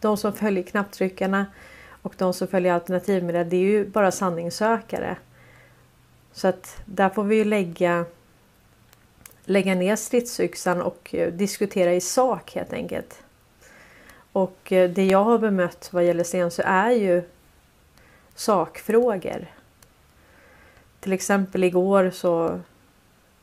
de 0.00 0.16
som 0.16 0.32
följer 0.32 0.62
knapptryckarna 0.62 1.46
och 2.02 2.14
de 2.18 2.34
som 2.34 2.48
följer 2.48 2.72
alternativmedia, 2.72 3.44
det 3.44 3.56
är 3.56 3.60
ju 3.60 3.86
bara 3.86 4.10
sanningssökare. 4.10 5.16
Så 6.32 6.48
att 6.48 6.82
där 6.84 7.08
får 7.08 7.24
vi 7.24 7.36
ju 7.36 7.44
lägga, 7.44 8.04
lägga 9.44 9.74
ner 9.74 9.96
stridsyxan 9.96 10.82
och 10.82 11.14
eh, 11.14 11.32
diskutera 11.32 11.94
i 11.94 12.00
sak 12.00 12.54
helt 12.54 12.72
enkelt. 12.72 13.22
Och 14.32 14.72
eh, 14.72 14.90
det 14.90 15.06
jag 15.06 15.24
har 15.24 15.38
bemött 15.38 15.88
vad 15.92 16.04
gäller 16.04 16.24
Stensö 16.24 16.62
är 16.62 16.90
ju 16.90 17.22
sakfrågor. 18.34 19.46
Till 21.00 21.12
exempel 21.12 21.64
igår 21.64 22.10
så 22.10 22.60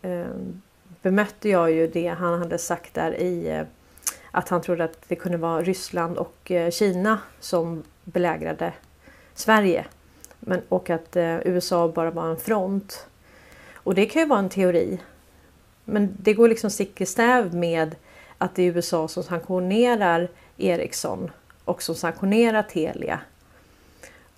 eh, 0.02 0.26
bemötte 1.02 1.50
jag 1.50 1.72
ju 1.72 1.88
det 1.88 2.08
han 2.08 2.40
hade 2.40 2.58
sagt 2.58 2.94
där 2.94 3.12
i 3.22 3.50
eh, 3.50 3.64
att 4.38 4.50
han 4.50 4.62
trodde 4.62 4.84
att 4.84 4.98
det 5.08 5.16
kunde 5.16 5.38
vara 5.38 5.62
Ryssland 5.62 6.18
och 6.18 6.52
eh, 6.52 6.72
Kina 6.72 7.20
som 7.40 7.84
belägrade 8.04 8.74
Sverige. 9.34 9.86
Men, 10.40 10.62
och 10.70 10.90
att 10.90 11.16
eh, 11.16 11.38
USA 11.48 11.88
bara 11.88 12.12
var 12.12 12.30
en 12.30 12.38
front. 12.38 13.08
Och 13.74 13.96
det 13.96 14.06
kan 14.06 14.22
ju 14.22 14.28
vara 14.28 14.40
en 14.40 14.50
teori. 14.50 15.00
Men 15.86 16.18
det 16.20 16.34
går 16.34 16.48
liksom 16.48 16.70
stick 16.70 17.02
i 17.02 17.06
stäv 17.06 17.56
med 17.56 17.96
att 18.38 18.56
det 18.56 18.64
är 18.64 18.72
USA 18.72 19.08
som 19.08 19.24
sanktionerar 19.24 20.28
Ericsson 20.58 21.32
och 21.66 21.84
som 21.84 21.96
sanktionerar 21.96 22.64
Telia. 22.64 23.20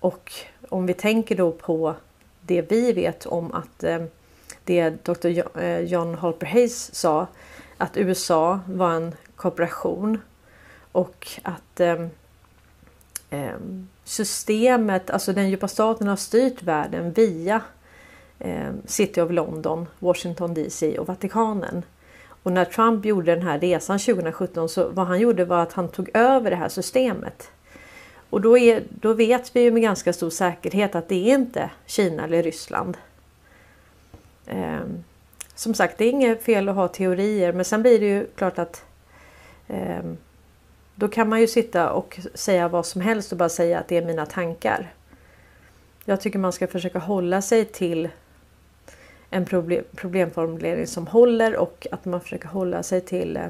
Och 0.00 0.32
om 0.68 0.86
vi 0.86 0.94
tänker 0.94 1.36
då 1.36 1.52
på 1.52 1.94
det 2.40 2.70
vi 2.70 2.92
vet 2.92 3.26
om 3.26 3.52
att 3.52 3.84
eh, 3.84 4.04
det 4.64 5.04
Dr. 5.04 5.28
John 5.80 6.14
Halper 6.14 6.46
Hayes 6.46 6.94
sa 6.94 7.26
att 7.80 7.96
USA 7.96 8.60
var 8.66 8.90
en 8.90 9.14
kooperation 9.36 10.20
och 10.92 11.28
att 11.42 11.80
eh, 11.80 12.06
eh, 13.30 13.56
systemet, 14.04 15.10
alltså 15.10 15.32
den 15.32 15.50
djupa 15.50 15.68
staten 15.68 16.08
har 16.08 16.16
styrt 16.16 16.62
världen 16.62 17.12
via 17.12 17.62
eh, 18.38 18.70
City 18.84 19.20
of 19.20 19.30
London, 19.30 19.86
Washington 19.98 20.54
DC 20.54 20.98
och 20.98 21.06
Vatikanen. 21.06 21.82
Och 22.42 22.52
när 22.52 22.64
Trump 22.64 23.04
gjorde 23.04 23.34
den 23.34 23.46
här 23.46 23.58
resan 23.58 23.98
2017 23.98 24.68
så 24.68 24.88
vad 24.88 25.06
han 25.06 25.20
gjorde 25.20 25.44
var 25.44 25.62
att 25.62 25.72
han 25.72 25.88
tog 25.88 26.10
över 26.14 26.50
det 26.50 26.56
här 26.56 26.68
systemet. 26.68 27.50
Och 28.30 28.40
då, 28.40 28.58
är, 28.58 28.84
då 28.90 29.12
vet 29.12 29.56
vi 29.56 29.60
ju 29.60 29.70
med 29.70 29.82
ganska 29.82 30.12
stor 30.12 30.30
säkerhet 30.30 30.94
att 30.94 31.08
det 31.08 31.30
är 31.30 31.34
inte 31.34 31.70
Kina 31.86 32.24
eller 32.24 32.42
Ryssland. 32.42 32.96
Eh, 34.46 34.80
som 35.60 35.74
sagt, 35.74 35.98
det 35.98 36.04
är 36.04 36.10
inget 36.10 36.42
fel 36.42 36.68
att 36.68 36.74
ha 36.74 36.88
teorier 36.88 37.52
men 37.52 37.64
sen 37.64 37.82
blir 37.82 38.00
det 38.00 38.06
ju 38.06 38.26
klart 38.26 38.58
att 38.58 38.84
eh, 39.68 40.02
då 40.94 41.08
kan 41.08 41.28
man 41.28 41.40
ju 41.40 41.46
sitta 41.46 41.92
och 41.92 42.20
säga 42.34 42.68
vad 42.68 42.86
som 42.86 43.00
helst 43.00 43.32
och 43.32 43.38
bara 43.38 43.48
säga 43.48 43.78
att 43.78 43.88
det 43.88 43.96
är 43.96 44.04
mina 44.04 44.26
tankar. 44.26 44.94
Jag 46.04 46.20
tycker 46.20 46.38
man 46.38 46.52
ska 46.52 46.66
försöka 46.66 46.98
hålla 46.98 47.42
sig 47.42 47.64
till 47.64 48.08
en 49.30 49.44
problem, 49.44 49.84
problemformulering 49.96 50.86
som 50.86 51.06
håller 51.06 51.56
och 51.56 51.86
att 51.90 52.04
man 52.04 52.20
försöker 52.20 52.48
hålla 52.48 52.82
sig 52.82 53.00
till, 53.00 53.36
eh, 53.36 53.46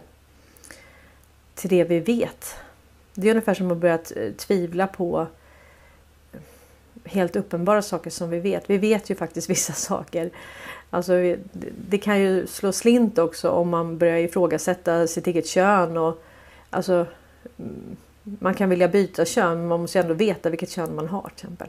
till 1.54 1.70
det 1.70 1.84
vi 1.84 2.00
vet. 2.00 2.54
Det 3.14 3.26
är 3.26 3.30
ungefär 3.30 3.54
som 3.54 3.70
att 3.70 3.78
börja 3.78 3.98
tvivla 4.36 4.86
på 4.86 5.26
helt 7.04 7.36
uppenbara 7.36 7.82
saker 7.82 8.10
som 8.10 8.30
vi 8.30 8.40
vet. 8.40 8.70
Vi 8.70 8.78
vet 8.78 9.10
ju 9.10 9.14
faktiskt 9.14 9.50
vissa 9.50 9.72
saker. 9.72 10.30
Alltså, 10.90 11.36
det 11.88 11.98
kan 11.98 12.20
ju 12.20 12.46
slå 12.46 12.72
slint 12.72 13.18
också 13.18 13.50
om 13.50 13.68
man 13.68 13.98
börjar 13.98 14.18
ifrågasätta 14.18 15.06
sitt 15.06 15.26
eget 15.26 15.46
kön. 15.46 15.96
Och, 15.96 16.22
alltså, 16.70 17.06
mm, 17.58 17.96
man 18.22 18.54
kan 18.54 18.70
vilja 18.70 18.88
byta 18.88 19.24
kön 19.24 19.58
men 19.58 19.68
man 19.68 19.80
måste 19.80 19.98
ju 19.98 20.02
ändå 20.02 20.14
veta 20.14 20.50
vilket 20.50 20.70
kön 20.70 20.94
man 20.94 21.08
har 21.08 21.22
till 21.22 21.32
exempel. 21.32 21.68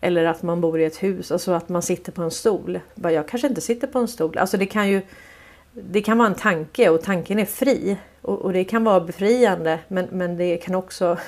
Eller 0.00 0.24
att 0.24 0.42
man 0.42 0.60
bor 0.60 0.80
i 0.80 0.84
ett 0.84 1.02
hus, 1.02 1.32
alltså 1.32 1.52
att 1.52 1.68
man 1.68 1.82
sitter 1.82 2.12
på 2.12 2.22
en 2.22 2.30
stol. 2.30 2.80
Jag 2.94 3.28
kanske 3.28 3.48
inte 3.48 3.60
sitter 3.60 3.86
på 3.86 3.98
en 3.98 4.08
stol. 4.08 4.38
Alltså 4.38 4.56
det 4.56 4.66
kan 4.66 4.88
ju 4.88 5.02
det 5.72 6.02
kan 6.02 6.18
vara 6.18 6.28
en 6.28 6.34
tanke 6.34 6.88
och 6.88 7.02
tanken 7.02 7.38
är 7.38 7.44
fri. 7.44 7.96
Och, 8.22 8.38
och 8.38 8.52
det 8.52 8.64
kan 8.64 8.84
vara 8.84 9.00
befriande 9.00 9.78
men, 9.88 10.08
men 10.12 10.36
det 10.36 10.56
kan 10.56 10.74
också... 10.74 11.18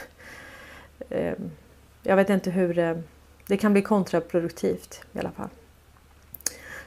Eh, 1.11 1.35
jag 2.03 2.16
vet 2.16 2.31
inte 2.31 2.50
hur... 2.50 2.79
Eh, 2.79 2.96
det 3.46 3.57
kan 3.57 3.72
bli 3.72 3.83
kontraproduktivt 3.83 5.00
i 5.12 5.18
alla 5.18 5.31
fall. 5.31 5.48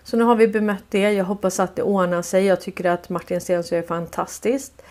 Så 0.08 0.18
nu 0.18 0.24
har 0.24 0.36
vi 0.36 0.48
bemött 0.48 0.84
det. 0.90 1.12
Jag 1.12 1.26
hoppas 1.26 1.60
att 1.60 1.76
det 1.76 1.84
ordnar 1.84 2.22
sig. 2.22 2.46
Jag 2.46 2.62
tycker 2.62 2.86
att 2.86 3.10
Martin 3.10 3.42
Stensö 3.42 3.78
är 3.78 3.82
fantastiskt. 3.82 4.82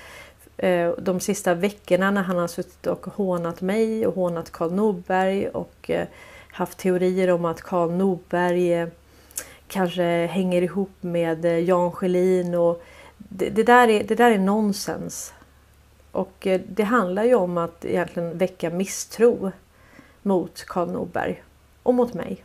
Eh, 0.57 0.90
de 0.90 1.20
sista 1.20 1.55
veckorna 1.55 2.11
när 2.11 2.22
han 2.22 2.37
har 2.37 2.46
suttit 2.46 2.87
och 2.87 3.07
hånat 3.07 3.61
mig 3.61 4.07
och 4.07 4.14
hånat 4.14 4.52
Karl 4.52 4.72
Norberg 4.72 5.48
och 5.48 5.90
eh, 5.90 6.07
haft 6.52 6.79
teorier 6.79 7.31
om 7.31 7.44
att 7.44 7.62
Karl 7.62 7.90
Norberg 7.90 8.74
eh, 8.74 8.88
kanske 9.68 10.26
hänger 10.26 10.62
ihop 10.62 10.92
med 11.00 11.44
Jan 11.68 11.92
Schelin 11.92 12.55
och 12.55 12.83
det, 13.18 13.50
det, 13.50 13.62
där 13.62 13.88
är, 13.88 14.05
det 14.05 14.14
där 14.14 14.31
är 14.31 14.38
nonsens. 14.38 15.35
Och 16.12 16.48
det 16.68 16.83
handlar 16.83 17.24
ju 17.24 17.35
om 17.35 17.59
att 17.59 17.85
egentligen 17.85 18.38
väcka 18.38 18.70
misstro 18.70 19.52
mot 20.22 20.64
Karl 20.64 20.88
Norberg 20.88 21.42
och 21.83 21.94
mot 21.94 22.14
mig. 22.14 22.44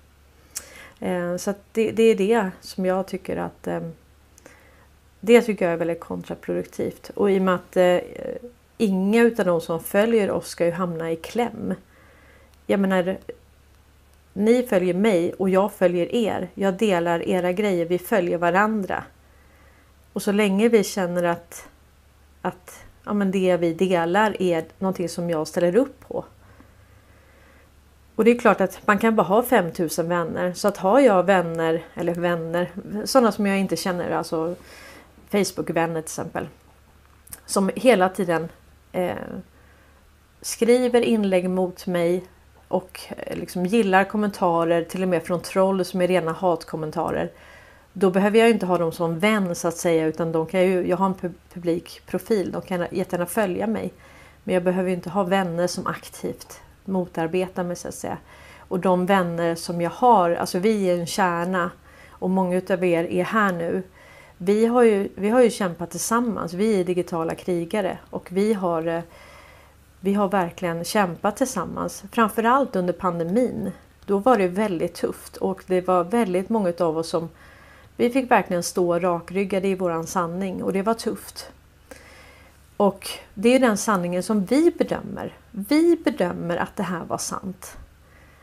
Eh, 1.02 1.38
så 1.38 1.54
det, 1.72 1.92
det, 1.92 2.04
är 2.04 2.16
det 2.16 2.52
som 2.62 2.86
jag 2.86 3.08
tycker 3.08 3.38
att 3.38 3.68
eh, 3.68 3.82
det 5.20 5.42
tycker 5.42 5.66
jag 5.66 5.74
är 5.74 5.78
väldigt 5.78 6.00
kontraproduktivt. 6.00 7.12
Och 7.16 7.32
i 7.32 7.40
och 7.40 7.42
med 7.42 7.56
att 7.56 7.78
eh, 7.78 7.98
inga 8.78 9.22
utav 9.24 9.46
de 9.46 9.62
som 9.62 9.84
följer 9.84 10.32
oss 10.32 10.48
ska 10.48 10.66
ju 10.66 10.72
hamna 10.72 11.12
i 11.12 11.16
kläm. 11.16 11.74
Jag 12.68 12.80
menar, 12.80 13.18
ni 14.34 14.64
följer 14.64 14.94
mig 14.94 15.34
och 15.34 15.50
jag 15.50 15.74
följer 15.74 16.16
er. 16.16 16.50
Jag 16.54 16.74
delar 16.74 17.28
era 17.28 17.52
grejer, 17.52 17.86
vi 17.86 18.00
följer 18.00 18.38
varandra. 18.38 19.04
Och 20.14 20.22
så 20.22 20.32
länge 20.32 20.70
vi 20.70 20.84
känner 20.84 21.24
att, 21.24 21.70
att 22.42 22.84
ja, 23.04 23.14
men 23.14 23.32
det 23.32 23.58
vi 23.58 23.74
delar 23.74 24.42
är 24.42 24.66
någonting 24.80 25.10
som 25.10 25.30
jag 25.30 25.48
ställer 25.48 25.76
upp 25.76 26.00
på. 26.08 26.26
Och 28.22 28.26
det 28.26 28.32
är 28.32 28.40
klart 28.40 28.62
att 28.62 28.88
man 28.88 28.98
kan 28.98 29.16
bara 29.16 29.28
ha 29.28 29.44
5000 29.44 30.10
vänner. 30.10 30.54
Så 30.54 30.68
att 30.68 30.78
har 30.78 31.00
jag 31.00 31.24
vänner, 31.24 31.84
eller 31.94 32.16
vänner, 32.16 32.72
sådana 33.06 33.32
som 33.32 33.46
jag 33.46 33.60
inte 33.60 33.76
känner, 33.76 34.12
alltså 34.12 34.56
Facebook-vänner 35.32 36.02
till 36.02 36.06
exempel. 36.06 36.48
Som 37.46 37.72
hela 37.76 38.10
tiden 38.10 38.50
eh, 38.92 39.16
skriver 40.42 41.02
inlägg 41.02 41.50
mot 41.50 41.88
mig 41.88 42.24
och 42.68 43.00
eh, 43.10 43.38
liksom 43.38 43.66
gillar 43.66 44.04
kommentarer, 44.04 44.84
till 44.84 45.04
och 45.04 45.10
med 45.10 45.24
från 45.24 45.42
troll 45.42 45.86
som 45.86 46.02
är 46.02 46.08
rena 46.08 46.32
hatkommentarer. 46.32 47.32
Då 47.94 48.10
behöver 48.10 48.40
jag 48.40 48.50
inte 48.50 48.66
ha 48.66 48.78
dem 48.78 48.92
som 48.92 49.20
vän 49.20 49.56
så 49.56 49.68
att 49.68 49.78
säga 49.78 50.06
utan 50.06 50.32
de 50.32 50.46
kan 50.46 50.62
ju, 50.62 50.88
jag 50.88 50.98
har 50.98 51.06
en 51.06 51.34
publik 51.54 52.02
profil, 52.06 52.52
de 52.52 52.62
kan 52.62 52.86
jättegärna 52.92 53.26
följa 53.26 53.68
mig. 53.68 53.94
Men 54.44 54.54
jag 54.54 54.64
behöver 54.64 54.90
inte 54.90 55.10
ha 55.10 55.24
vänner 55.24 55.68
som 55.68 55.88
aktivt 55.88 56.62
motarbeta 56.86 57.64
mig 57.64 57.76
så 57.76 57.88
att 57.88 57.96
säga. 57.96 58.18
Och 58.58 58.80
de 58.80 59.06
vänner 59.06 59.56
som 59.56 59.82
jag 59.82 59.90
har, 59.90 60.32
alltså 60.32 60.60
vi 60.60 60.90
är 60.90 60.98
en 60.98 61.08
kärna 61.08 61.72
och 62.10 62.30
många 62.30 62.58
utav 62.58 62.84
er 62.84 63.04
är 63.04 63.24
här 63.24 63.54
nu. 63.54 63.84
Vi 64.38 64.66
har 64.66 64.84
ju, 64.84 65.10
vi 65.16 65.30
har 65.30 65.42
ju 65.42 65.50
kämpat 65.50 65.92
tillsammans, 65.92 66.54
vi 66.54 66.80
är 66.80 66.86
digitala 66.86 67.36
krigare 67.36 67.98
och 68.10 68.28
vi 68.32 68.54
har, 68.54 68.88
eh, 68.88 69.02
vi 70.00 70.14
har 70.14 70.28
verkligen 70.28 70.84
kämpat 70.84 71.38
tillsammans. 71.38 72.04
Framförallt 72.12 72.76
under 72.76 72.94
pandemin. 72.94 73.72
Då 74.06 74.18
var 74.18 74.38
det 74.38 74.48
väldigt 74.48 74.94
tufft 74.94 75.38
och 75.38 75.64
det 75.68 75.88
var 75.88 76.04
väldigt 76.04 76.50
många 76.50 76.74
av 76.80 76.98
oss 76.98 77.10
som 77.10 77.30
vi 77.96 78.10
fick 78.10 78.32
verkligen 78.32 78.64
stå 78.64 79.00
rakryggade 79.00 79.68
i 79.68 79.76
våran 79.76 80.08
sanning 80.08 80.64
och 80.64 80.74
det 80.74 80.82
var 80.82 80.94
tufft. 80.94 81.52
Och 82.82 83.10
det 83.34 83.50
är 83.50 83.60
den 83.60 83.78
sanningen 83.78 84.24
som 84.24 84.46
vi 84.46 84.72
bedömer. 84.72 85.34
Vi 85.52 85.98
bedömer 86.04 86.58
att 86.58 86.76
det 86.76 86.84
här 86.84 87.04
var 87.06 87.18
sant. 87.18 87.78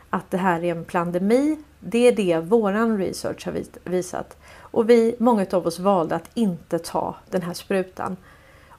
Att 0.09 0.31
det 0.31 0.37
här 0.37 0.63
är 0.63 0.71
en 0.71 0.85
pandemi. 0.85 1.57
Det 1.79 2.07
är 2.07 2.11
det 2.11 2.39
våran 2.39 2.97
research 2.97 3.45
har 3.45 3.63
visat. 3.83 4.37
Och 4.59 4.89
vi, 4.89 5.15
många 5.19 5.45
av 5.51 5.67
oss 5.67 5.79
valde 5.79 6.15
att 6.15 6.29
inte 6.33 6.79
ta 6.79 7.15
den 7.29 7.41
här 7.41 7.53
sprutan. 7.53 8.17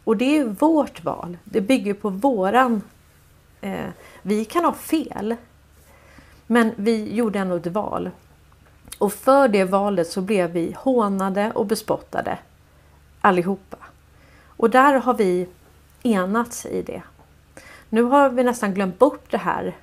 Och 0.04 0.16
det 0.16 0.38
är 0.38 0.44
vårt 0.44 1.04
val. 1.04 1.36
Det 1.44 1.60
bygger 1.60 1.94
på 1.94 2.08
våran... 2.08 2.82
Eh, 3.60 3.88
vi 4.22 4.44
kan 4.44 4.64
ha 4.64 4.72
fel. 4.72 5.36
Men 6.46 6.72
vi 6.76 7.14
gjorde 7.14 7.38
ändå 7.38 7.56
ett 7.56 7.66
val. 7.66 8.10
Och 8.98 9.12
för 9.12 9.48
det 9.48 9.64
valet 9.64 10.08
så 10.08 10.20
blev 10.20 10.50
vi 10.50 10.76
hånade 10.78 11.52
och 11.54 11.66
bespottade. 11.66 12.38
Allihopa. 13.20 13.76
Och 14.60 14.70
där 14.70 14.94
har 14.94 15.14
vi 15.14 15.46
enats 16.02 16.66
i 16.66 16.82
det. 16.82 17.02
Nu 17.88 18.02
har 18.02 18.30
vi 18.30 18.44
nästan 18.44 18.74
glömt 18.74 18.98
bort 18.98 19.30
det 19.30 19.38
här. 19.38 19.76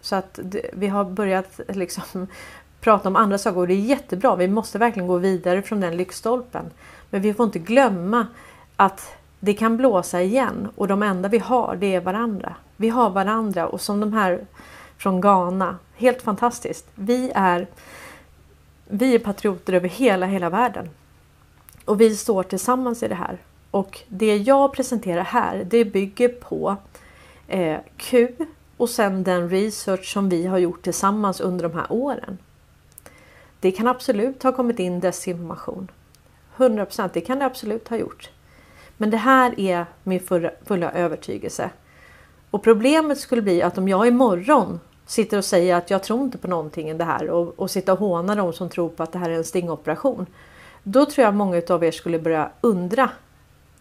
Så 0.00 0.16
att 0.16 0.38
vi 0.72 0.88
har 0.88 1.04
börjat 1.04 1.60
liksom 1.68 2.26
prata 2.80 3.08
om 3.08 3.16
andra 3.16 3.38
saker 3.38 3.58
och 3.58 3.68
det 3.68 3.74
är 3.74 3.78
jättebra. 3.78 4.36
Vi 4.36 4.48
måste 4.48 4.78
verkligen 4.78 5.08
gå 5.08 5.18
vidare 5.18 5.62
från 5.62 5.80
den 5.80 5.96
lyktstolpen. 5.96 6.64
Men 7.10 7.22
vi 7.22 7.34
får 7.34 7.46
inte 7.46 7.58
glömma 7.58 8.26
att 8.76 9.16
det 9.40 9.54
kan 9.54 9.76
blåsa 9.76 10.22
igen 10.22 10.68
och 10.76 10.88
de 10.88 11.02
enda 11.02 11.28
vi 11.28 11.38
har 11.38 11.76
det 11.76 11.94
är 11.94 12.00
varandra. 12.00 12.54
Vi 12.76 12.88
har 12.88 13.10
varandra 13.10 13.66
och 13.66 13.80
som 13.80 14.00
de 14.00 14.12
här 14.12 14.46
från 14.98 15.20
Ghana. 15.20 15.78
Helt 15.96 16.22
fantastiskt. 16.22 16.86
Vi 16.94 17.32
är, 17.34 17.66
vi 18.88 19.14
är 19.14 19.18
patrioter 19.18 19.72
över 19.72 19.88
hela, 19.88 20.26
hela 20.26 20.50
världen. 20.50 20.90
Och 21.84 22.00
vi 22.00 22.16
står 22.16 22.42
tillsammans 22.42 23.02
i 23.02 23.08
det 23.08 23.14
här. 23.14 23.38
Och 23.74 24.00
det 24.08 24.36
jag 24.36 24.72
presenterar 24.72 25.22
här 25.22 25.64
det 25.70 25.84
bygger 25.84 26.28
på 26.28 26.76
eh, 27.48 27.78
Q 27.96 28.28
och 28.76 28.90
sen 28.90 29.24
den 29.24 29.50
research 29.50 30.12
som 30.12 30.28
vi 30.28 30.46
har 30.46 30.58
gjort 30.58 30.82
tillsammans 30.82 31.40
under 31.40 31.68
de 31.68 31.78
här 31.78 31.86
åren. 31.88 32.38
Det 33.60 33.70
kan 33.70 33.86
absolut 33.86 34.42
ha 34.42 34.52
kommit 34.52 34.78
in 34.78 35.00
desinformation. 35.00 35.90
100% 36.56 37.10
det 37.12 37.20
kan 37.20 37.38
det 37.38 37.44
absolut 37.44 37.88
ha 37.88 37.96
gjort. 37.96 38.30
Men 38.96 39.10
det 39.10 39.16
här 39.16 39.60
är 39.60 39.86
min 40.02 40.20
fulla, 40.64 40.90
övertygelse. 40.92 41.70
Och 42.50 42.62
problemet 42.62 43.18
skulle 43.18 43.42
bli 43.42 43.62
att 43.62 43.78
om 43.78 43.88
jag 43.88 44.06
imorgon 44.06 44.80
sitter 45.06 45.38
och 45.38 45.44
säger 45.44 45.76
att 45.76 45.90
jag 45.90 46.02
tror 46.02 46.22
inte 46.22 46.38
på 46.38 46.48
någonting 46.48 46.90
i 46.90 46.94
det 46.94 47.04
här 47.04 47.30
och, 47.30 47.58
och 47.58 47.70
sitter 47.70 47.92
och 47.92 47.98
hånar 47.98 48.36
de 48.36 48.52
som 48.52 48.68
tror 48.68 48.88
på 48.88 49.02
att 49.02 49.12
det 49.12 49.18
här 49.18 49.30
är 49.30 49.36
en 49.36 49.44
stingoperation. 49.44 50.26
Då 50.82 51.06
tror 51.06 51.24
jag 51.24 51.34
många 51.34 51.62
av 51.68 51.84
er 51.84 51.90
skulle 51.90 52.18
börja 52.18 52.50
undra 52.60 53.10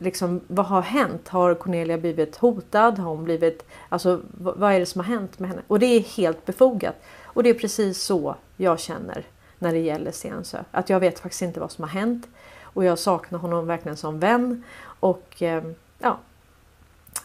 liksom, 0.04 0.42
vad 0.48 0.66
har 0.66 0.82
hänt? 0.82 1.28
Har 1.28 1.56
Cornelia 1.56 1.98
blivit 1.98 2.36
hotad? 2.36 3.00
Har 3.00 3.10
hon 3.10 3.24
blivit, 3.24 3.66
alltså, 3.90 4.22
vad 4.38 4.74
är 4.74 4.80
det 4.80 4.86
som 4.86 5.00
har 5.00 5.06
hänt 5.06 5.40
med 5.40 5.50
henne? 5.50 5.62
Och 5.68 5.80
det 5.80 5.86
är 5.86 6.00
helt 6.00 6.46
befogat. 6.46 6.96
Och 7.24 7.44
det 7.44 7.50
är 7.50 7.54
precis 7.54 8.04
så 8.04 8.36
jag 8.58 8.80
känner 8.80 9.26
när 9.60 9.74
det 9.74 9.80
gäller 9.80 10.12
Stensö. 10.12 10.64
Att 10.72 10.90
jag 10.90 11.00
vet 11.00 11.20
faktiskt 11.20 11.42
inte 11.42 11.60
vad 11.60 11.72
som 11.72 11.84
har 11.84 11.90
hänt. 11.90 12.28
Och 12.62 12.86
jag 12.86 13.00
saknar 13.00 13.40
honom 13.40 13.68
verkligen 13.68 13.98
som 13.98 14.20
vän. 14.20 14.64
Och 14.84 15.28
ehm, 15.40 15.76
ja. 16.00 16.18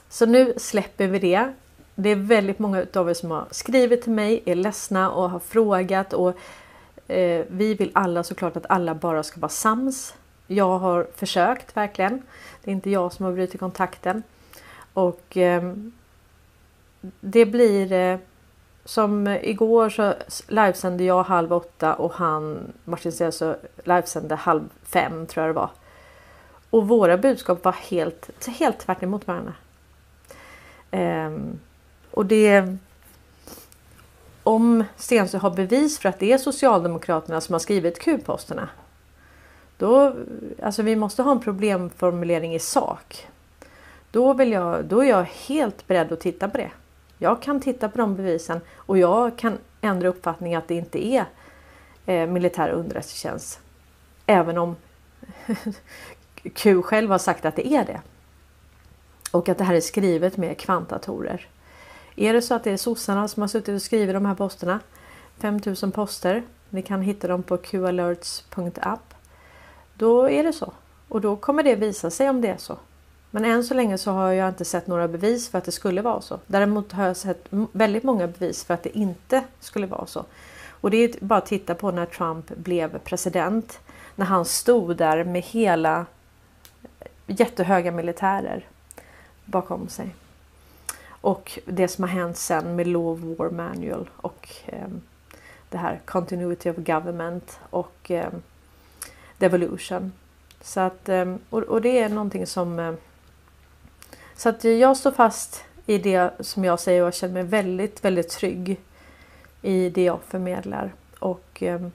Så 0.09 0.27
nu 0.27 0.55
släpper 0.57 1.07
vi 1.07 1.19
det. 1.19 1.53
Det 1.95 2.09
är 2.09 2.17
väldigt 2.17 2.59
många 2.59 2.87
av 2.95 3.11
er 3.11 3.14
som 3.14 3.31
har 3.31 3.47
skrivit 3.51 4.03
till 4.03 4.12
mig, 4.12 4.43
är 4.47 4.55
ledsna 4.55 5.11
och 5.11 5.31
har 5.31 5.38
frågat. 5.38 6.12
Och 6.12 6.29
eh, 7.09 7.45
Vi 7.49 7.75
vill 7.75 7.91
alla 7.95 8.23
såklart 8.23 8.57
att 8.57 8.67
alla 8.69 8.95
bara 8.95 9.23
ska 9.23 9.41
vara 9.41 9.49
sams. 9.49 10.14
Jag 10.51 10.79
har 10.79 11.07
försökt 11.17 11.77
verkligen. 11.77 12.23
Det 12.65 12.71
är 12.71 12.73
inte 12.73 12.91
jag 12.91 13.13
som 13.13 13.25
har 13.25 13.33
brutit 13.33 13.61
kontakten. 13.61 14.23
Och 14.93 15.37
eh, 15.37 15.73
det 17.21 17.47
blir 17.47 17.93
eh, 17.93 18.19
som 18.85 19.29
igår 19.29 19.89
så 19.89 20.15
livesände 20.49 21.05
jag 21.05 21.23
halv 21.23 21.53
åtta 21.53 21.95
och 21.95 22.13
han 22.13 22.73
Martin 22.85 23.13
Stelso 23.13 23.55
livesände 23.85 24.35
halv 24.35 24.69
fem 24.83 25.27
tror 25.27 25.47
jag 25.47 25.55
det 25.55 25.61
var. 25.61 25.71
Och 26.71 26.89
våra 26.89 27.17
budskap 27.17 27.65
var 27.65 27.73
helt, 27.73 28.49
helt 28.59 28.79
tvärt 28.79 29.03
emot 29.03 29.27
varandra. 29.27 29.55
Eh, 30.91 31.31
och 32.11 32.27
det 32.27 32.77
om 34.43 34.85
Stensö 34.97 35.39
har 35.39 35.51
bevis 35.51 35.99
för 35.99 36.09
att 36.09 36.19
det 36.19 36.33
är 36.33 36.39
Socialdemokraterna 36.39 37.41
som 37.41 37.53
har 37.53 37.61
skrivit 37.61 37.99
Q-posterna 37.99 38.69
då, 39.79 40.14
alltså 40.62 40.83
vi 40.83 40.97
måste 40.97 41.23
ha 41.23 41.33
en 41.33 41.41
problemformulering 41.41 42.55
i 42.55 42.59
sak. 42.59 43.27
Då, 44.11 44.33
vill 44.33 44.53
jag, 44.53 44.85
då 44.85 45.05
är 45.05 45.09
jag 45.09 45.25
helt 45.25 45.87
beredd 45.87 46.12
att 46.12 46.21
titta 46.21 46.49
på 46.49 46.57
det. 46.57 46.71
Jag 47.19 47.43
kan 47.43 47.61
titta 47.61 47.88
på 47.88 47.99
de 47.99 48.17
bevisen 48.17 48.61
och 48.75 48.99
jag 48.99 49.38
kan 49.38 49.59
ändra 49.81 50.09
uppfattning 50.09 50.55
att 50.55 50.69
det 50.69 50.75
inte 50.75 51.07
är 51.07 51.25
eh, 52.07 52.27
militär 52.27 52.69
underrättelsetjänst. 52.69 53.61
Även 54.27 54.59
om 54.59 54.77
Q 56.55 56.83
själv 56.83 57.11
har 57.11 57.19
sagt 57.19 57.45
att 57.45 57.57
det 57.57 57.67
är 57.67 57.85
det. 57.85 58.01
Och 59.31 59.49
att 59.49 59.59
det 59.59 59.64
här 59.64 59.75
är 59.75 59.81
skrivet 59.81 60.37
med 60.37 60.59
kvantatorer. 60.59 61.47
Är 62.17 62.33
det 62.33 62.43
så 62.43 62.55
att 62.55 62.64
det 62.64 62.71
är 62.71 62.77
sossarna 62.77 63.29
som 63.29 63.41
har 63.41 63.49
suttit 63.49 63.75
och 63.75 63.83
skrivit 63.83 64.14
de 64.14 64.27
här 64.27 64.35
posterna, 64.35 64.81
5000 65.38 65.93
poster, 65.93 66.43
ni 66.71 66.83
kan 66.83 67.03
hitta 67.03 67.29
dem 67.29 67.43
på 67.43 67.57
qalerts.app 67.57 69.08
då 69.99 70.31
är 70.31 70.45
det 70.45 70.53
så. 70.53 70.73
Och 71.09 71.21
då 71.21 71.37
kommer 71.37 71.63
det 71.63 71.75
visa 71.75 72.11
sig 72.11 72.29
om 72.29 72.41
det 72.41 72.49
är 72.49 72.57
så. 72.57 72.77
Men 73.31 73.45
än 73.45 73.65
så 73.65 73.75
länge 73.75 73.99
så 73.99 74.11
har 74.11 74.33
jag 74.33 74.49
inte 74.49 74.65
sett 74.65 74.87
några 74.87 75.09
bevis 75.09 75.49
för 75.49 75.59
att 75.59 75.65
det 75.65 75.73
skulle 75.73 76.03
vara 76.03 76.21
så. 76.21 76.39
Däremot 76.47 76.93
har 76.93 77.07
jag 77.07 77.17
sett 77.17 77.47
väldigt 77.73 78.03
många 78.03 78.27
bevis 78.27 78.65
för 78.65 78.75
att 78.75 78.83
det 78.83 78.99
inte 78.99 79.45
skulle 79.61 79.87
vara 79.87 80.07
så. 80.07 80.25
Och 80.81 80.91
det 80.91 80.97
är 80.97 81.25
bara 81.25 81.39
att 81.39 81.47
titta 81.47 81.75
på 81.75 81.91
när 81.91 82.07
Trump 82.07 82.57
blev 82.57 82.99
president. 82.99 83.81
När 84.17 84.27
han 84.27 84.45
stod 84.45 84.97
där 84.97 85.25
med 85.25 85.43
hela 85.43 86.07
eh, 87.01 87.07
jättehöga 87.27 87.93
militärer 87.93 88.67
bakom 89.45 89.89
sig. 89.89 90.15
Och 91.21 91.59
det 91.65 91.89
som 91.89 92.05
har 92.05 92.11
hänt 92.11 92.37
sen 92.37 92.77
med 92.77 92.87
Law 92.87 93.09
of 93.09 93.39
War 93.39 93.51
Manual 93.51 94.11
och 94.17 94.49
eh, 94.67 94.89
det 95.71 95.79
här 95.79 96.01
Continuity 96.05 96.71
of 96.71 96.77
Government 96.77 97.61
och 97.71 98.11
eh, 98.11 98.29
Devolution. 99.38 100.12
Så 100.61 100.81
att, 100.81 101.09
ehm, 101.09 101.38
och, 101.51 101.62
och 101.62 101.81
det 101.83 101.98
är 101.98 102.09
någonting 102.09 102.46
som 102.46 102.79
ehm, 102.79 102.96
Så 104.37 104.48
att 104.48 104.64
jag 104.64 104.96
står 104.96 105.11
fast 105.11 105.64
i 105.87 105.98
det 105.98 106.31
som 106.40 106.64
jag 106.64 106.81
säger 106.81 107.01
och 107.01 107.07
jag 107.07 107.14
känner 107.14 107.35
mig 107.35 107.42
väldigt, 107.42 108.05
väldigt 108.05 108.29
trygg 108.29 108.81
i 109.62 109.90
det 109.90 110.05
jag 110.05 110.18
förmedlar. 110.29 110.92
Och 111.18 111.62
ehm, 111.62 111.92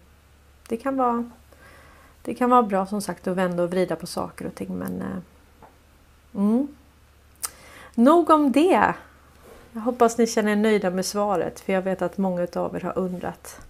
det 0.67 0.77
kan 0.77 0.97
vara 0.97 1.29
det 2.21 2.34
kan 2.34 2.49
vara 2.49 2.63
bra 2.63 2.86
som 2.86 3.01
sagt 3.01 3.27
att 3.27 3.38
vända 3.38 3.63
och 3.63 3.69
vrida 3.69 3.95
på 3.95 4.08
saker 4.08 4.47
och 4.47 4.56
ting 4.56 4.77
men 4.77 5.01
eh, 5.01 5.17
mm. 6.36 6.67
Nog 7.95 8.29
om 8.29 8.51
det. 8.51 8.93
Jag 9.71 9.82
hoppas 9.82 10.17
ni 10.17 10.27
känner 10.27 10.51
er 10.51 10.56
nöjda 10.56 10.89
med 10.89 11.06
svaret 11.06 11.60
för 11.60 11.73
jag 11.73 11.82
vet 11.82 12.01
att 12.01 12.17
många 12.17 12.47
av 12.56 12.75
er 12.75 12.82
har 12.82 12.97
undrat. 12.97 13.62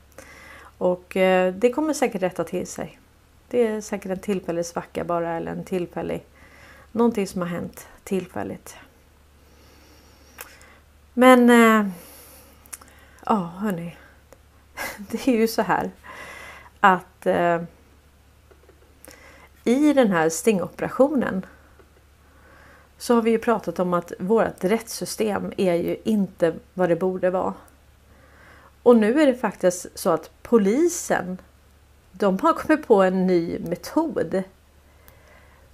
Och 0.78 1.18
eh, 1.18 1.54
det 1.54 1.72
kommer 1.72 1.94
säkert 1.94 2.22
rätta 2.22 2.44
till 2.44 2.68
sig. 2.68 3.00
Det 3.54 3.68
är 3.68 3.82
säkert 3.82 4.12
en 4.12 4.20
tillfällig 4.20 4.66
svacka 4.66 5.04
bara 5.04 5.34
eller 5.34 5.52
en 5.52 5.64
tillfällig 5.64 6.26
någonting 6.92 7.28
som 7.28 7.42
har 7.42 7.48
hänt 7.48 7.88
tillfälligt. 8.04 8.76
Men 11.14 11.50
eh, 11.50 11.88
ja 13.26 13.36
hörni. 13.36 13.98
Det 14.98 15.28
är 15.28 15.32
ju 15.32 15.48
så 15.48 15.62
här 15.62 15.92
att 16.80 17.26
eh, 17.26 17.64
i 19.64 19.94
den 19.94 20.12
här 20.12 20.30
stingoperationen 20.30 21.46
så 22.98 23.16
har 23.16 23.22
vi 23.22 23.32
ju 23.32 23.40
pratat 23.40 23.80
om 23.80 23.94
att 23.94 24.14
vårt 24.20 24.64
rättssystem 24.64 25.54
är 25.58 25.76
ju 25.76 25.98
inte 26.04 26.54
vad 26.74 26.90
det 26.90 26.96
borde 26.96 27.30
vara. 27.30 27.54
Och 28.84 28.96
nu 28.96 29.22
är 29.22 29.28
det 29.28 29.36
faktiskt 29.36 29.86
så 29.96 30.10
att 30.10 30.32
polisen 30.42 31.38
de 32.14 32.40
har 32.40 32.54
kommit 32.54 32.88
på 32.88 33.04
en 33.04 33.28
ny 33.28 33.60
metod. 33.60 34.44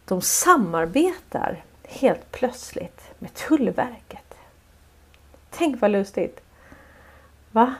De 0.05 0.21
samarbetar 0.21 1.63
helt 1.83 2.31
plötsligt 2.31 3.01
med 3.19 3.33
Tullverket. 3.33 4.35
Tänk 5.49 5.81
vad 5.81 5.91
lustigt! 5.91 6.41
Va? 7.51 7.75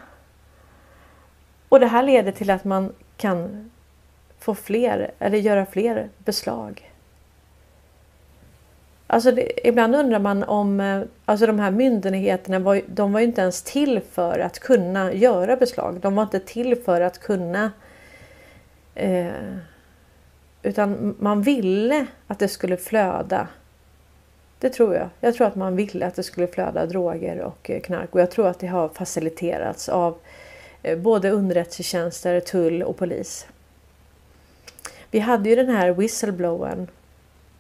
Och 1.70 1.80
det 1.80 1.88
här 1.88 2.04
leder 2.04 2.32
till 2.32 2.50
att 2.50 2.64
man 2.64 2.94
kan 3.18 3.72
få 4.40 4.56
fler 4.56 5.12
eller 5.20 5.38
göra 5.38 5.66
fler 5.66 6.10
beslag. 6.18 6.92
Alltså 9.08 9.32
det, 9.32 9.68
ibland 9.68 9.96
undrar 9.96 10.20
man 10.20 10.44
om 10.44 10.80
eh, 10.80 11.02
alltså 11.26 11.46
de 11.46 11.60
här 11.60 11.72
myndigheterna 11.72 12.60
var, 12.60 12.82
de 12.88 13.14
var 13.14 13.20
ju 13.20 13.26
inte 13.26 13.42
ens 13.42 13.62
till 13.62 14.02
för 14.12 14.40
att 14.40 14.60
kunna 14.60 15.14
göra 15.14 15.56
beslag. 15.56 16.00
De 16.02 16.16
var 16.16 16.24
inte 16.24 16.40
till 16.40 16.76
för 16.76 17.02
att 17.02 17.20
kunna 17.20 17.72
eh, 19.00 19.58
utan 20.64 21.16
man 21.20 21.42
ville 21.42 22.08
att 22.28 22.40
det 22.40 22.48
skulle 22.48 22.78
flöda. 22.78 23.48
Det 24.60 24.70
tror 24.70 24.96
jag. 24.96 25.10
Jag 25.20 25.36
tror 25.36 25.48
att 25.48 25.56
man 25.56 25.76
ville 25.76 26.06
att 26.06 26.16
det 26.16 26.24
skulle 26.24 26.48
flöda 26.48 26.86
droger 26.86 27.42
och 27.42 27.70
eh, 27.70 27.82
knark 27.82 28.16
och 28.16 28.22
jag 28.22 28.32
tror 28.32 28.48
att 28.48 28.60
det 28.60 28.68
har 28.68 28.90
faciliterats 28.90 29.90
av 29.90 30.18
eh, 30.84 30.98
både 30.98 31.30
underrättelsetjänster, 31.30 32.40
tull 32.40 32.84
och 32.84 32.98
polis. 32.98 33.48
Vi 35.12 35.20
hade 35.20 35.50
ju 35.50 35.56
den 35.56 35.70
här 35.70 35.92
whistleblowern, 35.92 36.88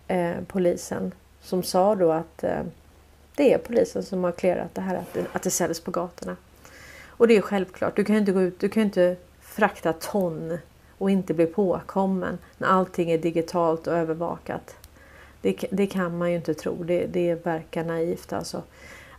eh, 0.08 0.36
polisen, 0.48 1.12
som 1.42 1.64
sa 1.64 1.96
då 1.96 2.12
att 2.12 2.44
eh, 2.44 2.62
det 3.36 3.54
är 3.54 3.58
polisen 3.58 4.04
som 4.04 4.24
har 4.24 4.32
klerat 4.32 4.76
det 4.76 4.82
här 4.82 4.96
att 4.96 5.14
det, 5.14 5.26
att 5.34 5.44
det 5.44 5.52
säljs 5.52 5.80
på 5.80 5.92
gatorna. 5.92 6.36
Och 7.08 7.28
det 7.28 7.38
är 7.38 7.42
självklart, 7.42 7.96
du 7.96 8.04
kan 8.04 8.16
ju 8.16 8.20
inte 8.20 8.32
gå 8.32 8.42
ut, 8.42 8.60
du 8.60 8.70
kan 8.70 8.84
inte 8.84 9.16
frakta 9.42 9.94
ton 9.94 10.58
och 11.00 11.12
inte 11.12 11.34
bli 11.34 11.46
påkommen 11.46 12.38
när 12.58 12.68
allting 12.68 13.12
är 13.12 13.18
digitalt 13.18 13.88
och 13.88 13.94
övervakat. 13.94 14.76
Det, 15.42 15.66
det 15.72 15.88
kan 15.88 16.18
man 16.18 16.30
ju 16.30 16.36
inte 16.36 16.54
tro, 16.54 16.84
det, 16.84 17.06
det 17.06 17.46
verkar 17.46 17.84
naivt 17.84 18.34
alltså. 18.34 18.64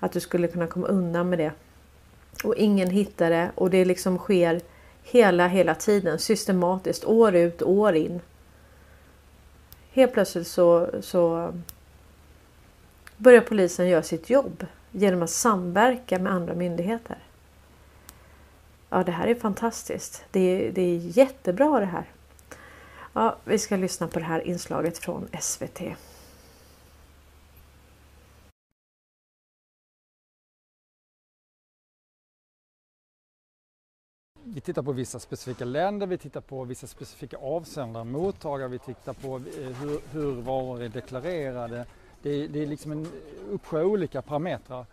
Att 0.00 0.12
du 0.12 0.20
skulle 0.20 0.48
kunna 0.48 0.66
komma 0.66 0.86
undan 0.86 1.28
med 1.28 1.38
det. 1.38 1.52
Och 2.44 2.54
ingen 2.54 2.90
hittar 2.90 3.30
det 3.30 3.50
och 3.54 3.70
det 3.70 3.84
liksom 3.84 4.18
sker 4.18 4.60
hela, 5.02 5.48
hela 5.48 5.74
tiden 5.74 6.18
systematiskt 6.18 7.04
år 7.04 7.34
ut 7.34 7.62
år 7.62 7.94
in. 7.94 8.20
Helt 9.92 10.12
plötsligt 10.12 10.46
så, 10.46 10.88
så 11.00 11.52
börjar 13.16 13.40
polisen 13.40 13.88
göra 13.88 14.02
sitt 14.02 14.30
jobb 14.30 14.66
genom 14.90 15.22
att 15.22 15.30
samverka 15.30 16.18
med 16.18 16.32
andra 16.32 16.54
myndigheter. 16.54 17.18
Ja, 18.92 19.04
det 19.04 19.12
här 19.12 19.26
är 19.26 19.34
fantastiskt. 19.34 20.24
Det 20.30 20.40
är, 20.40 20.72
det 20.72 20.82
är 20.82 20.96
jättebra 20.96 21.80
det 21.80 21.86
här. 21.86 22.04
Ja, 23.12 23.36
vi 23.44 23.58
ska 23.58 23.76
lyssna 23.76 24.08
på 24.08 24.18
det 24.18 24.24
här 24.24 24.46
inslaget 24.46 24.98
från 24.98 25.28
SVT. 25.40 25.80
Vi 34.44 34.60
tittar 34.60 34.82
på 34.82 34.92
vissa 34.92 35.18
specifika 35.18 35.64
länder, 35.64 36.06
vi 36.06 36.18
tittar 36.18 36.40
på 36.40 36.64
vissa 36.64 36.86
specifika 36.86 37.36
avsändare, 37.36 38.04
mottagare, 38.04 38.68
vi 38.68 38.78
tittar 38.78 39.12
på 39.12 39.36
eh, 39.36 39.72
hur, 39.72 40.00
hur 40.12 40.42
varor 40.42 40.82
är 40.82 40.88
deklarerade. 40.88 41.86
Det 42.22 42.30
är, 42.30 42.48
det 42.48 42.62
är 42.62 42.66
liksom 42.66 42.92
en 42.92 43.06
uppsjö 43.50 43.82
olika 43.82 44.22
parametrar. 44.22 44.86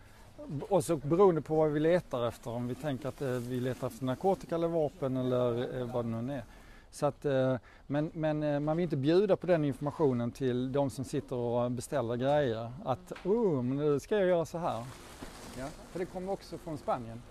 Och 0.69 0.83
så 0.83 0.95
beroende 0.95 1.41
på 1.41 1.55
vad 1.55 1.71
vi 1.71 1.79
letar 1.79 2.27
efter, 2.27 2.51
om 2.51 2.67
vi 2.67 2.75
tänker 2.75 3.09
att 3.09 3.21
eh, 3.21 3.29
vi 3.29 3.59
letar 3.59 3.87
efter 3.87 4.05
narkotika 4.05 4.55
eller 4.55 4.67
vapen 4.67 5.17
eller 5.17 5.79
eh, 5.79 5.93
vad 5.93 6.05
det 6.05 6.21
nu 6.21 6.33
är. 6.33 6.43
Så 6.91 7.05
att, 7.05 7.25
eh, 7.25 7.55
men, 7.87 8.11
men 8.13 8.43
eh, 8.43 8.59
man 8.59 8.77
vill 8.77 8.83
inte 8.83 8.97
bjuda 8.97 9.35
på 9.35 9.47
den 9.47 9.65
informationen 9.65 10.31
till 10.31 10.71
de 10.71 10.89
som 10.89 11.05
sitter 11.05 11.35
och 11.35 11.71
beställer 11.71 12.15
grejer. 12.15 12.71
Att 12.85 13.13
oh, 13.25 13.63
nu 13.63 13.99
ska 13.99 14.17
jag 14.17 14.27
göra 14.27 14.45
så 14.45 14.57
här. 14.57 14.85
Ja, 15.57 15.65
för 15.91 15.99
det 15.99 16.05
kommer 16.05 16.31
också 16.31 16.57
från 16.57 16.77
Spanien. 16.77 17.21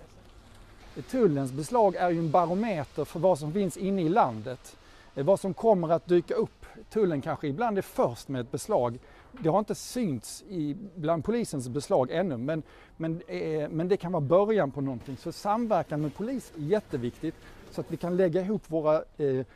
Eh, 0.97 1.03
tullens 1.03 1.53
beslag 1.53 1.97
är 1.97 2.11
ju 2.11 2.19
en 2.19 2.31
barometer 2.31 3.05
för 3.05 3.21
vad 3.21 3.39
som 3.39 3.53
finns 3.53 3.77
inne 3.77 4.03
i 4.03 4.09
landet. 4.09 4.77
Vad 5.15 5.41
som 5.41 5.55
kommer 5.55 5.89
att 5.89 6.07
dyka 6.07 6.35
upp. 6.35 6.67
Tullen 6.91 7.23
kanske 7.23 7.49
ibland 7.49 7.79
är 7.79 7.83
först 7.83 8.29
med 8.29 8.41
ett 8.41 8.51
beslag. 8.51 8.99
Det 9.41 9.49
har 9.49 9.59
inte 9.59 9.75
synts 9.75 10.45
i, 10.49 10.77
bland 10.95 11.25
polisens 11.25 11.69
beslag 11.69 12.11
ännu 12.11 12.37
men, 12.37 12.63
men, 12.97 13.23
eh, 13.29 13.69
men 13.69 13.89
det 13.89 13.97
kan 13.97 14.13
vara 14.13 14.21
början 14.21 14.71
på 14.71 14.81
någonting. 14.81 15.17
Så 15.17 15.33
samverkan 15.33 16.01
med 16.01 16.15
polis 16.15 16.53
är 16.57 16.63
jätteviktigt 16.63 17.35
så 17.71 17.81
att 17.81 17.91
vi 17.91 17.97
kan 17.97 18.17
lägga 18.17 18.41
ihop 18.41 18.63
våra 18.67 19.03
eh, 19.17 19.47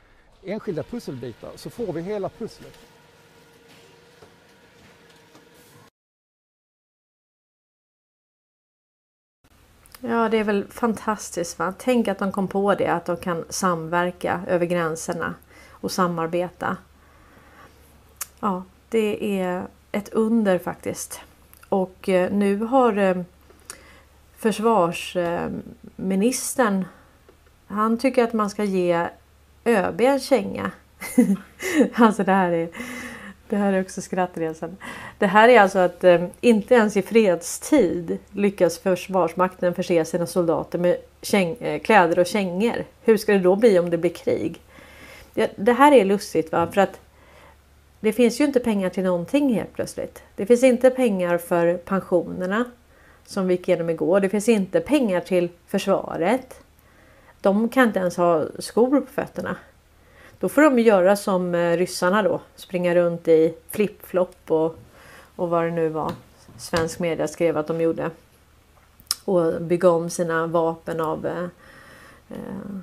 enskilda 0.45 0.83
pusselbitar 0.83 1.51
så 1.57 1.71
får 1.71 1.93
vi 1.93 2.03
hela 2.03 2.29
pusslet. 2.29 2.79
Ja, 10.03 10.29
det 10.29 10.39
är 10.39 10.45
väl 10.45 10.65
fantastiskt. 10.71 11.59
Va? 11.59 11.75
Tänk 11.79 12.09
att 12.09 12.19
de 12.19 12.33
kom 12.33 12.49
på 12.49 12.75
det, 12.75 12.87
att 12.87 13.07
de 13.07 13.17
kan 13.17 13.45
samverka 13.49 14.41
över 14.47 14.67
gränserna 14.67 15.35
och 15.71 15.91
samarbeta. 15.91 16.77
Ja, 18.41 18.63
det 18.91 19.41
är 19.41 19.67
ett 19.93 20.09
under 20.09 20.59
faktiskt. 20.59 21.21
Och 21.69 22.09
eh, 22.09 22.33
nu 22.33 22.57
har 22.57 22.99
eh, 22.99 23.17
försvarsministern, 24.37 26.85
han 27.67 27.99
tycker 27.99 28.25
att 28.25 28.33
man 28.33 28.51
ska 28.51 28.65
ge 28.65 29.09
ÖB 29.65 30.01
en 30.01 30.21
känga. 30.21 30.71
alltså 31.95 32.25
det 32.25 32.33
här 32.33 32.53
är 32.53 32.69
det 33.51 33.57
här 33.57 33.73
är 33.73 33.81
också 33.81 34.01
skrattresan. 34.01 34.77
Det 35.19 35.27
här 35.27 35.49
är 35.49 35.61
alltså 35.61 35.79
att 35.79 36.05
eh, 36.05 36.25
inte 36.41 36.75
ens 36.75 36.97
i 36.97 37.03
fredstid 37.03 38.19
lyckas 38.33 38.79
Försvarsmakten 38.79 39.75
förse 39.75 40.05
sina 40.05 40.27
soldater 40.27 40.79
med 40.79 40.97
käng, 41.23 41.57
eh, 41.61 41.81
kläder 41.81 42.19
och 42.19 42.27
kängor. 42.27 42.85
Hur 43.03 43.17
ska 43.17 43.33
det 43.33 43.39
då 43.39 43.57
bli 43.57 43.79
om 43.79 43.91
det 43.91 43.99
blir 43.99 44.11
krig? 44.11 44.61
Det, 45.35 45.51
det 45.57 45.73
här 45.73 45.93
är 45.93 46.05
lustigt 46.05 46.53
va? 46.53 46.69
för 46.73 46.81
att 46.81 47.01
det 48.01 48.13
finns 48.13 48.41
ju 48.41 48.45
inte 48.45 48.61
pengar 48.61 48.91
till 48.91 49.05
någonting 49.05 49.55
helt 49.55 49.73
plötsligt. 49.73 50.23
Det 50.37 50.47
finns 50.47 50.63
inte 50.63 50.91
pengar 50.91 51.39
för 51.39 51.77
pensionerna 51.77 52.65
som 53.27 53.47
vi 53.47 53.55
gick 53.55 53.69
igenom 53.69 53.91
igår. 53.91 54.21
Det 54.21 54.29
finns 54.29 54.49
inte 54.49 54.81
pengar 54.81 55.21
till 55.21 55.49
försvaret. 55.67 56.61
De 57.41 57.69
kan 57.69 57.87
inte 57.87 57.99
ens 57.99 58.17
ha 58.17 58.45
skor 58.59 59.01
på 59.01 59.07
fötterna. 59.07 59.57
Då 60.39 60.49
får 60.49 60.63
de 60.63 60.79
göra 60.79 61.17
som 61.17 61.55
eh, 61.55 61.77
ryssarna 61.77 62.23
då. 62.23 62.41
Springa 62.57 62.95
runt 62.95 63.29
i 63.29 63.55
flipflop 63.71 64.37
och, 64.49 64.77
och 65.37 65.51
vad 65.51 65.65
det 65.65 65.71
nu 65.71 65.89
var. 65.89 66.13
Svensk 66.59 66.99
media 66.99 67.29
skrev 67.29 67.57
att 67.57 67.67
de 67.67 67.81
gjorde. 67.81 68.11
Och 69.25 69.63
bygga 69.63 69.91
om 69.91 70.11
sina 70.11 70.47
vapen 70.47 71.01
av 71.01 71.27
eh, 71.27 71.45
eh 72.29 72.81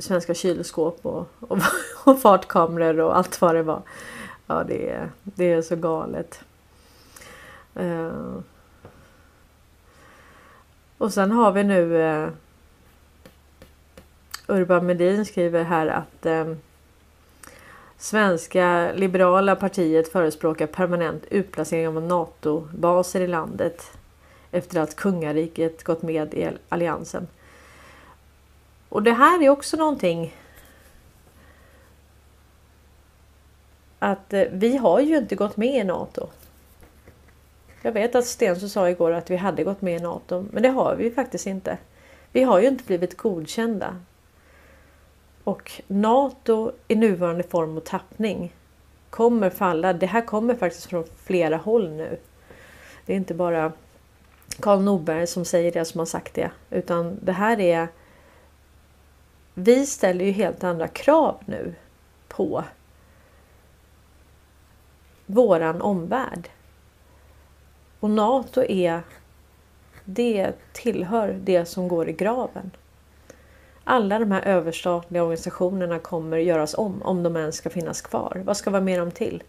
svenska 0.00 0.34
kylskåp 0.34 1.06
och, 1.06 1.26
och, 1.40 1.58
och 2.04 2.20
fartkameror 2.20 3.00
och 3.00 3.16
allt 3.16 3.40
vad 3.40 3.54
det 3.54 3.62
var. 3.62 3.82
Ja, 4.46 4.64
det 4.64 4.90
är, 4.90 5.10
det 5.24 5.52
är 5.52 5.62
så 5.62 5.76
galet. 5.76 6.40
Uh, 7.80 8.38
och 10.98 11.12
sen 11.12 11.30
har 11.30 11.52
vi 11.52 11.64
nu 11.64 11.82
uh, 11.82 12.28
Urban 14.46 14.86
Medin 14.86 15.24
skriver 15.24 15.64
här 15.64 15.86
att 15.86 16.26
uh, 16.26 16.54
Svenska 17.98 18.92
liberala 18.94 19.56
partiet 19.56 20.12
förespråkar 20.12 20.66
permanent 20.66 21.24
utplacering 21.30 21.88
av 21.88 22.02
NATO-baser 22.02 23.20
i 23.20 23.26
landet 23.26 23.90
efter 24.50 24.80
att 24.80 24.96
kungariket 24.96 25.84
gått 25.84 26.02
med 26.02 26.34
i 26.34 26.48
alliansen. 26.68 27.26
Och 28.88 29.02
det 29.02 29.12
här 29.12 29.42
är 29.42 29.48
också 29.48 29.76
någonting 29.76 30.34
att 33.98 34.32
eh, 34.32 34.44
vi 34.52 34.76
har 34.76 35.00
ju 35.00 35.16
inte 35.16 35.34
gått 35.34 35.56
med 35.56 35.74
i 35.74 35.84
NATO. 35.84 36.28
Jag 37.82 37.92
vet 37.92 38.14
att 38.14 38.26
Stensson 38.26 38.68
sa 38.68 38.90
igår 38.90 39.10
att 39.10 39.30
vi 39.30 39.36
hade 39.36 39.64
gått 39.64 39.82
med 39.82 39.96
i 39.96 40.02
NATO, 40.02 40.46
men 40.50 40.62
det 40.62 40.68
har 40.68 40.96
vi 40.96 41.10
faktiskt 41.10 41.46
inte. 41.46 41.78
Vi 42.32 42.42
har 42.42 42.60
ju 42.60 42.68
inte 42.68 42.84
blivit 42.84 43.16
godkända. 43.16 43.96
Och 45.44 45.82
NATO 45.86 46.72
i 46.88 46.94
nuvarande 46.94 47.42
form 47.42 47.76
och 47.76 47.84
tappning 47.84 48.54
kommer 49.10 49.50
falla. 49.50 49.92
Det 49.92 50.06
här 50.06 50.20
kommer 50.20 50.54
faktiskt 50.54 50.86
från 50.86 51.04
flera 51.24 51.56
håll 51.56 51.90
nu. 51.90 52.18
Det 53.06 53.12
är 53.12 53.16
inte 53.16 53.34
bara 53.34 53.72
Karl 54.60 54.80
Norberg 54.80 55.26
som 55.26 55.44
säger 55.44 55.72
det 55.72 55.84
som 55.84 55.98
har 55.98 56.06
sagt 56.06 56.34
det, 56.34 56.50
utan 56.70 57.18
det 57.22 57.32
här 57.32 57.60
är. 57.60 57.88
Vi 59.60 59.86
ställer 59.86 60.24
ju 60.24 60.30
helt 60.30 60.64
andra 60.64 60.88
krav 60.88 61.36
nu 61.46 61.74
på 62.28 62.64
våran 65.26 65.82
omvärld. 65.82 66.48
Och 68.00 68.10
Nato 68.10 68.62
är 68.62 69.00
det 70.04 70.52
tillhör 70.72 71.38
det 71.42 71.64
som 71.64 71.88
går 71.88 72.08
i 72.08 72.12
graven. 72.12 72.70
Alla 73.84 74.18
de 74.18 74.32
här 74.32 74.42
överstatliga 74.42 75.22
organisationerna 75.22 75.98
kommer 75.98 76.36
göras 76.36 76.74
om, 76.74 77.02
om 77.02 77.22
de 77.22 77.36
ens 77.36 77.56
ska 77.56 77.70
finnas 77.70 78.00
kvar. 78.00 78.42
Vad 78.44 78.56
ska 78.56 78.70
vi 78.70 78.80
med 78.80 78.98
dem 78.98 79.10
till? 79.10 79.42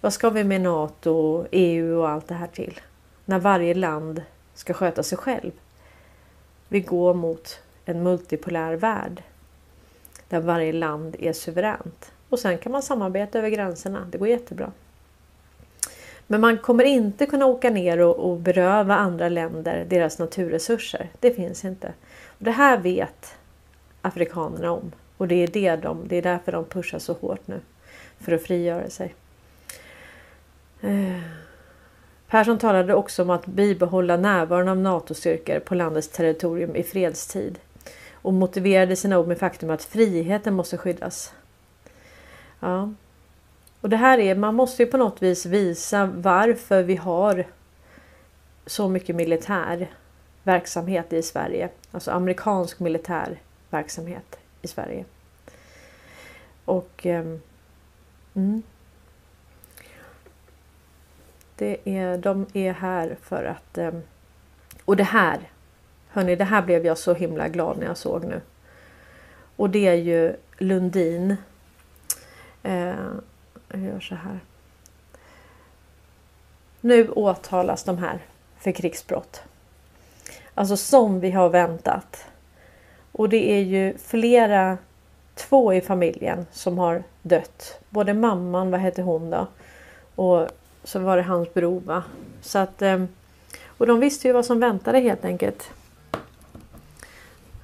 Vad 0.00 0.12
ska 0.12 0.30
vi 0.30 0.44
med 0.44 0.60
Nato, 0.60 1.46
EU 1.50 1.98
och 1.98 2.08
allt 2.08 2.28
det 2.28 2.34
här 2.34 2.46
till? 2.46 2.80
När 3.24 3.38
varje 3.38 3.74
land 3.74 4.22
ska 4.54 4.74
sköta 4.74 5.02
sig 5.02 5.18
själv. 5.18 5.52
Vi 6.68 6.80
går 6.80 7.14
mot 7.14 7.60
en 7.88 8.02
multipolär 8.02 8.74
värld. 8.74 9.22
Där 10.28 10.40
varje 10.40 10.72
land 10.72 11.16
är 11.18 11.32
suveränt. 11.32 12.12
Och 12.28 12.38
sen 12.38 12.58
kan 12.58 12.72
man 12.72 12.82
samarbeta 12.82 13.38
över 13.38 13.48
gränserna. 13.48 14.06
Det 14.10 14.18
går 14.18 14.28
jättebra. 14.28 14.72
Men 16.26 16.40
man 16.40 16.58
kommer 16.58 16.84
inte 16.84 17.26
kunna 17.26 17.46
åka 17.46 17.70
ner 17.70 17.98
och, 17.98 18.30
och 18.30 18.36
beröva 18.36 18.96
andra 18.96 19.28
länder 19.28 19.86
deras 19.88 20.18
naturresurser. 20.18 21.08
Det 21.20 21.30
finns 21.30 21.64
inte. 21.64 21.92
Och 22.26 22.44
det 22.44 22.50
här 22.50 22.78
vet 22.78 23.34
afrikanerna 24.02 24.70
om. 24.70 24.92
Och 25.16 25.28
det 25.28 25.34
är, 25.34 25.48
det, 25.48 25.76
de, 25.76 26.08
det 26.08 26.16
är 26.16 26.22
därför 26.22 26.52
de 26.52 26.64
pushar 26.64 26.98
så 26.98 27.12
hårt 27.12 27.46
nu. 27.46 27.60
För 28.20 28.32
att 28.32 28.42
frigöra 28.42 28.90
sig. 28.90 29.14
Eh. 30.80 31.20
Persson 32.28 32.58
talade 32.58 32.94
också 32.94 33.22
om 33.22 33.30
att 33.30 33.46
bibehålla 33.46 34.16
närvaron 34.16 34.68
av 34.68 34.76
NATO-styrkor 34.76 35.58
på 35.58 35.74
landets 35.74 36.08
territorium 36.08 36.76
i 36.76 36.82
fredstid. 36.82 37.58
Och 38.22 38.34
motiverade 38.34 38.96
sina 38.96 39.18
ord 39.18 39.26
med 39.26 39.38
faktum 39.38 39.70
att 39.70 39.84
friheten 39.84 40.54
måste 40.54 40.78
skyddas. 40.78 41.32
Ja, 42.60 42.92
och 43.80 43.88
det 43.88 43.96
här 43.96 44.18
är, 44.18 44.34
man 44.34 44.54
måste 44.54 44.82
ju 44.82 44.90
på 44.90 44.96
något 44.96 45.22
vis 45.22 45.46
visa 45.46 46.06
varför 46.06 46.82
vi 46.82 46.96
har 46.96 47.44
så 48.66 48.88
mycket 48.88 49.16
militär 49.16 49.90
verksamhet 50.42 51.12
i 51.12 51.22
Sverige. 51.22 51.68
Alltså 51.90 52.10
amerikansk 52.10 52.80
militär 52.80 53.40
verksamhet 53.70 54.38
i 54.62 54.68
Sverige. 54.68 55.04
Och 56.64 57.06
ehm, 57.06 57.40
mm, 58.34 58.62
det 61.56 61.78
är, 61.84 62.18
de 62.18 62.46
är 62.52 62.72
här 62.72 63.16
för 63.22 63.44
att... 63.44 63.78
Ehm, 63.78 64.02
och 64.84 64.96
det 64.96 65.04
här, 65.04 65.38
hörni, 66.08 66.36
det 66.36 66.44
här 66.44 66.62
blev 66.62 66.86
jag 66.86 66.98
så 66.98 67.14
himla 67.14 67.48
glad 67.48 67.78
när 67.78 67.86
jag 67.86 67.96
såg 67.96 68.24
nu. 68.24 68.40
Och 69.56 69.70
det 69.70 69.88
är 69.88 69.94
ju 69.94 70.36
Lundin. 70.58 71.36
Eh, 72.62 72.94
jag 73.68 73.80
gör 73.80 74.00
så 74.00 74.14
här. 74.14 74.40
Nu 76.80 77.08
åtalas 77.08 77.84
de 77.84 77.98
här 77.98 78.18
för 78.58 78.72
krigsbrott. 78.72 79.42
Alltså 80.54 80.76
som 80.76 81.20
vi 81.20 81.30
har 81.30 81.48
väntat. 81.48 82.24
Och 83.12 83.28
det 83.28 83.50
är 83.50 83.60
ju 83.60 83.98
flera, 83.98 84.78
två 85.34 85.74
i 85.74 85.80
familjen 85.80 86.46
som 86.52 86.78
har 86.78 87.02
dött. 87.22 87.80
Både 87.90 88.14
mamman, 88.14 88.70
vad 88.70 88.80
heter 88.80 89.02
hon 89.02 89.30
då? 89.30 89.46
Och 90.14 90.48
så 90.84 90.98
var 90.98 91.16
det 91.16 91.22
hans 91.22 91.54
bror 91.54 91.80
va. 91.80 92.02
Så 92.42 92.58
att, 92.58 92.82
eh, 92.82 93.04
och 93.66 93.86
de 93.86 94.00
visste 94.00 94.28
ju 94.28 94.34
vad 94.34 94.46
som 94.46 94.60
väntade 94.60 94.98
helt 95.00 95.24
enkelt. 95.24 95.70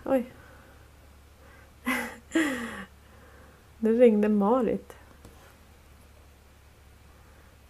Oj. 0.04 0.32
Nu 3.78 3.98
ringde 3.98 4.28
Marit. 4.28 4.96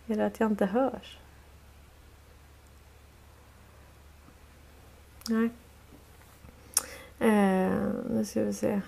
Är 0.07 0.17
det 0.17 0.27
att 0.27 0.41
jag 0.41 0.51
inte 0.51 0.67
hörs? 0.67 1.19
Nej. 5.29 5.51
Eh, 7.19 7.73
nu 8.11 8.25
ska 8.25 8.45
vi 8.45 8.53
se. 8.53 8.81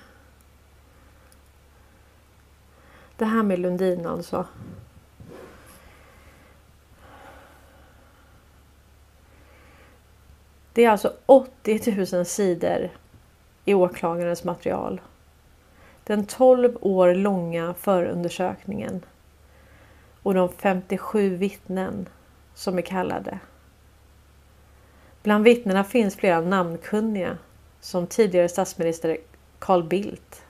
Det 3.16 3.24
här 3.24 3.42
med 3.42 3.58
Lundin 3.58 4.06
alltså. 4.06 4.46
Det 10.72 10.84
är 10.84 10.90
alltså 10.90 11.16
80 11.26 12.16
000 12.16 12.24
sidor 12.24 12.90
i 13.66 13.74
åklagarens 13.74 14.44
material. 14.44 15.00
Den 16.04 16.26
12 16.26 16.76
år 16.80 17.14
långa 17.14 17.74
förundersökningen 17.74 19.04
och 20.22 20.34
de 20.34 20.48
57 20.48 21.36
vittnen 21.36 22.08
som 22.54 22.78
är 22.78 22.82
kallade. 22.82 23.38
Bland 25.22 25.44
vittnena 25.44 25.84
finns 25.84 26.16
flera 26.16 26.40
namnkunniga 26.40 27.38
som 27.80 28.06
tidigare 28.06 28.48
statsminister 28.48 29.18
Carl 29.58 29.82
Bildt 29.82 30.42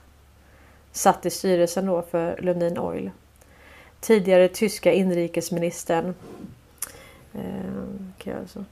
satt 0.92 1.26
i 1.26 1.30
styrelsen 1.30 1.86
då 1.86 2.02
för 2.02 2.38
Lundin 2.42 2.78
Oil. 2.78 3.10
Tidigare 4.00 4.48
tyska 4.48 4.92
inrikesministern 4.92 6.14
eh, 7.34 8.38
alltså. 8.40 8.64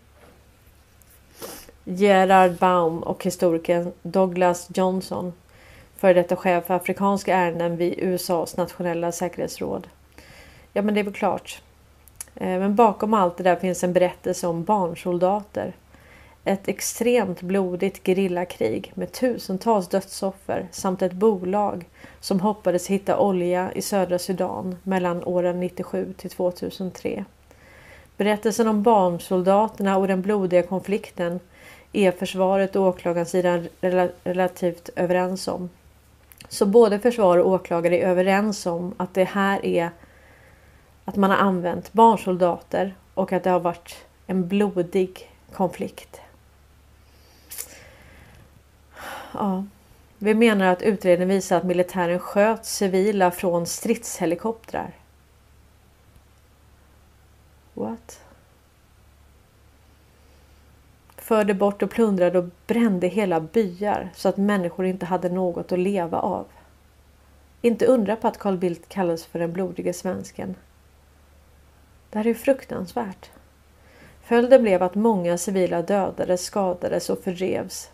Gerard 1.85 2.53
Baum 2.53 3.03
och 3.03 3.25
historikern 3.25 3.93
Douglas 4.03 4.69
Johnson 4.75 5.33
före 5.97 6.15
detta 6.15 6.37
chef 6.37 6.67
för 6.67 6.75
afrikanska 6.75 7.35
ärenden 7.35 7.77
vid 7.77 7.95
USAs 7.99 8.57
nationella 8.57 9.13
säkerhetsråd. 9.13 9.87
Ja, 10.73 10.83
men 10.83 10.95
det 10.95 11.01
är 11.01 11.05
väl 11.05 11.15
klart. 11.15 11.63
Eh, 12.35 12.59
men 12.59 12.75
bakom 12.75 13.15
allt 13.15 13.37
det 13.37 13.43
där 13.43 13.57
finns 13.57 13.85
en 13.85 13.93
berättelse 13.93 14.47
om 14.47 14.65
barnsoldater. 14.65 15.73
Ett 16.45 16.69
extremt 16.69 17.43
blodigt 17.43 18.07
gerillakrig 18.07 18.93
med 18.95 19.13
tusentals 19.13 19.89
dödsoffer 19.89 20.69
samt 20.71 21.03
ett 21.03 21.13
bolag 21.13 21.85
som 22.21 22.41
hoppades 22.41 22.87
hitta 22.87 23.19
olja 23.19 23.73
i 23.73 23.83
södra 23.83 24.19
Sudan 24.19 24.77
mellan 24.83 25.25
åren 25.25 25.61
97 25.61 26.15
till 26.17 26.31
2003. 26.31 27.25
Berättelsen 28.17 28.69
om 28.69 28.83
barnsoldaterna 28.83 29.97
och 29.97 30.09
den 30.09 30.23
blodiga 30.23 30.63
konflikten 30.63 31.41
är 31.97 32.13
försvaret 32.13 32.77
och 32.77 32.83
åklagarsidan 32.83 33.69
relativt 34.25 34.91
överens 34.97 35.49
om. 35.49 35.71
Så 36.49 36.67
både 36.67 36.99
försvar 36.99 37.39
och 37.39 37.51
åklagare 37.51 37.99
är 37.99 38.09
överens 38.09 38.67
om 38.67 38.95
att 38.97 39.15
det 39.15 39.25
här 39.25 39.65
är 39.65 39.91
att 41.05 41.17
man 41.17 41.31
har 41.31 41.37
använt 41.37 41.93
barnsoldater 41.93 42.95
och 43.15 43.33
att 43.33 43.45
det 43.45 43.51
har 43.51 43.61
varit 43.61 43.97
en 44.27 44.49
blodig 44.49 45.31
konflikt. 45.53 46.21
Ja. 49.33 49.65
Vi 50.19 50.35
menar 50.35 50.67
att 50.67 50.83
utredningen 50.83 51.29
visar 51.29 51.57
att 51.57 51.65
militären 51.65 52.19
sköt 52.19 52.67
civila 52.67 53.31
från 53.31 53.67
stridshelikoptrar. 53.67 54.91
What? 57.75 58.24
Förde 61.25 61.55
bort 61.55 61.83
och 61.83 61.91
plundrade 61.91 62.39
och 62.39 62.51
brände 62.67 63.07
hela 63.07 63.41
byar 63.41 64.11
så 64.15 64.29
att 64.29 64.37
människor 64.37 64.87
inte 64.87 65.07
hade 65.07 65.29
något 65.29 65.73
att 65.73 65.79
leva 65.79 66.19
av. 66.19 66.47
Inte 67.61 67.87
undra 67.87 68.17
på 68.17 68.29
att 68.29 68.39
Carl 68.39 68.57
Bildt 68.57 68.89
kallas 68.89 69.25
för 69.25 69.39
den 69.39 69.53
blodige 69.53 69.93
svensken. 69.93 70.55
Det 72.11 72.19
här 72.19 72.27
är 72.27 72.35
fruktansvärt. 72.35 73.31
Följden 74.23 74.63
blev 74.63 74.83
att 74.83 74.95
många 74.95 75.39
civila 75.39 75.83
dödades, 75.83 76.45
skadades 76.45 77.11
och 77.11 77.19
fördrevs. 77.19 77.91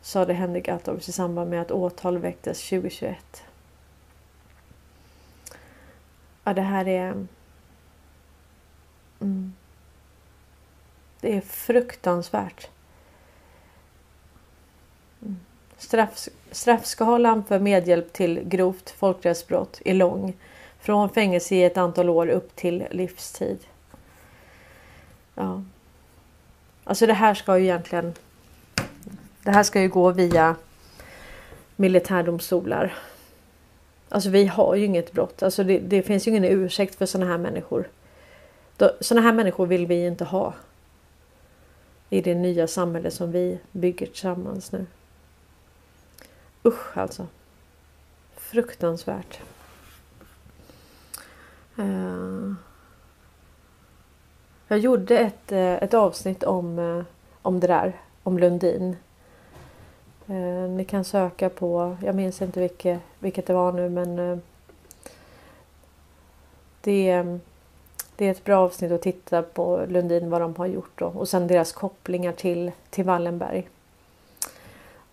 Sade 0.00 0.32
Henrik 0.32 0.68
Attorps 0.68 1.08
i 1.08 1.12
samband 1.12 1.50
med 1.50 1.60
att 1.60 1.70
åtal 1.70 2.18
väcktes 2.18 2.68
2021. 2.68 3.44
Ja, 6.44 6.54
det 6.54 6.62
här 6.62 6.88
är... 6.88 7.26
Mm. 9.20 9.52
Det 11.24 11.36
är 11.36 11.40
fruktansvärt. 11.40 12.68
Mm. 15.22 15.36
Straff, 15.78 16.28
straffskalan 16.50 17.44
för 17.44 17.58
medhjälp 17.58 18.12
till 18.12 18.40
grovt 18.44 18.90
folkrättsbrott 18.90 19.80
är 19.84 19.94
lång. 19.94 20.36
Från 20.80 21.10
fängelse 21.10 21.54
i 21.54 21.64
ett 21.64 21.76
antal 21.76 22.08
år 22.10 22.28
upp 22.28 22.56
till 22.56 22.84
livstid. 22.90 23.58
Ja. 25.34 25.62
Alltså 26.84 27.06
det 27.06 27.12
här 27.12 27.34
ska 27.34 27.58
ju 27.58 27.64
egentligen... 27.64 28.14
Det 29.42 29.50
här 29.50 29.62
ska 29.62 29.80
ju 29.80 29.88
gå 29.88 30.10
via 30.10 30.56
militärdomstolar. 31.76 32.94
Alltså 34.08 34.30
vi 34.30 34.46
har 34.46 34.74
ju 34.74 34.84
inget 34.84 35.12
brott. 35.12 35.42
Alltså 35.42 35.64
det, 35.64 35.78
det 35.78 36.02
finns 36.02 36.26
ju 36.26 36.30
ingen 36.30 36.44
ursäkt 36.44 36.94
för 36.94 37.06
sådana 37.06 37.30
här 37.30 37.38
människor. 37.38 37.88
Sådana 39.00 39.26
här 39.26 39.32
människor 39.32 39.66
vill 39.66 39.86
vi 39.86 40.06
inte 40.06 40.24
ha. 40.24 40.54
I 42.14 42.20
det 42.20 42.34
nya 42.34 42.66
samhälle 42.66 43.10
som 43.10 43.32
vi 43.32 43.58
bygger 43.72 44.06
tillsammans 44.06 44.72
nu. 44.72 44.86
Usch 46.62 46.98
alltså. 46.98 47.26
Fruktansvärt. 48.36 49.40
Eh, 51.78 52.52
jag 54.68 54.78
gjorde 54.78 55.18
ett, 55.18 55.52
eh, 55.52 55.72
ett 55.72 55.94
avsnitt 55.94 56.42
om, 56.42 56.78
eh, 56.78 57.04
om 57.42 57.60
det 57.60 57.66
där. 57.66 58.00
Om 58.22 58.38
Lundin. 58.38 58.96
Ni 60.76 60.84
kan 60.88 61.04
söka 61.04 61.48
på, 61.48 61.96
jag 62.02 62.14
minns 62.14 62.42
inte 62.42 62.60
vilket, 62.60 63.00
vilket 63.18 63.46
det 63.46 63.54
var 63.54 63.72
nu 63.72 63.88
men 63.88 64.42
det, 66.80 67.38
det 68.16 68.26
är 68.26 68.30
ett 68.30 68.44
bra 68.44 68.56
avsnitt 68.56 68.92
att 68.92 69.02
titta 69.02 69.42
på 69.42 69.86
Lundin 69.88 70.30
vad 70.30 70.40
de 70.40 70.56
har 70.56 70.66
gjort 70.66 70.98
då. 70.98 71.06
och 71.06 71.28
sen 71.28 71.46
deras 71.46 71.72
kopplingar 71.72 72.32
till, 72.32 72.72
till 72.90 73.04
Wallenberg. 73.04 73.68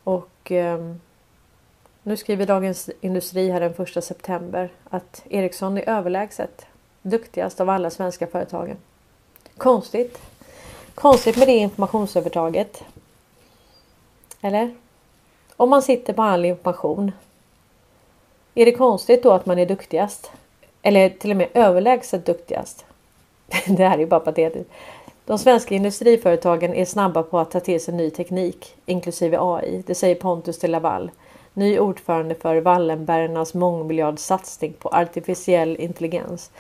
Och 0.04 0.52
eh, 0.52 0.94
nu 2.04 2.18
skriver 2.18 2.46
Dagens 2.46 2.90
Industri 3.02 3.50
här 3.50 3.60
den 3.60 3.74
1 3.98 4.04
september 4.04 4.70
att 4.90 5.24
Ericsson 5.30 5.78
är 5.78 5.90
överlägset 5.90 6.66
duktigast 7.02 7.62
av 7.62 7.70
alla 7.70 7.90
svenska 7.90 8.28
företagen. 8.28 8.78
Konstigt. 9.58 10.22
Konstigt 10.96 11.38
med 11.38 11.48
det 11.48 11.58
informationsövertaget. 11.58 12.84
Eller? 14.42 14.76
Om 15.56 15.70
man 15.70 15.82
sitter 15.82 16.14
på 16.14 16.24
all 16.24 16.46
information. 16.46 17.12
Är 18.56 18.66
det 18.66 18.72
konstigt 18.72 19.24
då 19.24 19.32
att 19.32 19.46
man 19.46 19.60
är 19.60 19.66
duktigast? 19.66 20.32
Eller 20.82 21.10
till 21.10 21.32
och 21.32 21.38
med 21.38 21.50
överlägset 21.54 22.26
duktigast? 22.26 22.86
Det 23.68 23.88
här 23.88 23.96
är 23.96 24.00
ju 24.00 24.06
bara 24.06 24.20
patetiskt. 24.20 24.70
De 25.26 25.40
svenska 25.40 25.76
industriföretagen 25.76 26.74
är 26.74 26.86
snabba 26.86 27.24
på 27.24 27.40
att 27.40 27.52
ta 27.52 27.60
till 27.60 27.84
sig 27.84 27.94
ny 27.94 28.10
teknik, 28.10 28.76
inklusive 28.86 29.38
AI. 29.40 29.84
Det 29.88 29.96
säger 29.96 30.16
Pontus 30.16 30.60
de 30.60 30.68
Laval, 30.68 31.12
ny 31.54 31.80
ordförande 31.80 32.36
för 32.36 32.62
Wallenbergarnas 32.62 33.54
mångmiljardsatsning 33.54 34.74
på 34.74 34.90
artificiell 34.90 35.76
intelligens. 35.80 36.52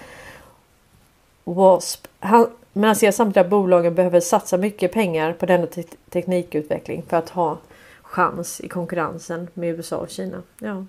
WASP. 1.44 2.08
Han, 2.20 2.48
men 2.74 2.84
han 2.84 2.96
ser 2.96 3.12
samtidigt 3.12 3.46
att 3.46 3.50
bolagen 3.50 3.96
behöver 3.96 4.20
satsa 4.20 4.58
mycket 4.58 4.94
pengar 4.94 5.34
på 5.34 5.46
denna 5.46 5.68
te 5.68 5.84
teknikutveckling 6.10 7.04
för 7.08 7.18
att 7.18 7.30
ha 7.30 7.58
chans 8.02 8.62
i 8.62 8.68
konkurrensen 8.68 9.48
med 9.54 9.70
USA 9.70 9.98
och 9.98 10.10
Kina. 10.10 10.42
Ja. 10.60 10.86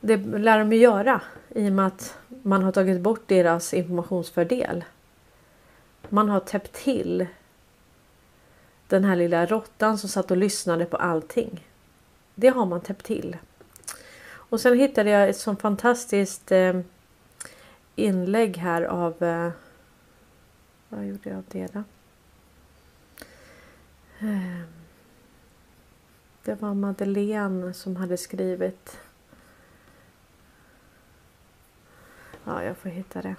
Det 0.00 0.16
lär 0.16 0.58
de 0.58 0.72
ju 0.72 0.78
göra 0.78 1.20
i 1.48 1.68
och 1.68 1.72
med 1.72 1.86
att 1.86 2.16
man 2.42 2.62
har 2.62 2.72
tagit 2.72 3.00
bort 3.00 3.28
deras 3.28 3.74
informationsfördel. 3.74 4.84
Man 6.08 6.28
har 6.28 6.40
täppt 6.40 6.72
till 6.72 7.26
den 8.88 9.04
här 9.04 9.16
lilla 9.16 9.46
råttan 9.46 9.98
som 9.98 10.08
satt 10.08 10.30
och 10.30 10.36
lyssnade 10.36 10.84
på 10.84 10.96
allting. 10.96 11.66
Det 12.34 12.48
har 12.48 12.66
man 12.66 12.80
täppt 12.80 13.06
till. 13.06 13.36
Och 14.24 14.60
sen 14.60 14.78
hittade 14.78 15.10
jag 15.10 15.28
ett 15.28 15.36
sånt 15.36 15.60
fantastiskt 15.60 16.52
eh, 16.52 16.80
inlägg 17.96 18.56
här 18.56 18.82
av... 18.82 19.22
Eh, 19.22 19.50
vad 20.88 21.06
gjorde 21.06 21.28
jag 21.30 21.38
av 21.38 21.44
det 21.48 21.72
då? 21.72 21.82
Eh, 24.18 24.62
det 26.44 26.62
var 26.62 26.74
Madeleine 26.74 27.74
som 27.74 27.96
hade 27.96 28.16
skrivit. 28.16 28.98
Ja, 32.44 32.64
jag 32.64 32.76
får 32.76 32.88
hitta 32.88 33.22
det. 33.22 33.34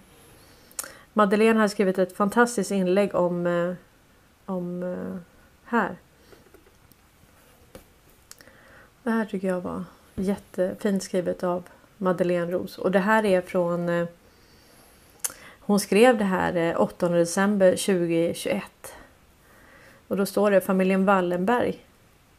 Madeleine 1.13 1.59
har 1.59 1.67
skrivit 1.67 1.97
ett 1.97 2.17
fantastiskt 2.17 2.71
inlägg 2.71 3.15
om, 3.15 3.47
eh, 3.47 3.73
om 4.45 4.83
eh, 4.83 5.17
här. 5.63 5.95
Det 9.03 9.11
här 9.11 9.25
tycker 9.25 9.47
jag 9.47 9.61
var 9.61 9.83
jättefint 10.15 11.03
skrivet 11.03 11.43
av 11.43 11.63
Madeleine 11.97 12.51
Ros 12.51 12.77
och 12.77 12.91
det 12.91 12.99
här 12.99 13.25
är 13.25 13.41
från 13.41 13.89
eh, 13.89 14.07
hon 15.59 15.79
skrev 15.79 16.17
det 16.17 16.23
här 16.23 16.81
8 16.81 17.09
december 17.09 17.71
2021. 17.71 18.63
Och 20.07 20.17
då 20.17 20.25
står 20.25 20.51
det 20.51 20.61
familjen 20.61 21.05
Wallenberg 21.05 21.85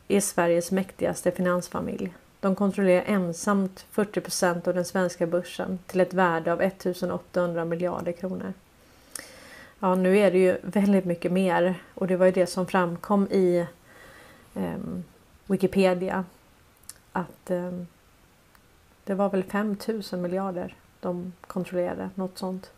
är 0.09 0.21
Sveriges 0.21 0.71
mäktigaste 0.71 1.31
finansfamilj. 1.31 2.15
De 2.45 2.55
kontrollerar 2.55 3.05
ensamt 3.07 3.87
40% 3.93 4.69
av 4.69 4.75
den 4.75 4.85
svenska 4.85 5.27
börsen 5.27 5.79
till 5.87 6.01
ett 6.01 6.15
värde 6.15 6.53
av 6.53 6.63
1800 6.63 7.65
miljarder 7.65 8.13
kronor. 8.13 8.53
Ja, 9.79 9.95
nu 9.95 10.19
är 10.19 10.31
det 10.31 10.39
ju 10.39 10.57
väldigt 10.63 11.05
mycket 11.05 11.33
mer 11.33 11.75
och 11.95 12.07
det 12.07 12.17
var 12.17 12.27
ju 12.27 12.33
det 12.33 12.47
som 12.47 12.67
framkom 12.67 13.29
i 13.31 13.67
eh, 14.55 14.79
Wikipedia. 15.47 16.25
Att 17.13 17.51
eh, 17.51 17.73
det 19.05 19.15
var 19.15 19.31
väl 19.31 19.45
5000 19.45 20.23
miljarder 20.23 20.77
de 21.01 21.33
kontrollerade, 21.47 22.11
något 22.15 22.39
sånt. 22.39 22.71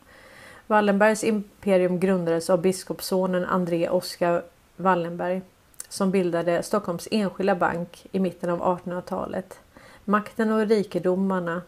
Wallenbergs 0.66 1.24
imperium 1.24 2.00
grundades 2.00 2.50
av 2.50 2.60
biskopssonen 2.60 3.44
André 3.44 3.88
Oskar 3.88 4.42
Wallenberg 4.76 5.42
som 5.88 6.10
bildade 6.10 6.62
Stockholms 6.62 7.08
enskilda 7.10 7.54
bank 7.54 8.06
i 8.12 8.20
mitten 8.20 8.50
av 8.50 8.78
1800-talet. 8.78 9.60
Makten 10.04 10.52
och 10.52 10.66
rikedomarna 10.66 11.62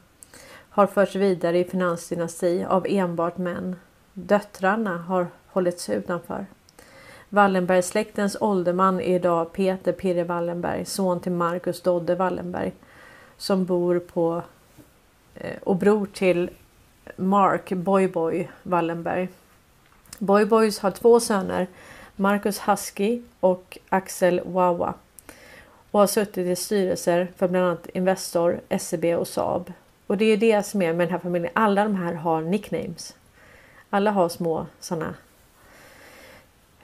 har 0.70 0.86
förts 0.86 1.14
vidare 1.14 1.58
i 1.58 1.64
finansdynasti 1.64 2.64
av 2.68 2.86
enbart 2.88 3.38
män. 3.38 3.76
Döttrarna 4.12 4.98
har 4.98 5.26
hållits 5.46 5.90
utanför. 5.90 6.46
Wallenbergsläktens 7.28 8.36
ålderman 8.40 9.00
är 9.00 9.14
idag 9.14 9.52
Peter 9.52 9.92
Pirre 9.92 10.24
Wallenberg, 10.24 10.84
son 10.84 11.20
till 11.20 11.32
Marcus 11.32 11.82
Dodde 11.82 12.14
Wallenberg, 12.14 12.72
som 13.36 13.64
bor 13.64 13.98
på 13.98 14.42
eh, 15.34 15.56
och 15.62 15.76
bror 15.76 16.06
till 16.06 16.50
Mark 17.16 17.72
Boyboy 17.72 18.48
Wallenberg. 18.62 19.28
Boyboys 20.18 20.78
har 20.78 20.90
två 20.90 21.20
söner, 21.20 21.66
Marcus 22.18 22.58
Husky 22.58 23.22
och 23.40 23.78
Axel 23.88 24.40
Wawa 24.44 24.94
och 25.90 26.00
har 26.00 26.06
suttit 26.06 26.46
i 26.46 26.56
styrelser 26.56 27.28
för 27.36 27.48
bland 27.48 27.66
annat 27.66 27.88
Investor, 27.94 28.60
SEB 28.78 29.04
och 29.04 29.28
Saab. 29.28 29.72
Och 30.06 30.18
det 30.18 30.24
är 30.24 30.36
det 30.36 30.62
som 30.62 30.82
är 30.82 30.92
med 30.92 31.06
den 31.06 31.12
här 31.12 31.18
familjen. 31.18 31.52
Alla 31.54 31.84
de 31.84 31.94
här 31.94 32.14
har 32.14 32.40
nicknames. 32.42 33.16
Alla 33.90 34.10
har 34.10 34.28
små 34.28 34.66
sådana. 34.80 35.14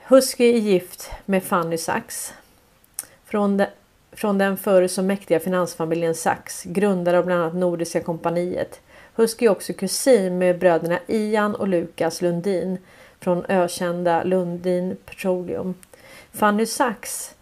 Husky 0.07 0.53
är 0.53 0.57
gift 0.57 1.11
med 1.25 1.43
Fanny 1.43 1.77
Sachs. 1.77 2.33
Från, 3.25 3.57
de, 3.57 3.65
från 4.11 4.37
den 4.37 4.57
förr 4.57 4.87
så 4.87 5.01
mäktiga 5.01 5.39
finansfamiljen 5.39 6.15
Sachs, 6.15 6.63
grundare 6.63 7.17
av 7.17 7.25
bland 7.25 7.41
annat 7.41 7.55
Nordiska 7.55 8.01
kompaniet. 8.03 8.81
Husky 9.15 9.45
är 9.45 9.49
också 9.49 9.73
kusin 9.73 10.37
med 10.37 10.59
bröderna 10.59 10.99
Ian 11.07 11.55
och 11.55 11.67
Lukas 11.67 12.21
Lundin 12.21 12.77
från 13.19 13.45
ökända 13.45 14.23
Lundin 14.23 14.97
Petroleum. 15.05 15.73
Fanny 16.31 16.65
Sachs 16.65 17.35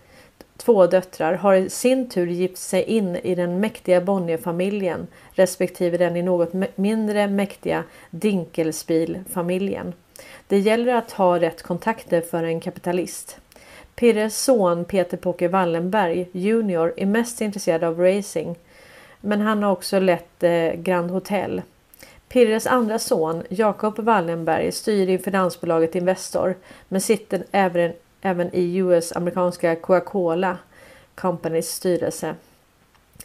två 0.57 0.87
döttrar 0.87 1.33
har 1.33 1.53
i 1.53 1.69
sin 1.69 2.09
tur 2.09 2.27
gift 2.27 2.57
sig 2.57 2.83
in 2.83 3.15
i 3.15 3.35
den 3.35 3.59
mäktiga 3.59 4.01
Bonnierfamiljen 4.01 5.07
respektive 5.31 5.97
den 5.97 6.17
i 6.17 6.21
något 6.21 6.53
mindre 6.75 7.27
mäktiga 7.27 7.83
Dinkelspiel-familjen. 8.09 9.93
Det 10.47 10.59
gäller 10.59 10.93
att 10.93 11.11
ha 11.11 11.39
rätt 11.39 11.63
kontakter 11.63 12.21
för 12.21 12.43
en 12.43 12.59
kapitalist. 12.59 13.37
Pirres 13.95 14.37
son 14.43 14.85
Peter 14.85 15.17
Poker 15.17 15.47
Wallenberg 15.47 16.29
junior 16.31 16.93
är 16.97 17.05
mest 17.05 17.41
intresserad 17.41 17.83
av 17.83 17.99
racing 17.99 18.55
men 19.21 19.41
han 19.41 19.63
har 19.63 19.71
också 19.71 19.99
lett 19.99 20.43
eh, 20.43 20.73
Grand 20.73 21.11
Hotel. 21.11 21.61
Pirres 22.33 22.67
andra 22.67 22.99
son 22.99 23.43
Jacob 23.49 23.99
Wallenberg 23.99 24.73
styr 24.73 25.09
i 25.09 25.17
finansbolaget 25.17 25.95
Investor 25.95 26.55
men 26.89 27.01
sitter 27.01 27.43
även, 27.51 27.93
även 28.21 28.55
i 28.55 28.77
US 28.77 29.15
amerikanska 29.15 29.75
Coca-Cola 29.75 30.57
Companys 31.15 31.69
styrelse. 31.69 32.35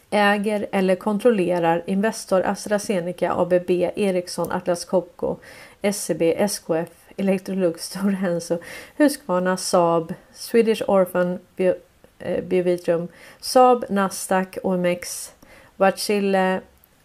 äger 0.09 0.67
eller 0.71 0.95
kontrollerar 0.95 1.83
Investor 1.85 2.41
AstraZeneca, 2.41 3.33
ABB, 3.33 3.69
Ericsson, 3.95 4.51
Atlas 4.51 4.85
Copco, 4.85 5.37
SCB, 5.81 6.47
SKF, 6.47 6.89
Electrolux, 7.17 7.85
Stora 7.85 8.17
Enso, 8.27 8.57
Husqvarna, 8.97 9.57
Saab, 9.57 10.13
Swedish 10.33 10.83
Orphan 10.87 11.39
Bio, 11.55 11.73
eh, 12.19 12.43
Biovitrum, 12.43 13.07
Saab, 13.41 13.85
Nasdaq, 13.89 14.57
OMX, 14.63 15.31
Wärtsilä, 15.79 16.61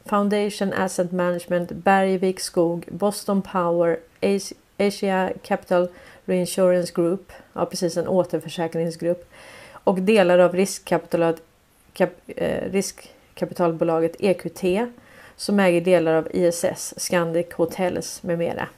Foundation 0.07 0.72
Asset 0.72 1.12
Management, 1.12 1.72
Bergvik 1.72 2.40
Skog, 2.40 2.84
Boston 2.90 3.42
Power, 3.42 3.98
Asia, 4.78 5.32
Capital 5.42 5.88
Reinsurance 6.24 6.92
Group, 6.94 7.32
ja 7.52 7.66
precis 7.66 7.96
en 7.96 8.09
återförsäkringsgrupp 8.09 9.30
och 9.84 10.00
delar 10.00 10.38
av 10.38 10.55
riskkapital, 10.55 11.36
kap, 11.92 12.11
eh, 12.26 12.70
riskkapitalbolaget 12.70 14.16
EQT 14.18 14.88
som 15.36 15.61
äger 15.61 15.80
delar 15.80 16.14
av 16.14 16.28
ISS, 16.30 16.94
Scandic 16.96 17.52
Hotels 17.52 18.22
med 18.22 18.38
mera. 18.38 18.68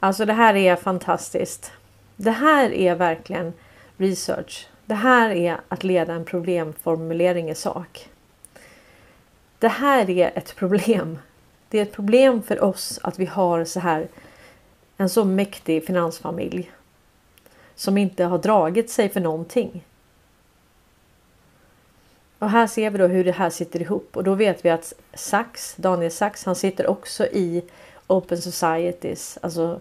Alltså 0.00 0.24
det 0.24 0.32
här 0.32 0.54
är 0.54 0.76
fantastiskt. 0.76 1.72
Det 2.16 2.30
här 2.30 2.72
är 2.72 2.94
verkligen 2.94 3.52
research. 3.96 4.68
Det 4.86 4.94
här 4.94 5.30
är 5.30 5.60
att 5.68 5.84
leda 5.84 6.12
en 6.12 6.24
problemformulering 6.24 7.50
i 7.50 7.54
sak. 7.54 8.08
Det 9.60 9.68
här 9.68 10.10
är 10.10 10.32
ett 10.34 10.56
problem. 10.56 11.18
Det 11.68 11.78
är 11.78 11.82
ett 11.82 11.92
problem 11.92 12.42
för 12.42 12.64
oss 12.64 12.98
att 13.02 13.18
vi 13.18 13.26
har 13.26 13.64
så 13.64 13.80
här 13.80 14.08
en 14.96 15.08
så 15.08 15.24
mäktig 15.24 15.86
finansfamilj 15.86 16.72
som 17.74 17.98
inte 17.98 18.24
har 18.24 18.38
dragit 18.38 18.90
sig 18.90 19.08
för 19.08 19.20
någonting. 19.20 19.84
Och 22.38 22.50
här 22.50 22.66
ser 22.66 22.90
vi 22.90 22.98
då 22.98 23.06
hur 23.06 23.24
det 23.24 23.32
här 23.32 23.50
sitter 23.50 23.82
ihop 23.82 24.16
och 24.16 24.24
då 24.24 24.34
vet 24.34 24.64
vi 24.64 24.70
att 24.70 24.92
Sachs, 25.14 25.74
Daniel 25.76 26.10
Sachs, 26.10 26.44
han 26.44 26.56
sitter 26.56 26.86
också 26.86 27.26
i 27.26 27.64
Open 28.06 28.42
Societies, 28.42 29.38
alltså 29.42 29.80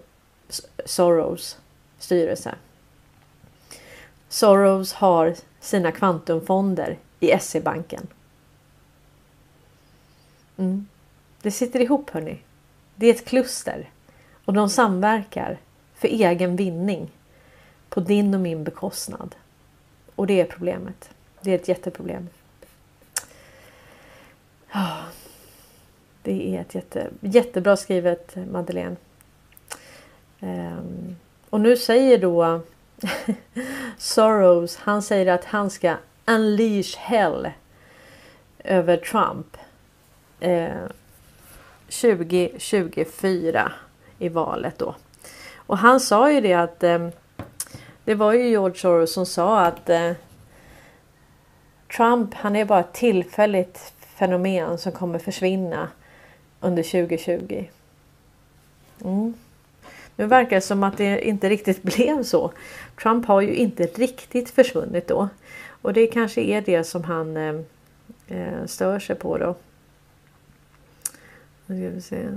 Soros 0.86 1.57
styrelse. 1.99 2.55
Soros 4.30 4.93
har 4.93 5.36
sina 5.59 5.91
kvantumfonder 5.91 6.97
i 7.19 7.39
SE-banken. 7.39 8.07
Mm. 10.60 10.88
Det 11.41 11.51
sitter 11.51 11.80
ihop 11.80 12.10
hörni. 12.10 12.39
Det 12.95 13.07
är 13.07 13.14
ett 13.14 13.26
kluster 13.26 13.89
och 14.45 14.53
de 14.53 14.70
samverkar 14.70 15.57
för 15.95 16.07
egen 16.07 16.55
vinning 16.55 17.12
på 17.89 17.99
din 17.99 18.34
och 18.34 18.39
min 18.39 18.64
bekostnad. 18.64 19.36
Och 20.16 20.28
det 20.28 20.41
är 20.41 20.45
problemet. 20.45 21.10
Det 21.41 21.51
är 21.51 21.55
ett 21.55 21.68
jätteproblem. 21.68 22.28
Det 26.24 26.55
är 26.55 26.62
ett 26.62 26.76
jätte, 26.76 27.07
jättebra 27.22 27.78
skrivet 27.78 28.36
Madeleine. 28.51 28.95
Ehm, 30.39 31.16
och 31.49 31.62
nu 31.62 31.78
säger 31.78 32.18
då 32.18 32.62
Soros, 33.97 34.76
han 34.76 35.01
säger 35.01 35.34
att 35.34 35.45
han 35.45 35.70
ska 35.70 35.95
unleash 36.26 36.97
hell 36.97 37.51
över 38.64 38.97
Trump 38.97 39.57
eh, 40.40 40.88
2024 41.90 43.72
i 44.20 44.30
valet 44.30 44.78
då. 44.78 44.96
Och 45.56 45.78
han 45.78 46.00
sa 46.00 46.32
ju 46.32 46.42
det 46.42 46.54
att 46.54 46.84
eh, 46.84 47.10
det 48.04 48.16
var 48.16 48.34
ju 48.34 48.50
George 48.50 48.80
Soros 48.80 49.14
som 49.14 49.26
sa 49.26 49.62
att 49.62 49.90
eh, 49.90 50.12
Trump 51.98 52.34
han 52.34 52.56
är 52.56 52.66
bara 52.66 52.80
ett 52.80 52.94
tillfälligt 52.94 53.94
fenomen 54.00 54.78
som 54.78 54.92
kommer 54.92 55.20
försvinna 55.20 55.90
under 56.60 56.84
2020. 56.84 57.66
Mm. 59.04 59.34
Nu 60.16 60.26
verkar 60.26 60.56
det 60.56 60.62
som 60.62 60.84
att 60.84 60.98
det 60.98 61.28
inte 61.28 61.50
riktigt 61.50 61.84
blev 61.96 62.24
så. 62.24 62.52
Trump 63.02 63.26
har 63.26 63.42
ju 63.42 63.56
inte 63.56 63.84
riktigt 63.84 64.50
försvunnit 64.50 65.08
då. 65.08 65.30
Och 65.82 65.94
det 65.94 66.08
kanske 66.08 66.42
är 66.42 66.62
det 66.62 66.84
som 66.84 67.04
han 67.04 67.38
eh, 67.38 67.56
eh 68.28 68.66
stör 68.66 69.00
sig 69.00 69.16
på 69.16 69.38
då. 69.38 69.56
Nu 71.70 71.76
ska 71.76 71.89
vi 71.89 72.01
se. 72.01 72.30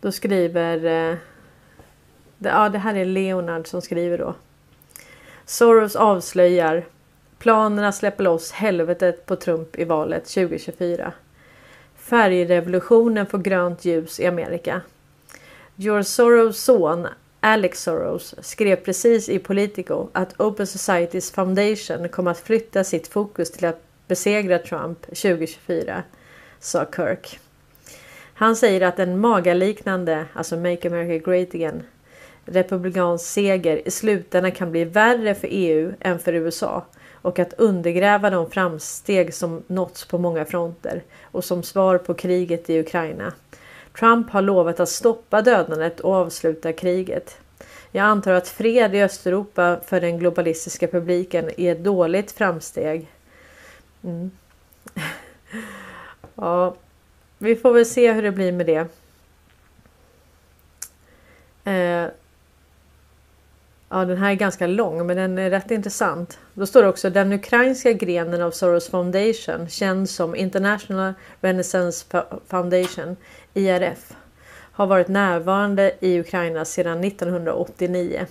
Då 0.00 0.12
skriver... 0.12 0.76
Eh, 0.76 1.16
det, 2.38 2.48
ja, 2.48 2.68
det 2.68 2.78
här 2.78 2.94
är 2.94 3.04
Leonard 3.04 3.66
som 3.66 3.82
skriver 3.82 4.18
då. 4.18 4.34
Soros 5.44 5.96
avslöjar. 5.96 6.84
Planerna 7.38 7.92
släpper 7.92 8.24
loss 8.24 8.52
helvetet 8.52 9.26
på 9.26 9.36
Trump 9.36 9.78
i 9.78 9.84
valet 9.84 10.24
2024. 10.24 11.12
Färgrevolutionen 11.94 13.26
får 13.26 13.38
grönt 13.38 13.84
ljus 13.84 14.20
i 14.20 14.26
Amerika. 14.26 14.80
George 15.76 16.04
Soros 16.04 16.60
son 16.60 17.06
Alex 17.46 17.82
Soros 17.82 18.34
skrev 18.40 18.76
precis 18.76 19.28
i 19.28 19.38
Politico 19.38 20.08
att 20.12 20.40
Open 20.40 20.66
Societies 20.66 21.30
Foundation 21.30 22.08
kommer 22.08 22.30
att 22.30 22.38
flytta 22.38 22.84
sitt 22.84 23.08
fokus 23.08 23.52
till 23.52 23.64
att 23.64 23.82
besegra 24.06 24.58
Trump 24.58 25.02
2024, 25.02 26.02
sa 26.60 26.86
Kirk. 26.96 27.38
Han 28.34 28.56
säger 28.56 28.80
att 28.80 28.98
en 28.98 29.20
magaliknande, 29.20 30.26
alltså 30.32 30.56
Make 30.56 30.88
America 30.88 31.30
Great 31.30 31.54
Again, 31.54 31.82
republikansk 32.44 33.26
seger 33.26 33.88
i 33.88 33.90
slutändan 33.90 34.52
kan 34.52 34.70
bli 34.70 34.84
värre 34.84 35.34
för 35.34 35.48
EU 35.50 35.92
än 36.00 36.18
för 36.18 36.32
USA 36.32 36.84
och 37.12 37.38
att 37.38 37.52
undergräva 37.52 38.30
de 38.30 38.50
framsteg 38.50 39.34
som 39.34 39.62
nåtts 39.66 40.04
på 40.04 40.18
många 40.18 40.44
fronter 40.44 41.02
och 41.22 41.44
som 41.44 41.62
svar 41.62 41.98
på 41.98 42.14
kriget 42.14 42.70
i 42.70 42.80
Ukraina. 42.80 43.32
Trump 43.98 44.30
har 44.30 44.42
lovat 44.42 44.80
att 44.80 44.88
stoppa 44.88 45.42
dödandet 45.42 46.00
och 46.00 46.14
avsluta 46.14 46.72
kriget. 46.72 47.38
Jag 47.90 48.04
antar 48.04 48.32
att 48.32 48.48
fred 48.48 48.94
i 48.94 49.02
Östeuropa 49.02 49.80
för 49.86 50.00
den 50.00 50.18
globalistiska 50.18 50.88
publiken 50.88 51.50
är 51.56 51.72
ett 51.72 51.84
dåligt 51.84 52.32
framsteg. 52.32 53.10
Mm. 54.04 54.30
ja, 56.34 56.74
vi 57.38 57.56
får 57.56 57.72
väl 57.72 57.86
se 57.86 58.12
hur 58.12 58.22
det 58.22 58.32
blir 58.32 58.52
med 58.52 58.66
det. 58.66 58.88
Eh, 61.70 62.10
ja, 63.88 64.04
den 64.04 64.16
här 64.16 64.30
är 64.30 64.34
ganska 64.34 64.66
lång, 64.66 65.06
men 65.06 65.16
den 65.16 65.38
är 65.38 65.50
rätt 65.50 65.70
intressant. 65.70 66.38
Då 66.54 66.66
står 66.66 66.82
det 66.82 66.88
också 66.88 67.10
den 67.10 67.32
ukrainska 67.32 67.92
grenen 67.92 68.42
av 68.42 68.50
Soros 68.50 68.88
Foundation, 68.88 69.68
känd 69.68 70.10
som 70.10 70.36
International 70.36 71.12
Renaissance 71.40 72.06
Foundation, 72.46 73.16
IRF, 73.54 74.12
har 74.72 74.86
varit 74.86 75.08
närvarande 75.08 75.92
i 76.00 76.20
Ukraina 76.20 76.64
sedan 76.64 77.04
1989. 77.04 78.26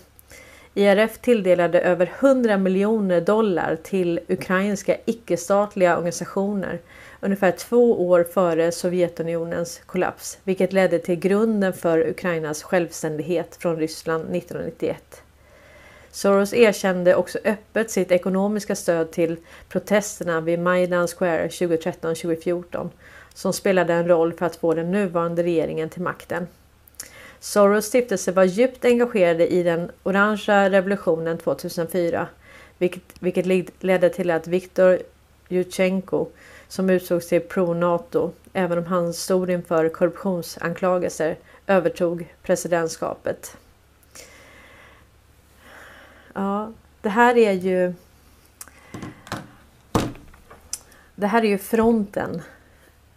IRF 0.74 1.18
tilldelade 1.18 1.82
över 1.82 2.12
100 2.20 2.58
miljoner 2.58 3.22
dollar 3.22 3.78
till 3.84 4.20
ukrainska 4.28 4.98
icke-statliga 5.06 5.98
organisationer 5.98 6.80
ungefär 7.20 7.52
två 7.52 8.08
år 8.08 8.24
före 8.24 8.72
Sovjetunionens 8.72 9.82
kollaps, 9.86 10.38
vilket 10.44 10.74
ledde 10.74 11.00
till 11.00 11.16
grunden 11.16 11.74
för 11.74 12.10
Ukrainas 12.10 12.64
självständighet 12.64 13.56
från 13.56 13.78
Ryssland 13.78 14.36
1991. 14.36 15.25
Soros 16.16 16.54
erkände 16.54 17.16
också 17.16 17.40
öppet 17.44 17.92
sitt 17.92 18.12
ekonomiska 18.12 18.76
stöd 18.76 19.12
till 19.12 19.38
protesterna 19.70 20.42
vid 20.42 20.60
Maidan 20.60 21.08
Square 21.08 21.48
2013-2014 21.48 22.90
som 23.34 23.54
spelade 23.54 23.94
en 23.94 24.08
roll 24.08 24.34
för 24.34 24.46
att 24.46 24.56
få 24.56 24.74
den 24.74 24.92
nuvarande 24.92 25.44
regeringen 25.44 25.90
till 25.90 26.02
makten. 26.02 26.48
Soros 27.40 27.86
stiftelse 27.86 28.32
var 28.32 28.44
djupt 28.44 28.86
engagerade 28.86 29.48
i 29.48 29.64
den 29.64 29.92
orangea 30.04 30.70
revolutionen 30.70 31.38
2004 31.38 32.28
vilket, 32.78 33.04
vilket 33.20 33.46
ledde 33.84 34.10
till 34.10 34.32
att 34.32 34.48
Viktor 34.48 35.00
Jutjenko 35.48 36.28
som 36.68 36.90
utsågs 36.90 37.28
till 37.28 37.42
pro-NATO, 37.42 38.32
även 38.54 38.78
om 38.78 38.86
han 38.86 39.14
stod 39.14 39.50
inför 39.50 39.90
korruptionsanklagelser, 39.90 41.38
övertog 41.68 42.34
presidentskapet. 42.44 43.58
Ja, 46.38 46.72
det 47.02 47.10
här 47.10 47.38
är 47.38 47.52
ju... 47.52 47.94
Det 51.16 51.28
här 51.28 51.44
är 51.44 51.48
ju 51.48 51.58
fronten. 51.58 52.42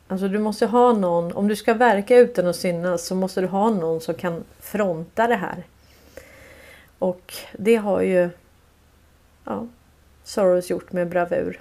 Alltså 0.09 0.29
du 0.29 0.39
måste 0.39 0.67
ha 0.67 0.93
någon, 0.93 1.33
om 1.33 1.49
du 1.49 1.57
ska 1.57 1.75
verka 1.75 2.17
utan 2.17 2.47
att 2.47 2.57
synas 2.57 3.07
så 3.07 3.15
måste 3.15 3.41
du 3.41 3.47
ha 3.47 3.71
någon 3.71 4.01
som 4.01 4.15
kan 4.15 4.45
fronta 4.61 5.27
det 5.27 5.35
här. 5.35 5.65
Och 6.99 7.35
det 7.53 7.77
har 7.77 8.01
ju 8.01 8.31
ja, 9.45 9.67
Soros 10.25 10.71
gjort 10.71 10.93
med 10.93 11.09
bravur. 11.09 11.61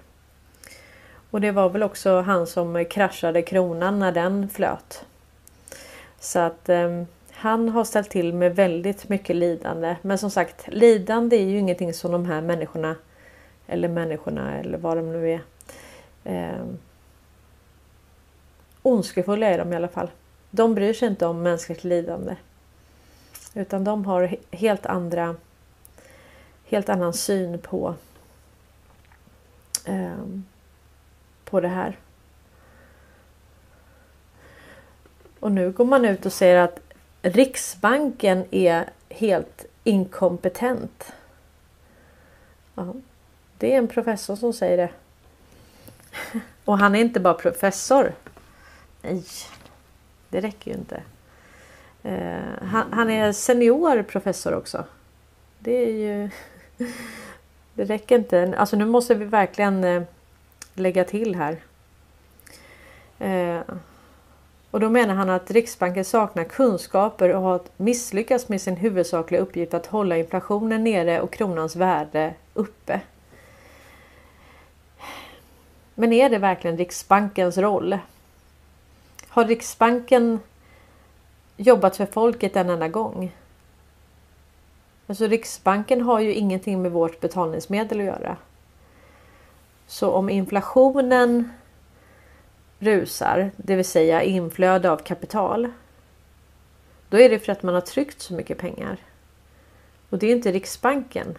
Och 1.32 1.42
det 1.42 1.52
var 1.52 1.70
väl 1.70 1.84
också 1.84 2.22
han 2.22 2.48
som 2.48 2.86
kraschade 2.86 3.42
kronan 3.42 4.00
när 4.00 4.12
den 4.12 4.50
flöt. 4.50 5.06
Så 6.20 6.40
att 6.40 6.70
eh, 6.70 7.04
han 7.40 7.70
har 7.70 7.84
ställt 7.84 8.10
till 8.10 8.34
med 8.34 8.56
väldigt 8.56 9.10
mycket 9.10 9.36
lidande. 9.36 9.96
Men 10.02 10.18
som 10.18 10.32
sagt, 10.32 10.68
lidande 10.68 11.36
är 11.36 11.46
ju 11.46 11.58
ingenting 11.58 11.94
som 11.94 12.12
de 12.12 12.26
här 12.26 12.42
människorna 12.42 12.96
eller 13.68 13.88
människorna 13.88 14.58
eller 14.58 14.78
vad 14.78 14.98
de 14.98 15.12
nu 15.12 15.32
är. 15.32 15.42
Eh, 16.24 16.66
ondskefulla 18.82 19.48
är 19.48 19.58
de 19.58 19.74
i 19.74 19.76
alla 19.76 19.88
fall. 19.88 20.10
De 20.52 20.76
bryr 20.76 20.94
sig 20.94 21.08
inte 21.08 21.26
om 21.26 21.42
mänskligt 21.42 21.84
lidande. 21.84 22.36
Utan 23.54 23.84
de 23.84 24.06
har 24.06 24.36
helt 24.52 24.86
andra 24.86 25.36
helt 26.66 26.90
annan 26.90 27.14
syn 27.14 27.60
på 27.60 27.96
eh, 29.86 30.26
på 31.46 31.60
det 31.60 31.68
här. 31.68 31.98
Och 35.40 35.52
nu 35.52 35.72
går 35.72 35.86
man 35.86 36.06
ut 36.06 36.26
och 36.26 36.34
säger 36.34 36.56
att 36.56 36.87
Riksbanken 37.22 38.46
är 38.52 38.90
helt 39.10 39.66
inkompetent. 39.84 41.14
Ja, 42.76 42.94
det 43.58 43.74
är 43.74 43.78
en 43.78 43.88
professor 43.88 44.36
som 44.36 44.54
säger 44.54 44.78
det. 44.78 44.90
Och 46.66 46.78
han 46.78 46.96
är 46.96 47.00
inte 47.00 47.20
bara 47.20 47.34
professor. 47.34 48.14
Nej, 49.02 49.24
det 50.30 50.42
räcker 50.42 50.72
ju 50.72 50.78
inte. 50.78 51.02
Eh, 52.04 52.68
han, 52.68 52.94
han, 52.94 53.10
är 53.10 53.32
senior 53.32 54.04
professor 54.04 54.54
också. 54.54 54.86
Det 55.60 55.72
är 55.72 55.92
ju... 55.92 56.30
Det 57.74 57.86
räcker 57.86 58.16
inte. 58.16 58.54
Alltså 58.58 58.76
nu 58.76 58.86
måste 58.86 59.16
vi 59.16 59.26
verkligen 59.26 59.84
eh, 59.84 60.04
lägga 60.74 61.04
till 61.04 61.36
här. 61.36 61.62
Eh, 63.20 63.62
och 64.72 64.80
då 64.80 64.90
menar 64.90 65.16
han 65.16 65.30
att 65.30 65.52
Riksbanken 65.52 66.06
saknar 66.06 66.44
kunskaper 66.44 67.36
och 67.36 67.42
har 67.42 67.62
misslyckats 67.78 68.50
med 68.50 68.62
sin 68.62 68.76
huvudsakliga 68.76 69.42
uppgift 69.42 69.74
att 69.74 69.86
hålla 69.86 70.18
inflationen 70.18 70.84
nere 70.84 71.22
och 71.22 71.32
kronans 71.32 71.76
värde 71.76 72.34
uppe. 72.54 73.02
Men 75.96 76.14
är 76.14 76.30
det 76.30 76.38
verkligen 76.38 76.78
Riksbankens 76.78 77.58
roll? 77.58 77.98
Har 79.28 79.46
Riksbanken 79.46 80.40
jobbat 81.58 81.98
för 81.98 82.06
folket 82.06 82.56
en 82.56 82.70
enda 82.70 82.88
gång? 82.88 83.32
Alltså 85.08 85.28
Riksbanken 85.28 86.02
har 86.02 86.20
ju 86.20 86.34
ingenting 86.34 86.82
med 86.82 86.92
vårt 86.92 87.20
betalningsmedel 87.20 88.00
att 88.00 88.06
göra. 88.06 88.38
Så 89.88 90.12
om 90.12 90.30
inflationen 90.30 91.52
rusar, 92.80 93.52
det 93.58 93.76
vill 93.76 93.86
säga 93.86 94.24
inflöde 94.24 94.92
av 94.92 94.98
kapital. 94.98 95.72
Då 97.10 97.20
är 97.20 97.30
det 97.30 97.40
för 97.40 97.52
att 97.52 97.64
man 97.64 97.74
har 97.74 97.82
tryckt 97.82 98.22
så 98.22 98.34
mycket 98.34 98.58
pengar. 98.58 98.98
Och 100.10 100.18
det 100.18 100.28
är 100.28 100.32
inte 100.32 100.52
Riksbanken 100.52 101.38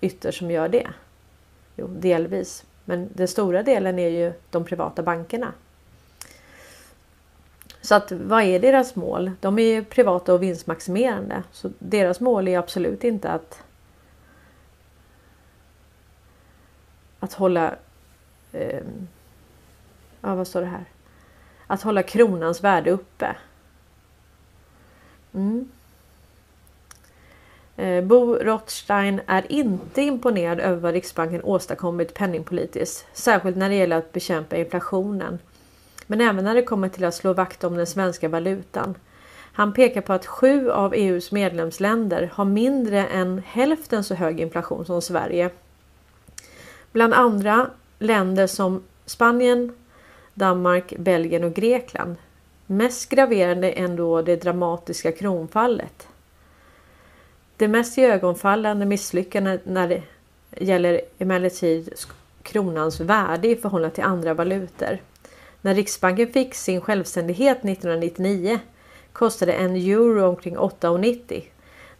ytterst 0.00 0.38
som 0.38 0.50
gör 0.50 0.68
det. 0.68 0.86
Jo, 1.76 1.86
delvis. 1.86 2.64
Men 2.84 3.08
den 3.14 3.28
stora 3.28 3.62
delen 3.62 3.98
är 3.98 4.08
ju 4.08 4.32
de 4.50 4.64
privata 4.64 5.02
bankerna. 5.02 5.52
Så 7.80 7.94
att 7.94 8.12
vad 8.12 8.42
är 8.42 8.60
deras 8.60 8.96
mål? 8.96 9.30
De 9.40 9.58
är 9.58 9.62
ju 9.62 9.84
privata 9.84 10.34
och 10.34 10.42
vinstmaximerande. 10.42 11.42
Så 11.52 11.70
deras 11.78 12.20
mål 12.20 12.48
är 12.48 12.58
absolut 12.58 13.04
inte 13.04 13.30
att 13.30 13.62
att 17.20 17.32
hålla 17.32 17.74
eh, 18.52 18.84
ja, 20.26 20.34
vad 20.34 20.46
står 20.46 20.60
det 20.60 20.66
här? 20.66 20.84
Att 21.66 21.82
hålla 21.82 22.02
kronans 22.02 22.64
värde 22.64 22.90
uppe. 22.90 23.36
Mm. 25.34 25.68
Eh, 27.76 28.04
Bo 28.04 28.34
Rothstein 28.34 29.20
är 29.26 29.52
inte 29.52 30.02
imponerad 30.02 30.60
över 30.60 30.76
vad 30.76 30.92
Riksbanken 30.92 31.42
åstadkommit 31.44 32.14
penningpolitiskt, 32.14 33.06
särskilt 33.12 33.56
när 33.56 33.68
det 33.68 33.74
gäller 33.74 33.96
att 33.96 34.12
bekämpa 34.12 34.56
inflationen. 34.56 35.38
Men 36.06 36.20
även 36.20 36.44
när 36.44 36.54
det 36.54 36.62
kommer 36.62 36.88
till 36.88 37.04
att 37.04 37.14
slå 37.14 37.32
vakt 37.32 37.64
om 37.64 37.76
den 37.76 37.86
svenska 37.86 38.28
valutan. 38.28 38.94
Han 39.52 39.72
pekar 39.72 40.00
på 40.00 40.12
att 40.12 40.26
sju 40.26 40.70
av 40.70 40.94
EUs 40.94 41.32
medlemsländer 41.32 42.30
har 42.34 42.44
mindre 42.44 43.06
än 43.06 43.42
hälften 43.46 44.04
så 44.04 44.14
hög 44.14 44.40
inflation 44.40 44.86
som 44.86 45.02
Sverige. 45.02 45.50
Bland 46.92 47.14
andra 47.14 47.70
länder 47.98 48.46
som 48.46 48.82
Spanien, 49.06 49.72
Danmark, 50.38 50.92
Belgien 50.98 51.44
och 51.44 51.54
Grekland. 51.54 52.16
Mest 52.66 53.08
graverande 53.08 53.70
ändå 53.70 54.22
det 54.22 54.36
dramatiska 54.36 55.12
kronfallet. 55.12 56.08
Det 57.56 57.68
mest 57.68 57.98
ögonfallande 57.98 58.86
misslyckandet 58.86 59.66
när 59.66 59.88
det 59.88 60.02
gäller 60.64 61.00
emellertid 61.18 61.94
kronans 62.42 63.00
värde 63.00 63.48
i 63.48 63.56
förhållande 63.56 63.94
till 63.94 64.04
andra 64.04 64.34
valutor. 64.34 64.98
När 65.60 65.74
Riksbanken 65.74 66.32
fick 66.32 66.54
sin 66.54 66.80
självständighet 66.80 67.58
1999 67.58 68.58
kostade 69.12 69.52
en 69.52 69.76
euro 69.76 70.28
omkring 70.28 70.56
8,90. 70.56 71.42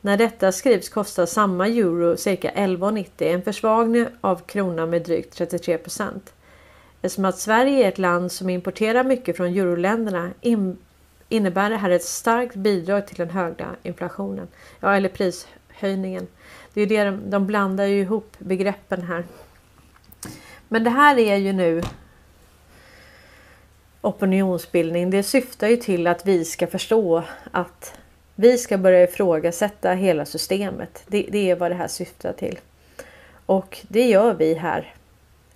När 0.00 0.16
detta 0.16 0.52
skrivs 0.52 0.88
kostar 0.88 1.26
samma 1.26 1.66
euro 1.66 2.16
cirka 2.16 2.50
11,90, 2.50 3.08
en 3.18 3.42
försvagning 3.42 4.06
av 4.20 4.40
kronan 4.46 4.90
med 4.90 5.02
drygt 5.02 5.34
33 5.34 5.78
procent. 5.78 6.32
Eftersom 7.06 7.24
att 7.24 7.38
Sverige 7.38 7.84
är 7.84 7.88
ett 7.88 7.98
land 7.98 8.32
som 8.32 8.50
importerar 8.50 9.04
mycket 9.04 9.36
från 9.36 9.46
euroländerna 9.46 10.30
innebär 11.28 11.70
det 11.70 11.76
här 11.76 11.90
ett 11.90 12.04
starkt 12.04 12.54
bidrag 12.54 13.06
till 13.06 13.16
den 13.16 13.30
höga 13.30 13.66
inflationen. 13.82 14.48
Ja, 14.80 14.96
eller 14.96 15.08
prishöjningen. 15.08 16.26
Det 16.74 16.80
är 16.80 16.86
det 16.86 17.04
de, 17.04 17.30
de 17.30 17.46
blandar 17.46 17.84
ju 17.84 18.00
ihop 18.00 18.36
begreppen 18.38 19.02
här. 19.02 19.24
Men 20.68 20.84
det 20.84 20.90
här 20.90 21.18
är 21.18 21.36
ju 21.36 21.52
nu 21.52 21.82
opinionsbildning. 24.00 25.10
Det 25.10 25.22
syftar 25.22 25.68
ju 25.68 25.76
till 25.76 26.06
att 26.06 26.26
vi 26.26 26.44
ska 26.44 26.66
förstå 26.66 27.22
att 27.50 27.98
vi 28.34 28.58
ska 28.58 28.78
börja 28.78 29.02
ifrågasätta 29.02 29.92
hela 29.92 30.24
systemet. 30.24 31.04
Det, 31.06 31.26
det 31.30 31.50
är 31.50 31.56
vad 31.56 31.70
det 31.70 31.74
här 31.74 31.88
syftar 31.88 32.32
till. 32.32 32.58
Och 33.46 33.78
det 33.88 34.08
gör 34.08 34.34
vi 34.34 34.54
här 34.54 34.94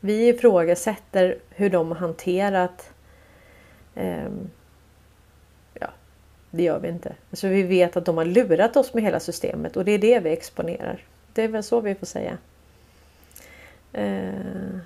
vi 0.01 0.28
ifrågasätter 0.28 1.38
hur 1.51 1.70
de 1.70 1.88
har 1.88 1.96
hanterat 1.96 2.90
eh, 3.94 4.28
Ja, 5.74 5.88
det 6.51 6.62
gör 6.62 6.78
vi 6.78 6.88
inte. 6.88 7.14
Alltså 7.30 7.48
vi 7.48 7.62
vet 7.62 7.96
att 7.96 8.05
de 8.05 8.16
har 8.16 8.24
lurat 8.24 8.76
oss 8.76 8.94
med 8.94 9.05
hela 9.05 9.20
systemet 9.20 9.76
och 9.76 9.84
det 9.84 9.92
är 9.92 9.98
det 9.98 10.20
vi 10.20 10.30
exponerar. 10.30 11.05
Det 11.32 11.42
är 11.42 11.48
väl 11.48 11.62
så 11.62 11.80
vi 11.80 11.94
får 11.94 12.07
säga. 12.07 12.38
Eh, 13.92 14.78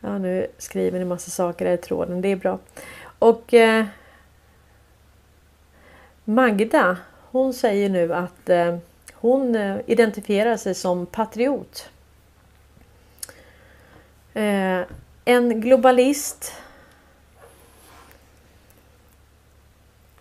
ja, 0.00 0.18
nu 0.18 0.46
skriver 0.58 0.98
ni 0.98 1.04
massa 1.04 1.30
saker 1.30 1.66
här 1.66 1.74
i 1.74 1.78
tråden. 1.78 2.20
Det 2.20 2.28
är 2.28 2.36
bra. 2.36 2.58
Och 3.18 3.54
eh, 3.54 3.84
Magda, 6.24 6.96
hon 7.30 7.54
säger 7.54 7.88
nu 7.88 8.14
att 8.14 8.48
eh, 8.48 8.78
hon 9.12 9.56
eh, 9.56 9.76
identifierar 9.86 10.56
sig 10.56 10.74
som 10.74 11.06
patriot. 11.06 11.90
Eh, 14.34 14.86
en 15.24 15.60
globalist 15.60 16.52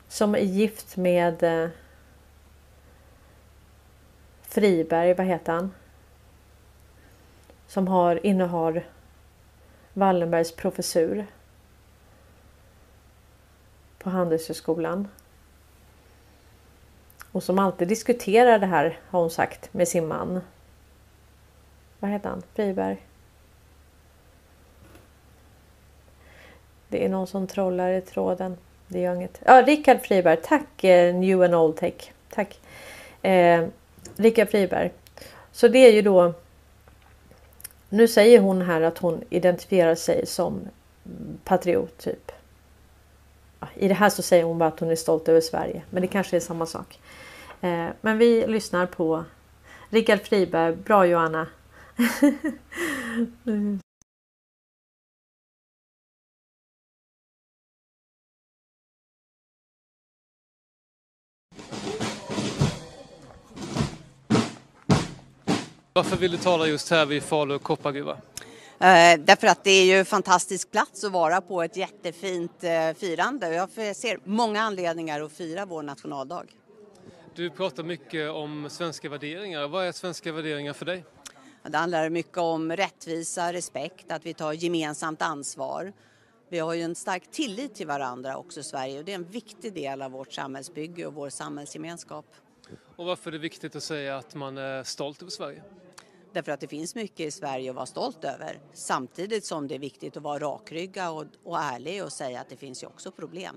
som 0.07 0.35
är 0.35 0.39
gift 0.39 0.97
med 0.97 1.43
eh, 1.43 1.69
Friberg, 4.41 5.13
vad 5.13 5.25
heter 5.25 5.53
han? 5.53 5.73
Som 7.67 7.87
har, 7.87 8.25
innehar 8.25 8.85
Wallenbergs 9.93 10.55
professur 10.55 11.25
på 13.97 14.09
Handelshögskolan. 14.09 15.07
Och 17.31 17.43
som 17.43 17.59
alltid 17.59 17.87
diskuterar 17.87 18.59
det 18.59 18.65
här 18.65 18.99
har 19.09 19.21
hon 19.21 19.29
sagt 19.29 19.73
med 19.73 19.87
sin 19.87 20.07
man. 20.07 20.41
Vad 21.99 22.11
heter 22.11 22.29
han? 22.29 22.43
Friberg? 22.55 23.10
Det 26.91 27.05
är 27.05 27.09
någon 27.09 27.27
som 27.27 27.47
trollar 27.47 27.91
i 27.91 28.01
tråden. 28.01 28.57
Det 28.87 28.99
gör 28.99 29.15
inget. 29.15 29.41
Ja, 29.45 29.61
Rickard 29.61 30.01
Friberg. 30.01 30.37
Tack 30.43 30.83
eh, 30.83 31.15
New 31.15 31.43
and 31.43 31.55
Old 31.55 31.77
Tech. 31.77 32.11
Tack. 32.29 32.59
Eh, 33.21 33.67
Rickard 34.15 34.49
Friberg. 34.49 34.91
Så 35.51 35.67
det 35.67 35.79
är 35.79 35.91
ju 35.91 36.01
då. 36.01 36.33
Nu 37.89 38.07
säger 38.07 38.39
hon 38.39 38.61
här 38.61 38.81
att 38.81 38.97
hon 38.97 39.23
identifierar 39.29 39.95
sig 39.95 40.25
som 40.25 40.59
patriot 41.43 41.97
typ. 41.97 42.31
I 43.75 43.87
det 43.87 43.93
här 43.93 44.09
så 44.09 44.21
säger 44.21 44.43
hon 44.43 44.57
bara 44.57 44.69
att 44.69 44.79
hon 44.79 44.91
är 44.91 44.95
stolt 44.95 45.29
över 45.29 45.41
Sverige. 45.41 45.81
Men 45.89 46.01
det 46.01 46.07
kanske 46.07 46.35
är 46.35 46.39
samma 46.39 46.65
sak. 46.65 46.99
Eh, 47.61 47.87
men 48.01 48.17
vi 48.17 48.47
lyssnar 48.47 48.85
på 48.85 49.23
Rickard 49.89 50.21
Friberg. 50.21 50.75
Bra 50.75 51.05
Johanna. 51.05 51.47
Varför 65.93 66.17
vill 66.17 66.31
du 66.31 66.37
tala 66.37 66.67
just 66.67 66.89
här 66.89 67.05
vid 67.05 67.23
Falu 67.23 67.59
koppargruva? 67.59 68.11
Eh, 68.11 69.19
därför 69.19 69.47
att 69.47 69.63
det 69.63 69.71
är 69.71 69.85
ju 69.85 69.99
en 69.99 70.05
fantastisk 70.05 70.71
plats 70.71 71.03
att 71.03 71.11
vara 71.11 71.41
på 71.41 71.61
ett 71.61 71.77
jättefint 71.77 72.63
eh, 72.63 72.93
firande. 72.93 73.53
Jag 73.53 73.95
ser 73.95 74.19
många 74.23 74.61
anledningar 74.61 75.21
att 75.21 75.31
fira 75.31 75.65
vår 75.65 75.83
nationaldag. 75.83 76.45
Du 77.35 77.49
pratar 77.49 77.83
mycket 77.83 78.31
om 78.31 78.67
svenska 78.69 79.09
värderingar. 79.09 79.67
Vad 79.67 79.85
är 79.85 79.91
svenska 79.91 80.31
värderingar 80.31 80.73
för 80.73 80.85
dig? 80.85 81.05
Det 81.63 81.77
handlar 81.77 82.09
mycket 82.09 82.37
om 82.37 82.71
rättvisa, 82.71 83.53
respekt, 83.53 84.11
att 84.11 84.25
vi 84.25 84.33
tar 84.33 84.53
gemensamt 84.53 85.21
ansvar. 85.21 85.93
Vi 86.49 86.59
har 86.59 86.73
ju 86.73 86.81
en 86.81 86.95
stark 86.95 87.31
tillit 87.31 87.75
till 87.75 87.87
varandra 87.87 88.37
också 88.37 88.59
i 88.59 88.63
Sverige 88.63 88.99
och 88.99 89.05
det 89.05 89.11
är 89.11 89.15
en 89.15 89.31
viktig 89.31 89.73
del 89.73 90.01
av 90.01 90.11
vårt 90.11 90.33
samhällsbygge 90.33 91.05
och 91.05 91.13
vår 91.13 91.29
samhällsgemenskap. 91.29 92.25
Och 92.95 93.05
varför 93.05 93.29
är 93.29 93.31
det 93.31 93.37
viktigt 93.37 93.75
att 93.75 93.83
säga 93.83 94.17
att 94.17 94.35
man 94.35 94.57
är 94.57 94.83
stolt 94.83 95.21
över 95.21 95.31
Sverige? 95.31 95.63
Därför 96.33 96.51
att 96.51 96.59
det 96.59 96.67
finns 96.67 96.95
mycket 96.95 97.19
i 97.19 97.31
Sverige 97.31 97.69
att 97.69 97.75
vara 97.75 97.85
stolt 97.85 98.23
över. 98.23 98.59
Samtidigt 98.73 99.45
som 99.45 99.67
det 99.67 99.75
är 99.75 99.79
viktigt 99.79 100.17
att 100.17 100.23
vara 100.23 100.39
rakrygga 100.39 101.11
och, 101.11 101.25
och 101.43 101.59
ärlig 101.59 102.03
och 102.03 102.11
säga 102.11 102.41
att 102.41 102.49
det 102.49 102.57
finns 102.57 102.83
ju 102.83 102.87
också 102.87 103.11
problem. 103.11 103.55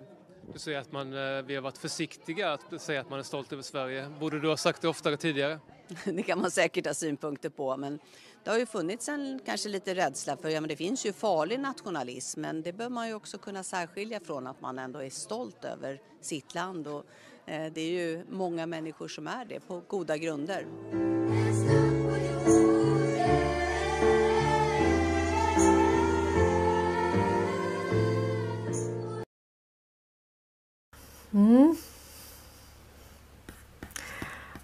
Du 0.53 0.59
säger 0.59 0.79
att 0.79 0.93
man, 0.93 1.13
eh, 1.13 1.43
vi 1.43 1.55
har 1.55 1.63
varit 1.63 1.79
försiktiga 1.79 2.53
att 2.53 2.83
säga 2.83 3.01
att 3.01 3.11
man 3.11 3.19
är 3.19 3.23
stolt 3.23 3.53
över 3.53 3.63
Sverige. 3.63 4.09
Borde 4.21 4.41
du 4.41 4.49
ha 4.49 4.57
sagt 4.57 4.83
det 4.83 4.89
oftare 4.89 5.17
tidigare? 5.17 5.61
Det 6.05 6.23
kan 6.23 6.41
man 6.41 6.51
säkert 6.51 6.87
ha 6.87 6.95
synpunkter 6.95 7.49
på 7.49 7.77
men 7.77 7.99
det 8.45 8.51
har 8.51 8.59
ju 8.59 8.67
funnits 8.67 9.09
en 9.09 9.41
kanske 9.47 9.69
lite 9.69 9.95
rädsla 9.95 10.37
för, 10.37 10.49
ja 10.49 10.61
men 10.61 10.69
det 10.69 10.77
finns 10.77 11.07
ju 11.07 11.13
farlig 11.13 11.61
nationalism 11.61 12.41
men 12.41 12.63
det 12.63 12.73
bör 12.73 12.89
man 12.89 13.09
ju 13.09 13.15
också 13.15 13.39
kunna 13.39 13.63
särskilja 13.63 14.21
från 14.21 14.47
att 14.47 14.61
man 14.61 14.79
ändå 14.79 15.03
är 15.03 15.11
stolt 15.11 15.65
över 15.65 16.01
sitt 16.21 16.55
land 16.55 16.87
och 16.87 17.05
Eh, 17.47 17.73
det 17.73 17.81
är 17.81 17.91
ju 17.91 18.25
många 18.31 18.67
människor 18.67 19.09
som 19.09 19.27
är 19.27 19.45
det 19.45 19.61
på 19.61 19.83
goda 19.89 20.17
grunder. 20.17 20.67
Mm. 31.33 31.77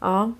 Ja. 0.01 0.33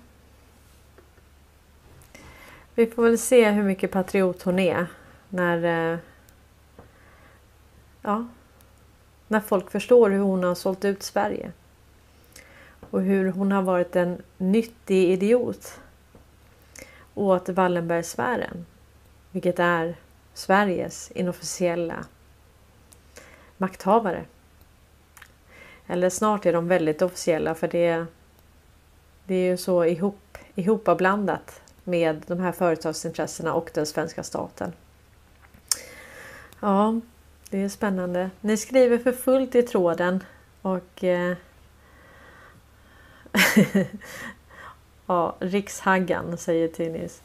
Vi 2.75 2.87
får 2.87 3.03
väl 3.03 3.17
se 3.17 3.49
hur 3.49 3.63
mycket 3.63 3.91
patriot 3.91 4.41
hon 4.41 4.59
är 4.59 4.87
när... 5.29 5.93
Eh, 5.93 5.99
ja. 8.01 8.27
När 9.27 9.39
folk 9.39 9.71
förstår 9.71 10.09
hur 10.09 10.19
hon 10.19 10.43
har 10.43 10.55
sålt 10.55 10.85
ut 10.85 11.03
Sverige. 11.03 11.51
Och 12.91 13.01
hur 13.01 13.31
hon 13.31 13.51
har 13.51 13.61
varit 13.61 13.95
en 13.95 14.21
nyttig 14.37 15.09
idiot 15.09 15.79
åt 17.13 17.49
Wallenbergsfären. 17.49 18.65
Vilket 19.31 19.59
är 19.59 19.95
Sveriges 20.33 21.11
inofficiella 21.11 22.05
makthavare. 23.57 24.25
Eller 25.87 26.09
snart 26.09 26.45
är 26.45 26.53
de 26.53 26.67
väldigt 26.67 27.01
officiella 27.01 27.55
för 27.55 27.67
det, 27.67 28.05
det 29.25 29.35
är 29.35 29.49
ju 29.49 29.57
så 29.57 29.85
ihop, 29.85 30.37
ihopablandat 30.55 31.61
med 31.83 32.23
de 32.27 32.39
här 32.39 32.51
företagsintressena 32.51 33.53
och 33.53 33.71
den 33.73 33.85
svenska 33.85 34.23
staten. 34.23 34.73
Ja, 36.59 36.99
det 37.49 37.63
är 37.63 37.69
spännande. 37.69 38.29
Ni 38.41 38.57
skriver 38.57 38.97
för 38.97 39.11
fullt 39.11 39.55
i 39.55 39.63
tråden 39.63 40.23
och 40.61 41.03
eh, 41.03 41.37
ja, 45.05 45.35
Rikshaggan 45.39 46.37
säger 46.37 46.67
Tinnis. 46.67 47.21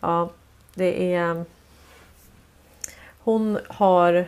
Ja, 0.00 0.30
det 0.74 1.14
är 1.14 1.44
hon 3.18 3.58
har 3.68 4.26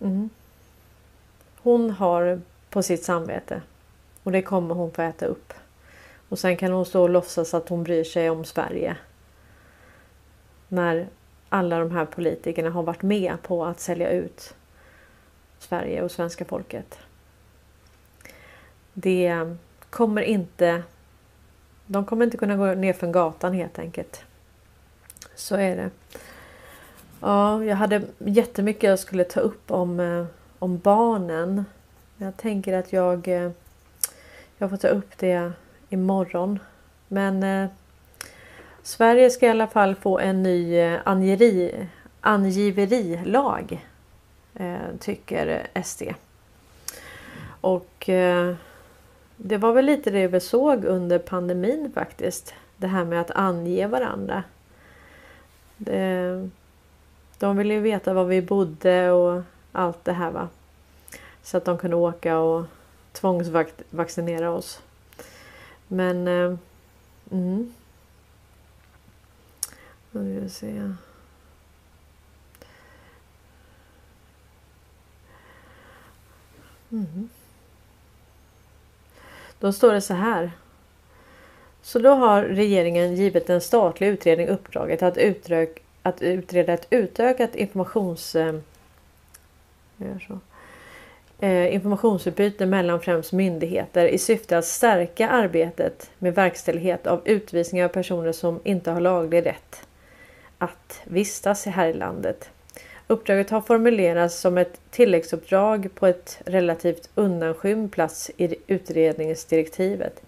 mm, 0.00 0.30
hon 1.56 1.90
har 1.90 2.40
på 2.70 2.82
sitt 2.82 3.04
samvete 3.04 3.62
och 4.22 4.32
det 4.32 4.42
kommer 4.42 4.74
hon 4.74 4.90
få 4.90 5.02
äta 5.02 5.26
upp. 5.26 5.52
Och 6.28 6.38
sen 6.38 6.56
kan 6.56 6.72
hon 6.72 6.86
stå 6.86 7.02
och 7.02 7.10
låtsas 7.10 7.54
att 7.54 7.68
hon 7.68 7.84
bryr 7.84 8.04
sig 8.04 8.30
om 8.30 8.44
Sverige. 8.44 8.96
När 10.68 11.08
alla 11.48 11.78
de 11.78 11.90
här 11.90 12.04
politikerna 12.04 12.70
har 12.70 12.82
varit 12.82 13.02
med 13.02 13.42
på 13.42 13.64
att 13.64 13.80
sälja 13.80 14.10
ut 14.10 14.54
Sverige 15.58 16.02
och 16.02 16.10
svenska 16.10 16.44
folket. 16.44 16.98
Det 19.00 19.56
kommer 19.90 20.22
inte... 20.22 20.82
De 21.86 22.04
kommer 22.04 22.24
inte 22.24 22.36
kunna 22.36 22.56
gå 22.56 22.66
ner 22.66 22.92
för 22.92 23.06
gatan 23.06 23.52
helt 23.52 23.78
enkelt. 23.78 24.22
Så 25.34 25.56
är 25.56 25.76
det. 25.76 25.90
Ja, 27.20 27.64
jag 27.64 27.76
hade 27.76 28.02
jättemycket 28.18 28.82
jag 28.82 28.98
skulle 28.98 29.24
ta 29.24 29.40
upp 29.40 29.70
om, 29.70 30.00
eh, 30.00 30.24
om 30.58 30.78
barnen. 30.78 31.64
Jag 32.16 32.36
tänker 32.36 32.78
att 32.78 32.92
jag, 32.92 33.28
eh, 33.28 33.50
jag 34.58 34.70
får 34.70 34.76
ta 34.76 34.88
upp 34.88 35.18
det 35.18 35.52
imorgon. 35.88 36.58
Men 37.08 37.42
eh, 37.42 37.68
Sverige 38.82 39.30
ska 39.30 39.46
i 39.46 39.50
alla 39.50 39.66
fall 39.66 39.94
få 39.94 40.18
en 40.18 40.42
ny 40.42 40.78
eh, 40.78 41.00
angeri, 41.04 41.86
angiverilag. 42.20 43.86
Eh, 44.54 44.96
tycker 45.00 45.66
SD. 45.84 46.02
Och 47.60 48.08
eh, 48.08 48.54
det 49.40 49.56
var 49.56 49.72
väl 49.72 49.84
lite 49.84 50.10
det 50.10 50.28
vi 50.28 50.40
såg 50.40 50.84
under 50.84 51.18
pandemin 51.18 51.92
faktiskt. 51.94 52.54
Det 52.76 52.86
här 52.86 53.04
med 53.04 53.20
att 53.20 53.30
ange 53.30 53.86
varandra. 53.86 54.42
Det, 55.76 56.48
de 57.38 57.56
ville 57.56 57.74
ju 57.74 57.80
veta 57.80 58.14
var 58.14 58.24
vi 58.24 58.42
bodde 58.42 59.10
och 59.10 59.42
allt 59.72 60.04
det 60.04 60.12
här 60.12 60.30
va. 60.30 60.48
Så 61.42 61.56
att 61.56 61.64
de 61.64 61.78
kunde 61.78 61.96
åka 61.96 62.38
och 62.38 62.66
tvångsvaccinera 63.12 64.50
oss. 64.50 64.82
Men... 65.88 66.28
Eh, 66.28 66.54
mm. 67.30 67.74
Nu 70.10 70.34
ska 70.34 70.40
vi 70.40 70.48
se. 70.48 70.92
Mm. 76.90 77.28
Då 79.60 79.72
står 79.72 79.92
det 79.92 80.00
så 80.00 80.14
här. 80.14 80.50
Så 81.82 81.98
då 81.98 82.10
har 82.10 82.42
regeringen 82.42 83.14
givit 83.14 83.50
en 83.50 83.60
statlig 83.60 84.08
utredning 84.08 84.48
uppdraget 84.48 85.02
att, 85.02 85.16
utrök, 85.16 85.82
att 86.02 86.22
utreda 86.22 86.72
ett 86.72 86.86
utökat 86.90 87.54
informations... 87.54 88.36
Eh, 88.36 88.54
så 90.28 90.38
eh, 91.38 91.74
informationsutbyte 91.74 92.66
mellan 92.66 93.00
främst 93.00 93.32
myndigheter 93.32 94.06
i 94.06 94.18
syfte 94.18 94.58
att 94.58 94.64
stärka 94.64 95.28
arbetet 95.28 96.10
med 96.18 96.34
verkställighet 96.34 97.06
av 97.06 97.20
utvisningar 97.24 97.84
av 97.84 97.88
personer 97.88 98.32
som 98.32 98.60
inte 98.64 98.90
har 98.90 99.00
laglig 99.00 99.46
rätt 99.46 99.86
att 100.58 101.00
vistas 101.04 101.66
här 101.66 101.88
i 101.88 101.92
landet. 101.92 102.50
Uppdraget 103.10 103.50
har 103.50 103.60
formulerats 103.60 104.40
som 104.40 104.58
ett 104.58 104.80
tilläggsuppdrag 104.90 105.88
på 105.94 106.06
ett 106.06 106.38
relativt 106.44 107.10
undanskymd 107.14 107.92
plats 107.92 108.30
i 108.36 108.54
utredningsdirektivet. 108.66 110.22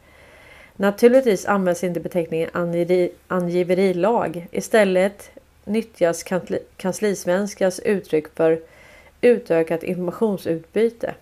Naturligtvis 0.77 1.47
används 1.47 1.85
inte 1.85 2.01
beteckningen 2.01 2.51
angiverilag. 3.29 4.47
Istället 4.51 5.31
nyttjas 5.65 6.25
kanslisvenskans 6.77 7.81
uttryck 7.81 8.27
för 8.35 8.61
utökat 9.21 9.83
informationsutbyte. 9.83 11.15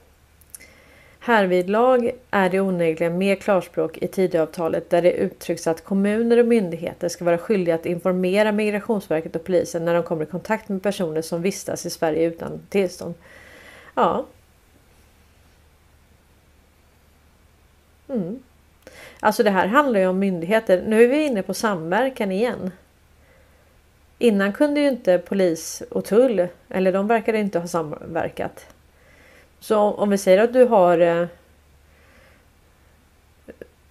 Härvidlag 1.28 2.10
är 2.30 2.50
det 2.50 2.60
onekligen 2.60 3.18
mer 3.18 3.34
klarspråk 3.34 3.98
i 3.98 4.08
Tidöavtalet 4.08 4.90
där 4.90 5.02
det 5.02 5.12
uttrycks 5.12 5.66
att 5.66 5.84
kommuner 5.84 6.38
och 6.38 6.46
myndigheter 6.46 7.08
ska 7.08 7.24
vara 7.24 7.38
skyldiga 7.38 7.74
att 7.74 7.86
informera 7.86 8.52
Migrationsverket 8.52 9.36
och 9.36 9.44
polisen 9.44 9.84
när 9.84 9.94
de 9.94 10.02
kommer 10.02 10.22
i 10.22 10.26
kontakt 10.26 10.68
med 10.68 10.82
personer 10.82 11.22
som 11.22 11.42
vistas 11.42 11.86
i 11.86 11.90
Sverige 11.90 12.28
utan 12.28 12.60
tillstånd. 12.68 13.14
Ja. 13.94 14.26
Mm. 18.08 18.42
Alltså 19.20 19.42
det 19.42 19.50
här 19.50 19.66
handlar 19.66 20.00
ju 20.00 20.06
om 20.06 20.18
myndigheter. 20.18 20.84
Nu 20.86 21.04
är 21.04 21.08
vi 21.08 21.26
inne 21.26 21.42
på 21.42 21.54
samverkan 21.54 22.32
igen. 22.32 22.70
Innan 24.18 24.52
kunde 24.52 24.80
ju 24.80 24.88
inte 24.88 25.18
polis 25.18 25.82
och 25.90 26.04
tull, 26.04 26.48
eller 26.68 26.92
de 26.92 27.06
verkade 27.06 27.38
inte 27.38 27.58
ha 27.58 27.66
samverkat. 27.66 28.66
Så 29.60 29.78
om 29.78 30.10
vi 30.10 30.18
säger 30.18 30.38
att 30.38 30.52
du 30.52 30.64
har... 30.64 30.98
Eh, 30.98 31.26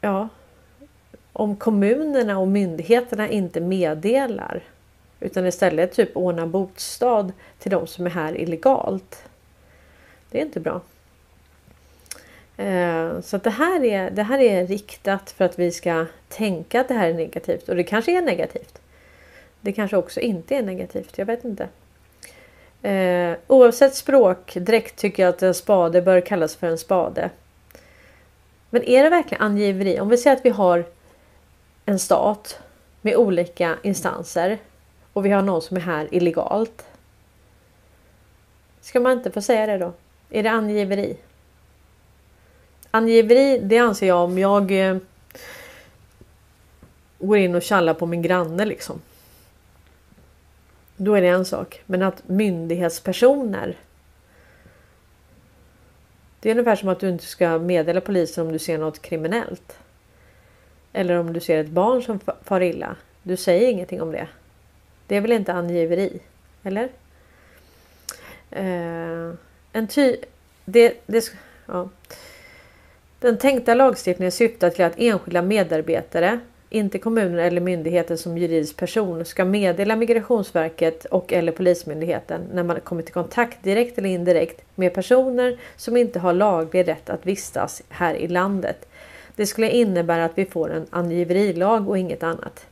ja. 0.01 0.29
Om 1.33 1.55
kommunerna 1.55 2.39
och 2.39 2.47
myndigheterna 2.47 3.29
inte 3.29 3.61
meddelar 3.61 4.63
utan 5.19 5.45
istället 5.45 5.93
typ 5.93 6.17
ordnar 6.17 6.45
bostad 6.45 7.33
till 7.59 7.71
de 7.71 7.87
som 7.87 8.05
är 8.05 8.09
här 8.09 8.37
illegalt. 8.37 9.23
Det 10.31 10.37
är 10.37 10.45
inte 10.45 10.59
bra. 10.59 10.81
Eh, 12.57 13.21
så 13.21 13.35
att 13.35 13.43
det, 13.43 13.49
här 13.49 13.83
är, 13.83 14.11
det 14.11 14.23
här 14.23 14.39
är 14.39 14.67
riktat 14.67 15.31
för 15.31 15.45
att 15.45 15.59
vi 15.59 15.71
ska 15.71 16.05
tänka 16.27 16.81
att 16.81 16.87
det 16.87 16.93
här 16.93 17.09
är 17.09 17.13
negativt. 17.13 17.69
Och 17.69 17.75
det 17.75 17.83
kanske 17.83 18.17
är 18.17 18.21
negativt. 18.21 18.81
Det 19.61 19.73
kanske 19.73 19.97
också 19.97 20.19
inte 20.19 20.55
är 20.55 20.63
negativt. 20.63 21.17
Jag 21.17 21.25
vet 21.25 21.45
inte. 21.45 21.67
Eh, 22.81 23.37
oavsett 23.47 23.95
språkdräkt 23.95 24.99
tycker 24.99 25.23
jag 25.23 25.29
att 25.29 25.43
en 25.43 25.53
spade 25.53 26.01
bör 26.01 26.21
kallas 26.21 26.55
för 26.55 26.67
en 26.67 26.77
spade. 26.77 27.29
Men 28.69 28.83
är 28.83 29.03
det 29.03 29.09
verkligen 29.09 29.43
angiveri? 29.43 29.99
Om 29.99 30.09
vi 30.09 30.17
säger 30.17 30.37
att 30.37 30.45
vi 30.45 30.49
har 30.49 30.85
en 31.85 31.99
stat 31.99 32.59
med 33.01 33.15
olika 33.15 33.75
instanser 33.83 34.57
och 35.13 35.25
vi 35.25 35.29
har 35.29 35.41
någon 35.41 35.61
som 35.61 35.77
är 35.77 35.81
här 35.81 36.07
illegalt. 36.11 36.85
Ska 38.81 38.99
man 38.99 39.11
inte 39.11 39.31
få 39.31 39.41
säga 39.41 39.65
det 39.65 39.77
då? 39.77 39.93
Är 40.29 40.43
det 40.43 40.51
angiveri? 40.51 41.17
Angiveri, 42.91 43.59
det 43.59 43.77
anser 43.77 44.07
jag 44.07 44.23
om 44.23 44.37
jag 44.37 44.89
eh, 44.89 44.97
går 47.19 47.37
in 47.37 47.55
och 47.55 47.61
tjallar 47.61 47.93
på 47.93 48.05
min 48.05 48.21
granne 48.21 48.65
liksom. 48.65 49.01
Då 50.97 51.13
är 51.13 51.21
det 51.21 51.27
en 51.27 51.45
sak. 51.45 51.81
Men 51.85 52.01
att 52.01 52.27
myndighetspersoner. 52.27 53.77
Det 56.39 56.49
är 56.49 56.53
ungefär 56.53 56.75
som 56.75 56.89
att 56.89 56.99
du 56.99 57.09
inte 57.09 57.25
ska 57.25 57.59
meddela 57.59 58.01
polisen 58.01 58.45
om 58.45 58.53
du 58.53 58.59
ser 58.59 58.77
något 58.77 59.01
kriminellt. 59.01 59.79
Eller 60.93 61.15
om 61.15 61.33
du 61.33 61.39
ser 61.39 61.57
ett 61.57 61.69
barn 61.69 62.03
som 62.03 62.19
far 62.43 62.61
illa. 62.61 62.95
Du 63.23 63.37
säger 63.37 63.69
ingenting 63.69 64.01
om 64.01 64.11
det. 64.11 64.27
Det 65.07 65.15
är 65.15 65.21
väl 65.21 65.31
inte 65.31 65.53
angiveri? 65.53 66.19
Eller? 66.63 66.89
Eh, 68.51 69.33
en 69.73 69.87
ty... 69.87 70.17
Det, 70.65 70.93
det, 71.05 71.31
ja. 71.65 71.89
Den 73.19 73.37
tänkta 73.37 73.73
lagstiftningen 73.73 74.31
syftar 74.31 74.69
till 74.69 74.85
att 74.85 74.93
enskilda 74.97 75.41
medarbetare, 75.41 76.39
inte 76.69 76.99
kommunen 76.99 77.39
eller 77.39 77.61
myndigheten 77.61 78.17
som 78.17 78.37
juridisk 78.37 78.77
person, 78.77 79.25
ska 79.25 79.45
meddela 79.45 79.95
Migrationsverket 79.95 81.05
och 81.05 81.33
eller 81.33 81.51
Polismyndigheten 81.51 82.41
när 82.53 82.63
man 82.63 82.79
kommit 82.79 83.09
i 83.09 83.11
kontakt 83.11 83.63
direkt 83.63 83.97
eller 83.97 84.09
indirekt 84.09 84.61
med 84.75 84.93
personer 84.93 85.57
som 85.75 85.97
inte 85.97 86.19
har 86.19 86.33
laglig 86.33 86.87
rätt 86.87 87.09
att 87.09 87.25
vistas 87.25 87.83
här 87.89 88.13
i 88.13 88.27
landet. 88.27 88.87
Det 89.35 89.45
skulle 89.45 89.69
innebära 89.69 90.25
att 90.25 90.37
vi 90.37 90.45
får 90.45 90.71
en 90.71 90.85
angiverilag 90.89 91.89
och 91.89 91.97
inget 91.97 92.23
annat. 92.23 92.65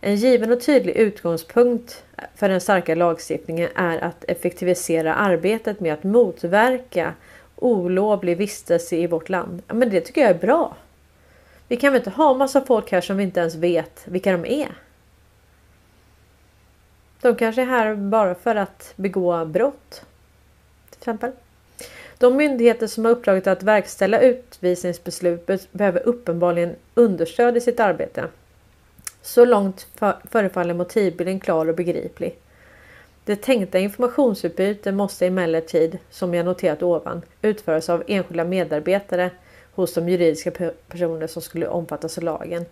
En 0.00 0.16
given 0.16 0.52
och 0.52 0.60
tydlig 0.60 0.96
utgångspunkt 0.96 2.04
för 2.36 2.48
den 2.48 2.60
starka 2.60 2.94
lagstiftningen 2.94 3.68
är 3.74 3.98
att 3.98 4.24
effektivisera 4.24 5.14
arbetet 5.14 5.80
med 5.80 5.92
att 5.92 6.04
motverka 6.04 7.14
olovlig 7.56 8.36
vistelse 8.36 8.96
i 8.96 9.06
vårt 9.06 9.28
land. 9.28 9.62
Men 9.66 9.90
det 9.90 10.00
tycker 10.00 10.20
jag 10.20 10.30
är 10.30 10.34
bra. 10.38 10.76
Vi 11.68 11.76
kan 11.76 11.92
väl 11.92 12.00
inte 12.00 12.10
ha 12.10 12.34
massa 12.34 12.60
folk 12.60 12.92
här 12.92 13.00
som 13.00 13.16
vi 13.16 13.22
inte 13.22 13.40
ens 13.40 13.54
vet 13.54 14.02
vilka 14.04 14.32
de 14.32 14.46
är. 14.46 14.68
De 17.20 17.36
kanske 17.36 17.62
är 17.62 17.66
här 17.66 17.94
bara 17.94 18.34
för 18.34 18.56
att 18.56 18.92
begå 18.96 19.44
brott. 19.44 20.02
Till 20.90 20.98
exempel. 20.98 21.32
De 22.18 22.36
myndigheter 22.36 22.86
som 22.86 23.04
har 23.04 23.12
uppdraget 23.12 23.46
att 23.46 23.62
verkställa 23.62 24.20
utvisningsbeslut 24.20 25.46
behöver 25.72 26.06
uppenbarligen 26.06 26.76
understöd 26.94 27.56
i 27.56 27.60
sitt 27.60 27.80
arbete. 27.80 28.24
Så 29.22 29.44
långt 29.44 29.86
förefaller 30.30 30.74
motivbilden 30.74 31.40
klar 31.40 31.68
och 31.68 31.74
begriplig. 31.74 32.38
Det 33.24 33.36
tänkta 33.36 33.78
informationsutbytet 33.78 34.94
måste 34.94 35.26
emellertid, 35.26 35.98
som 36.10 36.34
jag 36.34 36.46
noterat 36.46 36.82
ovan, 36.82 37.22
utföras 37.42 37.88
av 37.88 38.04
enskilda 38.06 38.44
medarbetare 38.44 39.30
hos 39.82 39.94
de 39.94 40.08
juridiska 40.08 40.50
personer 40.88 41.26
som 41.26 41.42
skulle 41.42 41.68
omfattas 41.68 42.18
av 42.18 42.24
lagen. 42.24 42.64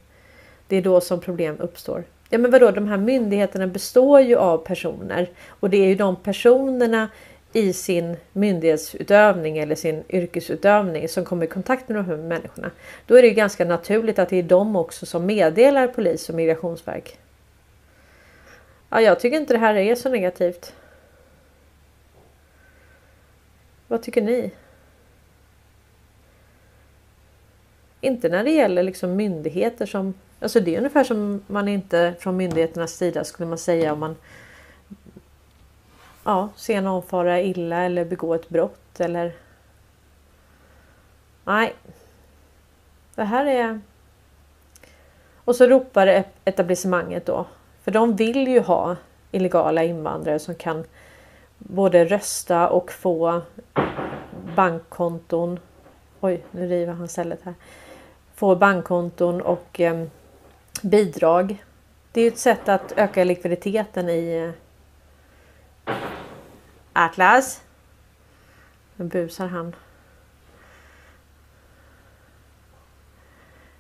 Det 0.69 0.77
är 0.77 0.83
då 0.83 1.01
som 1.01 1.21
problem 1.21 1.57
uppstår. 1.61 2.05
Ja 2.31 2.39
men 2.39 2.51
vadå, 2.51 2.71
de 2.71 2.89
här 2.89 2.97
myndigheterna 2.97 3.67
består 3.67 4.21
ju 4.21 4.37
av 4.37 4.59
personer 4.59 5.31
och 5.47 5.71
det 5.71 5.77
är 5.77 5.87
ju 5.87 5.95
de 5.95 6.17
personerna 6.17 7.09
i 7.53 7.73
sin 7.73 8.17
myndighetsutövning 8.33 9.59
eller 9.59 9.75
sin 9.75 10.05
yrkesutövning 10.09 11.09
som 11.09 11.25
kommer 11.25 11.45
i 11.45 11.49
kontakt 11.49 11.89
med 11.89 11.99
de 11.99 12.05
här 12.07 12.17
människorna. 12.17 12.71
Då 13.07 13.15
är 13.15 13.23
det 13.23 13.29
ju 13.29 13.35
ganska 13.35 13.65
naturligt 13.65 14.19
att 14.19 14.29
det 14.29 14.37
är 14.37 14.43
de 14.43 14.77
också 14.77 15.07
som 15.07 15.27
meddelar 15.27 15.89
polis 15.89 16.29
och 16.29 16.35
migrationsverk. 16.35 17.19
Ja, 18.91 19.01
jag 19.01 19.21
tycker 19.21 19.37
inte 19.37 19.55
det 19.55 19.59
här 19.59 19.75
är 19.75 19.95
så 19.95 20.09
negativt. 20.09 20.73
Vad 23.89 24.03
tycker 24.03 24.23
ni? 24.23 24.51
Inte 28.01 28.29
när 28.29 28.45
det 28.45 28.51
gäller 28.51 28.83
liksom 28.83 29.17
myndigheter 29.17 29.87
som... 29.87 30.15
Alltså 30.41 30.61
det 30.61 30.75
är 30.75 30.79
ungefär 30.79 31.05
som 31.05 31.43
man 31.47 31.69
inte 31.69 32.15
från 32.19 32.37
myndigheternas 32.37 32.93
sida 32.93 33.25
skulle 33.25 33.49
man 33.49 33.59
säga 33.59 33.93
om 33.93 34.01
man 34.01 34.17
ja, 36.25 36.49
ser 36.57 36.81
någon 36.81 37.03
fara 37.03 37.41
illa 37.41 37.77
eller 37.77 38.05
begå 38.05 38.35
ett 38.35 38.49
brott 38.49 39.01
eller... 39.01 39.33
Nej. 41.45 41.75
Det 43.15 43.25
här 43.25 43.47
är... 43.47 43.81
Och 45.35 45.57
så 45.57 45.67
ropar 45.67 46.07
e-, 46.07 46.25
etablissemanget 46.45 47.27
då. 47.27 47.47
För 47.83 47.91
de 47.91 48.17
vill 48.17 48.49
ju 48.49 48.61
ha 48.61 48.97
illegala 49.31 49.85
invandrare 49.85 50.39
som 50.39 50.55
kan 50.55 50.85
både 51.59 52.05
rösta 52.05 52.69
och 52.69 52.93
få 52.93 53.43
bankkonton. 54.57 55.59
Oj, 56.21 56.45
nu 56.51 56.67
river 56.69 56.93
han 56.93 57.09
stället 57.09 57.43
här. 57.43 57.55
Får 58.37 58.57
bankkonton 58.57 59.41
och 59.41 59.81
eh, 59.81 60.07
bidrag. 60.83 61.65
Det 62.13 62.21
är 62.21 62.29
ett 62.29 62.39
sätt 62.39 62.69
att 62.69 62.93
öka 62.97 63.25
likviditeten 63.25 64.09
i 64.09 64.55
eh, 65.87 65.95
Atlas. 66.93 67.63
Nu 68.97 69.05
busar 69.05 69.47
han. 69.47 69.75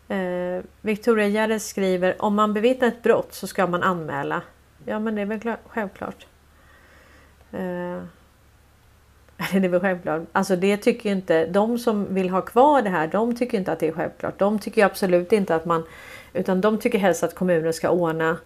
Eh, 0.09 0.65
Victoria 0.81 1.27
Gärde 1.27 1.61
skriver 1.61 2.23
om 2.23 2.35
man 2.35 2.55
bevittnar 2.55 2.89
ett 2.89 3.03
brott 3.03 3.35
så 3.35 3.47
ska 3.47 3.67
man 3.67 3.83
anmäla. 3.83 4.43
Ja 4.85 4.99
men 4.99 5.15
det 5.15 5.23
är 5.23 5.27
väl 5.27 5.57
självklart. 5.67 6.27
Eh, 7.53 8.03
det 9.53 9.65
är 9.65 9.69
väl 9.69 9.81
självklart. 9.81 10.23
Alltså 10.33 10.57
det 10.57 10.77
tycker 10.77 11.11
ju 11.11 11.17
inte 11.17 11.47
de 11.47 11.79
som 11.79 12.15
vill 12.15 12.31
ha 12.31 12.41
kvar 12.41 12.83
det 12.83 12.91
här. 12.91 13.07
De 13.07 13.37
tycker 13.37 13.59
inte 13.59 13.73
att 13.73 13.81
det 13.81 13.89
är 13.89 13.93
självklart. 13.93 14.39
De 14.39 14.59
tycker 14.59 14.85
absolut 14.85 15.33
inte 15.33 15.55
att 15.55 15.65
man 15.65 15.83
utan 16.33 16.61
de 16.61 16.79
tycker 16.79 16.99
helst 16.99 17.23
att 17.23 17.35
kommunen 17.35 17.73
ska 17.73 17.91
ordna 17.91 18.39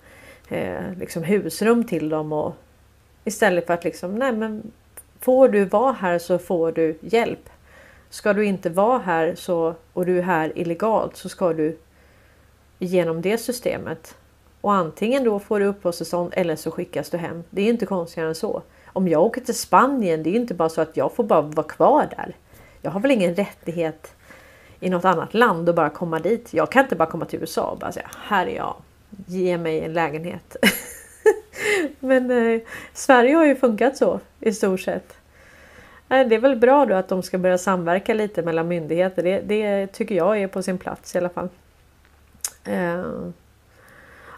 eh, 0.48 0.92
liksom 0.98 1.22
husrum 1.22 1.84
till 1.84 2.08
dem 2.08 2.32
och 2.32 2.54
istället 3.24 3.66
för 3.66 3.74
att 3.74 3.84
liksom 3.84 4.14
nej 4.14 4.32
men 4.32 4.72
får 5.20 5.48
du 5.48 5.64
vara 5.64 5.92
här 5.92 6.18
så 6.18 6.38
får 6.38 6.72
du 6.72 6.98
hjälp. 7.00 7.50
Ska 8.10 8.32
du 8.32 8.44
inte 8.44 8.70
vara 8.70 8.98
här 8.98 9.34
så, 9.34 9.74
och 9.92 10.06
du 10.06 10.18
är 10.18 10.22
här 10.22 10.52
illegalt 10.54 11.16
så 11.16 11.28
ska 11.28 11.52
du 11.52 11.78
igenom 12.78 13.22
det 13.22 13.38
systemet. 13.38 14.14
Och 14.60 14.72
antingen 14.72 15.24
då 15.24 15.38
får 15.38 15.60
du 15.60 15.66
uppehållstillstånd 15.66 16.32
eller 16.36 16.56
så 16.56 16.70
skickas 16.70 17.10
du 17.10 17.18
hem. 17.18 17.44
Det 17.50 17.62
är 17.62 17.68
inte 17.68 17.86
konstigare 17.86 18.28
än 18.28 18.34
så. 18.34 18.62
Om 19.00 19.08
jag 19.08 19.22
åker 19.22 19.40
till 19.40 19.58
Spanien, 19.58 20.22
det 20.22 20.30
är 20.30 20.34
inte 20.34 20.54
bara 20.54 20.68
så 20.68 20.80
att 20.80 20.96
jag 20.96 21.12
får 21.12 21.24
bara 21.24 21.40
vara 21.40 21.66
kvar 21.66 22.08
där. 22.16 22.36
Jag 22.82 22.90
har 22.90 23.00
väl 23.00 23.10
ingen 23.10 23.34
rättighet 23.34 24.14
i 24.80 24.90
något 24.90 25.04
annat 25.04 25.34
land 25.34 25.68
och 25.68 25.74
bara 25.74 25.90
komma 25.90 26.18
dit. 26.18 26.54
Jag 26.54 26.72
kan 26.72 26.84
inte 26.84 26.96
bara 26.96 27.10
komma 27.10 27.24
till 27.24 27.40
USA 27.40 27.70
och 27.70 27.78
bara 27.78 27.92
säga 27.92 28.10
här 28.28 28.46
är 28.46 28.56
jag. 28.56 28.74
Ge 29.26 29.58
mig 29.58 29.80
en 29.80 29.92
lägenhet. 29.92 30.56
Men 32.00 32.30
eh, 32.30 32.60
Sverige 32.92 33.34
har 33.34 33.46
ju 33.46 33.56
funkat 33.56 33.96
så 33.96 34.20
i 34.40 34.52
stort 34.52 34.80
sett. 34.80 35.14
Nej, 36.08 36.24
Det 36.24 36.34
är 36.34 36.40
väl 36.40 36.56
bra 36.56 36.86
då 36.86 36.94
att 36.94 37.08
de 37.08 37.22
ska 37.22 37.38
börja 37.38 37.58
samverka 37.58 38.14
lite 38.14 38.42
mellan 38.42 38.68
myndigheter. 38.68 39.22
Det, 39.22 39.40
det 39.40 39.86
tycker 39.86 40.14
jag 40.14 40.42
är 40.42 40.48
på 40.48 40.62
sin 40.62 40.78
plats 40.78 41.14
i 41.14 41.18
alla 41.18 41.28
fall. 41.28 41.48
Eh, 42.64 43.04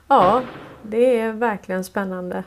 ja, 0.09 0.43
det 0.83 1.21
är 1.21 1.33
verkligen 1.33 1.85
spännande. 1.85 2.45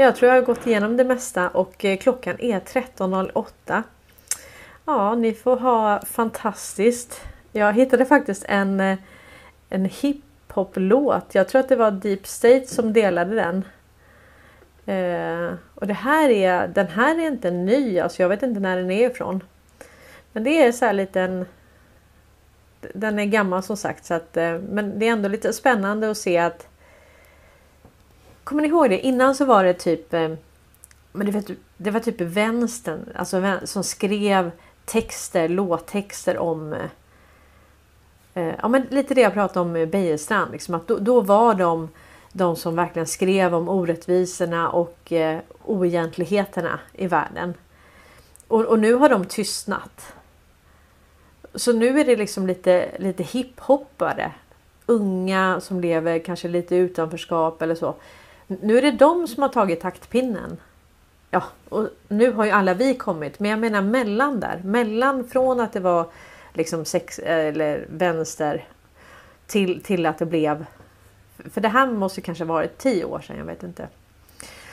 Jag 0.00 0.16
tror 0.16 0.28
jag 0.28 0.40
har 0.40 0.46
gått 0.46 0.66
igenom 0.66 0.96
det 0.96 1.04
mesta 1.04 1.48
och 1.48 1.84
eh, 1.84 1.98
klockan 1.98 2.36
är 2.40 2.60
13.08. 2.60 3.82
Ja, 4.84 5.14
ni 5.14 5.32
får 5.32 5.56
ha 5.56 6.00
fantastiskt. 6.06 7.20
Jag 7.52 7.72
hittade 7.72 8.04
faktiskt 8.04 8.44
en, 8.48 8.80
eh, 8.80 8.98
en 9.68 9.84
hiphop-låt. 9.84 11.34
Jag 11.34 11.48
tror 11.48 11.60
att 11.60 11.68
det 11.68 11.76
var 11.76 11.90
Deep 11.90 12.26
State 12.26 12.66
som 12.66 12.92
delade 12.92 13.34
den. 13.34 13.64
Eh, 14.86 15.54
och 15.74 15.86
det 15.86 15.94
här 15.94 16.30
är, 16.30 16.68
den 16.68 16.86
här 16.86 17.18
är 17.18 17.26
inte 17.26 17.50
ny, 17.50 17.98
alltså 17.98 18.22
jag 18.22 18.28
vet 18.28 18.42
inte 18.42 18.60
när 18.60 18.76
den 18.76 18.90
är 18.90 19.10
ifrån. 19.10 19.42
Men 20.32 20.44
det 20.44 20.62
är 20.62 20.72
så 20.72 20.84
här 20.84 20.92
liten... 20.92 21.46
Den 22.94 23.18
är 23.18 23.24
gammal 23.24 23.62
som 23.62 23.76
sagt, 23.76 24.04
så 24.04 24.14
att, 24.14 24.36
eh, 24.36 24.58
men 24.58 24.98
det 24.98 25.08
är 25.08 25.12
ändå 25.12 25.28
lite 25.28 25.52
spännande 25.52 26.10
att 26.10 26.18
se 26.18 26.38
att... 26.38 26.68
Kommer 28.48 28.62
ni 28.62 28.68
ihåg 28.68 28.90
det? 28.90 29.06
Innan 29.06 29.34
så 29.34 29.44
var 29.44 29.64
det 29.64 29.74
typ... 29.74 30.14
Eh, 30.14 30.30
men 31.12 31.26
det, 31.26 31.32
vet, 31.32 31.50
det 31.76 31.90
var 31.90 32.00
typ 32.00 32.20
vänstern 32.20 33.00
alltså, 33.14 33.58
som 33.64 33.84
skrev 33.84 34.50
texter, 34.84 35.48
låttexter 35.48 36.38
om 36.38 36.72
eh, 36.72 36.84
eh, 38.34 38.54
ja, 38.62 38.68
men 38.68 38.82
lite 38.90 39.14
det 39.14 39.20
jag 39.20 39.32
pratade 39.32 39.60
om 39.60 39.72
med 39.72 39.90
Bejerstrand. 39.90 40.52
Liksom, 40.52 40.74
att 40.74 40.88
då, 40.88 40.98
då 40.98 41.20
var 41.20 41.54
de 41.54 41.88
de 42.32 42.56
som 42.56 42.76
verkligen 42.76 43.06
skrev 43.06 43.54
om 43.54 43.68
orättvisorna 43.68 44.70
och 44.70 45.12
eh, 45.12 45.40
oegentligheterna 45.64 46.80
i 46.92 47.06
världen. 47.06 47.54
Och, 48.48 48.64
och 48.64 48.78
nu 48.78 48.94
har 48.94 49.08
de 49.08 49.24
tystnat. 49.24 50.12
Så 51.54 51.72
nu 51.72 52.00
är 52.00 52.04
det 52.04 52.16
liksom 52.16 52.46
lite, 52.46 52.90
lite 52.98 53.22
hiphoppare. 53.22 54.32
Unga 54.86 55.60
som 55.60 55.80
lever 55.80 56.18
kanske 56.18 56.48
lite 56.48 56.76
i 56.76 56.78
utanförskap 56.78 57.62
eller 57.62 57.74
så. 57.74 57.94
Nu 58.48 58.78
är 58.78 58.82
det 58.82 58.90
de 58.90 59.28
som 59.28 59.42
har 59.42 59.50
tagit 59.50 59.80
taktpinnen. 59.80 60.56
Ja, 61.30 61.42
och 61.68 61.88
nu 62.08 62.32
har 62.32 62.44
ju 62.44 62.50
alla 62.50 62.74
vi 62.74 62.94
kommit. 62.94 63.38
Men 63.38 63.50
jag 63.50 63.60
menar 63.60 63.82
mellan 63.82 64.40
där. 64.40 64.60
Mellan 64.64 65.28
från 65.28 65.60
att 65.60 65.72
det 65.72 65.80
var 65.80 66.06
liksom 66.52 66.84
sex 66.84 67.18
eller 67.18 67.86
vänster 67.90 68.64
till, 69.46 69.82
till 69.82 70.06
att 70.06 70.18
det 70.18 70.26
blev... 70.26 70.66
För 71.50 71.60
det 71.60 71.68
här 71.68 71.86
måste 71.86 72.20
kanske 72.20 72.44
varit 72.44 72.78
tio 72.78 73.04
år 73.04 73.20
sedan, 73.20 73.36
jag 73.38 73.44
vet 73.44 73.62
inte. 73.62 73.88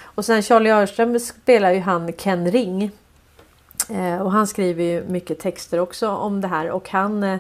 Och 0.02 0.26
sen 0.26 0.42
Charlie 0.42 0.70
Örström 0.70 1.20
spelar 1.20 1.72
ju 1.72 1.80
han 1.80 2.14
Ken 2.14 2.52
Ring. 2.52 2.92
Eh, 3.90 4.22
och 4.22 4.32
han 4.32 4.48
skriver 4.48 4.84
ju 4.84 5.04
mycket 5.08 5.40
texter 5.40 5.80
också 5.80 6.10
om 6.10 6.42
det 6.42 6.48
här 6.48 6.70
och 6.72 6.90
han 6.90 7.24
eh, 7.24 7.40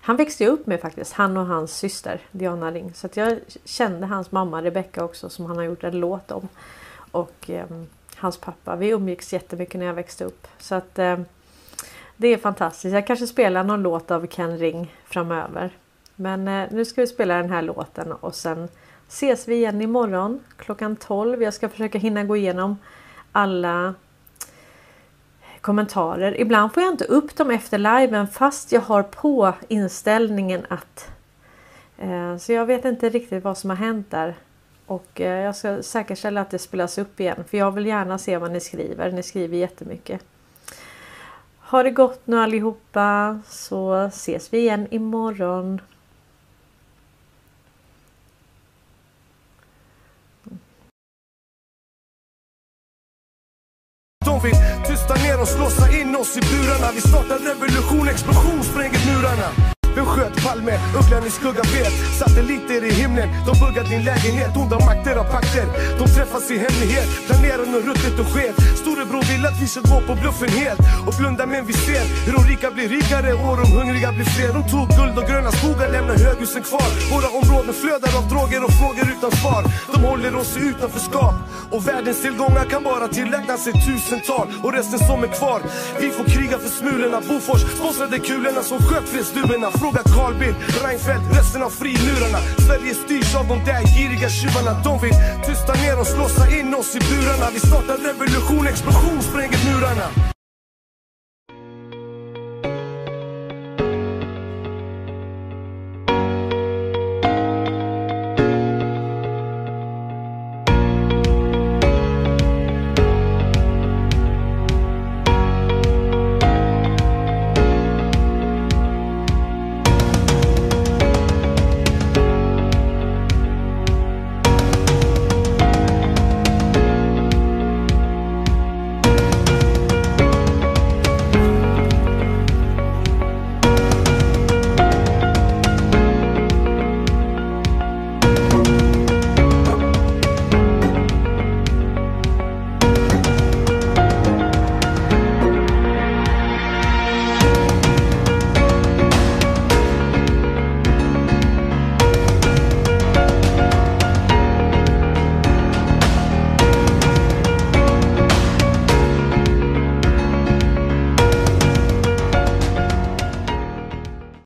han 0.00 0.16
växte 0.16 0.44
jag 0.44 0.52
upp 0.52 0.66
med 0.66 0.80
faktiskt, 0.80 1.12
han 1.12 1.36
och 1.36 1.46
hans 1.46 1.78
syster 1.78 2.20
Diana 2.32 2.70
Ring. 2.70 2.94
Så 2.94 3.06
att 3.06 3.16
jag 3.16 3.38
kände 3.64 4.06
hans 4.06 4.32
mamma 4.32 4.62
Rebecca 4.62 5.04
också 5.04 5.28
som 5.28 5.46
han 5.46 5.56
har 5.56 5.64
gjort 5.64 5.84
en 5.84 6.00
låt 6.00 6.30
om. 6.30 6.48
Och 7.10 7.50
eh, 7.50 7.66
hans 8.16 8.36
pappa. 8.36 8.76
Vi 8.76 8.88
umgicks 8.88 9.32
jättemycket 9.32 9.78
när 9.78 9.86
jag 9.86 9.94
växte 9.94 10.24
upp. 10.24 10.46
Så 10.58 10.74
att 10.74 10.98
eh, 10.98 11.20
det 12.16 12.28
är 12.28 12.38
fantastiskt. 12.38 12.94
Jag 12.94 13.06
kanske 13.06 13.26
spelar 13.26 13.64
någon 13.64 13.82
låt 13.82 14.10
av 14.10 14.26
Ken 14.26 14.58
Ring 14.58 14.94
framöver. 15.04 15.70
Men 16.14 16.48
eh, 16.48 16.68
nu 16.70 16.84
ska 16.84 17.00
vi 17.00 17.06
spela 17.06 17.36
den 17.36 17.50
här 17.50 17.62
låten 17.62 18.12
och 18.12 18.34
sen 18.34 18.68
ses 19.08 19.48
vi 19.48 19.54
igen 19.54 19.82
imorgon 19.82 20.40
klockan 20.56 20.96
12. 20.96 21.42
Jag 21.42 21.54
ska 21.54 21.68
försöka 21.68 21.98
hinna 21.98 22.24
gå 22.24 22.36
igenom 22.36 22.78
alla 23.32 23.94
kommentarer. 25.60 26.40
Ibland 26.40 26.74
får 26.74 26.82
jag 26.82 26.92
inte 26.92 27.04
upp 27.04 27.36
dem 27.36 27.50
efter 27.50 27.78
liven 27.78 28.28
fast 28.28 28.72
jag 28.72 28.80
har 28.80 29.02
på 29.02 29.54
inställningen 29.68 30.66
att 30.68 31.10
eh, 31.98 32.36
så 32.36 32.52
jag 32.52 32.66
vet 32.66 32.84
inte 32.84 33.08
riktigt 33.08 33.44
vad 33.44 33.58
som 33.58 33.70
har 33.70 33.76
hänt 33.76 34.10
där. 34.10 34.34
Och 34.86 35.20
eh, 35.20 35.44
jag 35.44 35.56
ska 35.56 35.82
säkerställa 35.82 36.40
att 36.40 36.50
det 36.50 36.58
spelas 36.58 36.98
upp 36.98 37.20
igen 37.20 37.44
för 37.50 37.58
jag 37.58 37.70
vill 37.70 37.86
gärna 37.86 38.18
se 38.18 38.38
vad 38.38 38.50
ni 38.50 38.60
skriver. 38.60 39.12
Ni 39.12 39.22
skriver 39.22 39.56
jättemycket. 39.56 40.24
Ha 41.60 41.82
det 41.82 41.90
gott 41.90 42.26
nu 42.26 42.38
allihopa 42.38 43.40
så 43.46 43.94
ses 43.94 44.52
vi 44.52 44.58
igen 44.58 44.86
imorgon. 44.90 45.80
De 54.24 54.40
Kasta 55.10 55.26
ner 55.26 55.40
oss, 55.40 55.58
låsa 55.58 55.90
in 55.90 56.16
oss 56.16 56.36
i 56.36 56.40
burarna. 56.40 56.92
Vi 56.94 57.00
startar 57.00 57.38
revolution, 57.38 58.08
explosion, 58.08 58.62
spränger 58.62 59.00
murarna 59.06 59.79
vem 59.96 60.06
sköt 60.06 60.44
Palme? 60.44 60.74
Ugglan 60.98 61.26
i 61.26 61.30
skugga 61.30 61.62
vet 61.74 61.94
Satelliter 62.18 62.84
i 62.84 62.92
himlen, 62.92 63.28
de 63.46 63.52
buggar 63.62 63.84
din 63.84 64.02
lägenhet. 64.04 64.56
Onda 64.56 64.78
makter 64.78 65.16
av 65.16 65.24
pakter, 65.24 65.66
de 65.98 66.04
träffas 66.16 66.50
i 66.50 66.58
hemlighet. 66.64 67.08
Planerar 67.26 67.66
något 67.66 67.84
ruttet 67.84 68.18
och 68.22 68.28
skevt 68.34 68.78
Storebror 68.80 69.22
vill 69.32 69.46
att 69.46 69.58
vi 69.62 69.66
ska 69.66 69.80
gå 69.80 70.00
på 70.08 70.14
bluffen 70.14 70.48
helt. 70.48 70.80
Och 71.06 71.14
blunda 71.18 71.46
men 71.46 71.66
vi 71.66 71.72
ser 71.72 72.04
hur 72.26 72.32
de 72.32 72.42
rika 72.52 72.70
blir 72.70 72.88
rikare 72.88 73.32
och 73.32 73.56
de 73.60 73.66
hungriga 73.78 74.12
blir 74.12 74.24
fler. 74.34 74.52
De 74.58 74.62
tog 74.72 74.86
guld 74.98 75.18
och 75.18 75.26
gröna 75.30 75.50
skogar, 75.52 75.88
lämnar 75.92 76.16
höghusen 76.26 76.62
kvar. 76.62 76.90
Våra 77.14 77.28
områden 77.38 77.74
flödar 77.82 78.12
av 78.18 78.24
droger 78.32 78.64
och 78.66 78.74
frågor 78.80 79.06
utan 79.14 79.30
svar. 79.40 79.62
De 79.92 79.98
håller 80.10 80.36
oss 80.36 80.56
i 80.56 80.60
utanförskap 80.70 81.34
Och 81.70 81.88
världens 81.88 82.22
tillgångar 82.22 82.64
kan 82.72 82.82
bara 82.82 83.08
tillägnas 83.08 83.66
ett 83.66 83.80
tusental. 83.86 84.46
Och 84.62 84.72
resten 84.72 84.98
som 84.98 85.22
är 85.26 85.32
kvar. 85.38 85.60
Vi 86.00 86.10
får 86.10 86.24
kriga 86.24 86.58
för 86.58 86.68
smulorna. 86.68 87.20
Bofors 87.28 87.62
sponsrade 87.78 88.18
kulorna 88.18 88.62
som 88.62 88.78
sköt 88.78 89.08
fredsduvorna 89.08 89.70
Fråga 89.80 90.02
Carl 90.02 90.34
Bildt, 90.34 90.84
Reinfeldt, 90.84 91.24
resten 91.38 91.62
av 91.62 91.70
frilurarna. 91.70 92.38
Sverige 92.66 92.94
styrs 92.94 93.34
av 93.34 93.46
de 93.48 93.58
där 93.64 93.82
giriga 93.94 94.28
tjuvarna. 94.28 94.82
De 94.84 95.00
vill 95.02 95.14
tysta 95.46 95.72
ner 95.74 95.98
oss, 95.98 96.16
låsa 96.16 96.44
in 96.58 96.74
oss 96.74 96.96
i 96.96 96.98
burarna. 96.98 97.46
Vi 97.52 97.60
startar 97.60 97.96
revolution, 97.96 98.66
explosion, 98.66 99.22
spränger 99.22 99.58
murarna. 99.68 100.06